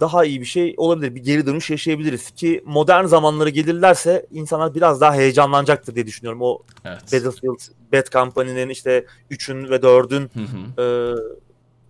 [0.00, 1.14] daha iyi bir şey olabilir.
[1.14, 6.42] Bir geri dönüş yaşayabiliriz ki modern zamanlara gelirlerse insanlar biraz daha heyecanlanacaktır diye düşünüyorum.
[6.42, 7.02] O Evet.
[7.02, 7.60] Battlefield,
[7.92, 10.40] Bad Company'nin işte 3'ün ve 4'ün Hı
[10.80, 10.82] hı.
[10.82, 10.86] e,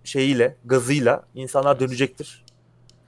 [0.03, 2.43] şeyiyle, gazıyla insanlar dönecektir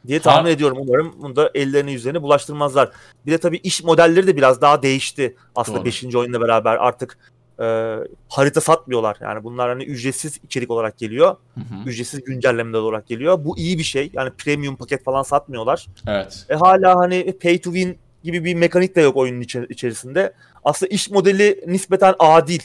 [0.08, 0.78] diye tahmin Har- ediyorum.
[0.82, 2.92] Umarım bunu da ellerini yüzlerini bulaştırmazlar.
[3.26, 5.86] Bir de tabii iş modelleri de biraz daha değişti aslında Doğru.
[5.86, 6.16] 5.
[6.16, 6.76] oyunla beraber.
[6.76, 7.18] Artık
[7.60, 7.98] e,
[8.30, 9.18] harita satmıyorlar.
[9.22, 11.36] Yani bunlar hani ücretsiz içerik olarak geliyor.
[11.54, 11.90] Hı hı.
[11.90, 13.46] Ücretsiz güncellemeler olarak geliyor.
[13.46, 14.10] Bu iyi bir şey.
[14.14, 15.88] Yani premium paket falan satmıyorlar.
[16.08, 16.46] Evet.
[16.50, 20.34] E, hala hani pay to win gibi bir mekanik de yok oyunun içe- içerisinde.
[20.64, 22.60] Aslında iş modeli nispeten adil.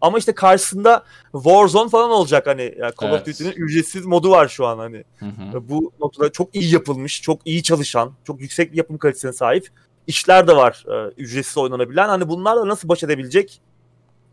[0.00, 2.74] Ama işte karşısında Warzone falan olacak hani.
[2.78, 3.26] Yani Call of Evet.
[3.26, 5.04] Duty'nin ücretsiz modu var şu an hani.
[5.16, 5.68] Hı hı.
[5.68, 9.68] Bu noktada çok iyi yapılmış, çok iyi çalışan, çok yüksek yapım kalitesine sahip
[10.06, 12.08] işler de var e, ücretsiz oynanabilen.
[12.08, 13.73] Hani bunlarla nasıl baş edebilecek e,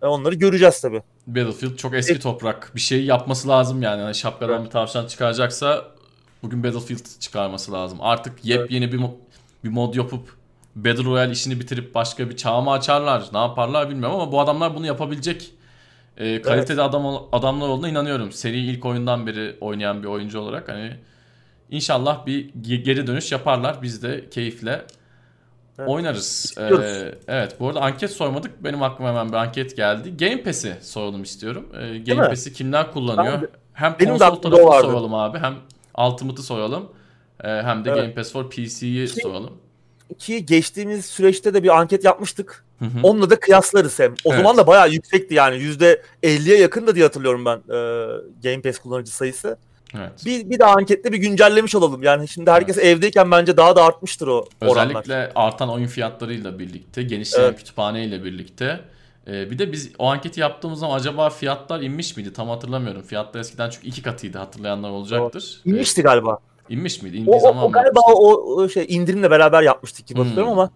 [0.08, 1.02] onları göreceğiz tabii.
[1.28, 2.24] Battlefield çok eski Evet.
[2.24, 2.72] toprak.
[2.76, 4.02] Bir şey yapması lazım yani.
[4.02, 5.86] yani şapkadan bir tavşan çıkaracaksa
[6.44, 7.98] bugün Battlefield çıkarması lazım.
[8.02, 9.16] Artık yepyeni bir mo-
[9.64, 10.36] bir mod yapıp
[10.76, 14.76] Battle Royale işini bitirip başka bir çağ mı açarlar, ne yaparlar bilmiyorum ama bu adamlar
[14.76, 15.52] bunu yapabilecek
[16.18, 18.32] e, kaliteli adam ol- adamlar olduğuna inanıyorum.
[18.32, 20.92] Seri ilk oyundan beri oynayan bir oyuncu olarak hani
[21.72, 23.82] inşallah bir ge- geri dönüş yaparlar.
[23.82, 24.86] Biz de keyifle
[25.80, 25.90] Evet.
[25.90, 26.56] oynarız.
[26.58, 28.64] Ee, evet bu arada anket sormadık.
[28.64, 30.18] Benim aklıma hemen bir anket geldi.
[30.18, 31.68] Game Pass'i soralım istiyorum.
[31.74, 32.28] Ee, Game?
[32.30, 33.42] Pass'i kimler kullanıyor?
[33.42, 35.40] De- hem benim konsol tarafını soralım abi.
[35.40, 35.56] Hem
[35.98, 36.90] Ultimate'ı soralım.
[37.44, 38.02] Ee, hem de Evet.
[38.02, 39.54] Game Pass for PC'yi soralım.
[40.20, 42.66] Ki geçtiğimiz süreçte de bir anket yapmıştık.
[42.80, 42.90] Hı hı.
[43.04, 44.12] Onunla da kıyaslarız hem.
[44.12, 44.38] O Evet.
[44.38, 45.56] zaman da bayağı yüksekti yani.
[45.58, 47.78] %50'ye yakın da diye hatırlıyorum ben e,
[48.44, 49.58] Game Pass kullanıcı sayısı.
[49.98, 50.26] Evet.
[50.26, 52.04] Bir, bir daha ankette bir güncellemiş olalım.
[52.04, 54.86] Yani şimdi herkes evdeyken bence daha da artmıştır o oranlar.
[54.90, 57.58] Özellikle artan oyun fiyatlarıyla birlikte, genişleyen Evet.
[57.58, 58.80] kütüphaneyle birlikte.
[59.28, 62.34] Ee, bir de biz o anketi yaptığımız zaman acaba fiyatlar inmiş miydi?
[62.34, 63.02] Tam hatırlamıyorum.
[63.02, 65.62] Fiyatlar eskiden çünkü iki katıydı hatırlayanlar olacaktır.
[65.66, 66.38] İnmişti galiba.
[66.70, 67.18] İnmiş miydi?
[67.18, 70.24] İndiği O, o, zaman o mı galiba o, o şey indirimle beraber yapmıştık gibi Hmm.
[70.26, 70.70] hatırlıyorum ama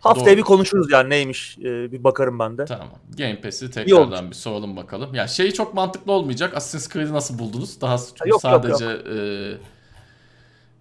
[0.00, 0.36] haftaya Doğru.
[0.36, 2.64] bir konuşuruz yani neymiş e, bir bakarım ben de.
[2.64, 2.88] Tamam.
[3.18, 5.14] Game Pass'i tekrardan bir soralım bakalım.
[5.14, 6.56] Ya şey çok mantıklı olmayacak.
[6.56, 7.80] Assassin's Creed'i nasıl buldunuz?
[7.80, 9.16] Daha yok, yok, sadece e,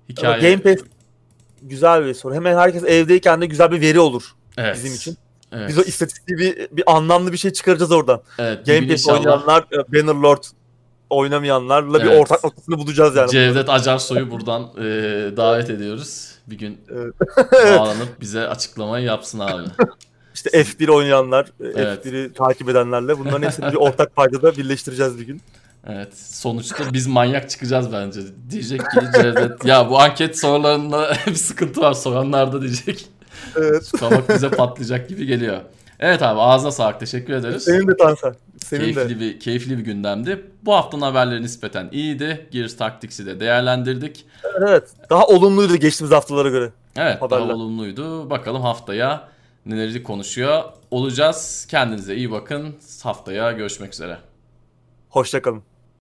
[0.09, 0.33] hikaye.
[0.33, 0.85] Ama Game Pass
[1.61, 2.35] güzel bir soru.
[2.35, 4.23] Hemen herkes evdeyken de güzel bir veri olur
[4.57, 4.75] Evet.
[4.75, 5.17] bizim için.
[5.51, 5.69] Evet.
[5.69, 8.21] Biz o istatistiği bir, bir anlamlı bir şey çıkaracağız oradan.
[8.39, 10.43] evet, bir Game Pass inşallah oynayanlar, e, Bannerlord
[11.09, 12.21] oynamayanlarla bir Evet.
[12.21, 13.31] ortak noktasını bulacağız yani.
[13.31, 14.83] Cevdet Acarsoy'u buradan e,
[15.37, 16.31] davet ediyoruz.
[16.49, 16.81] Bir gün
[17.51, 17.79] Evet.
[17.79, 19.63] bağlanıp bize açıklamayı yapsın abi.
[20.33, 22.05] İşte F1 oynayanlar, Evet.
[22.05, 25.41] F1'i takip edenlerle bunların hepsini bir ortak paydada birleştireceğiz bir gün.
[25.87, 26.17] Evet.
[26.17, 28.19] Sonuçta biz manyak çıkacağız bence.
[28.49, 33.07] Diyecek ki Cevdet ya bu anket sorularında bir sıkıntı var soranlarda diyecek.
[33.55, 33.91] Evet.
[33.99, 35.57] Kabak bize patlayacak gibi geliyor.
[35.99, 37.63] Evet abi ağzına sağlık teşekkür ederiz.
[37.63, 38.33] Senin de Tansel.
[38.65, 38.93] Senin de.
[38.93, 40.45] keyifli bir keyifli bir gündemdi.
[40.63, 42.47] Bu haftanın haberleri nispeten iyiydi.
[42.51, 44.25] Gears Tactics'i de değerlendirdik.
[44.57, 44.93] Evet.
[45.09, 46.71] Daha olumluydu geçtiğimiz haftalara göre.
[46.97, 47.47] Evet Haberler.
[47.47, 48.29] daha olumluydu.
[48.29, 49.29] Bakalım haftaya
[49.65, 51.67] neleri konuşuyor olacağız.
[51.69, 52.75] Kendinize iyi bakın.
[53.03, 54.17] Haftaya görüşmek üzere.
[55.09, 55.63] Hoşçakalın.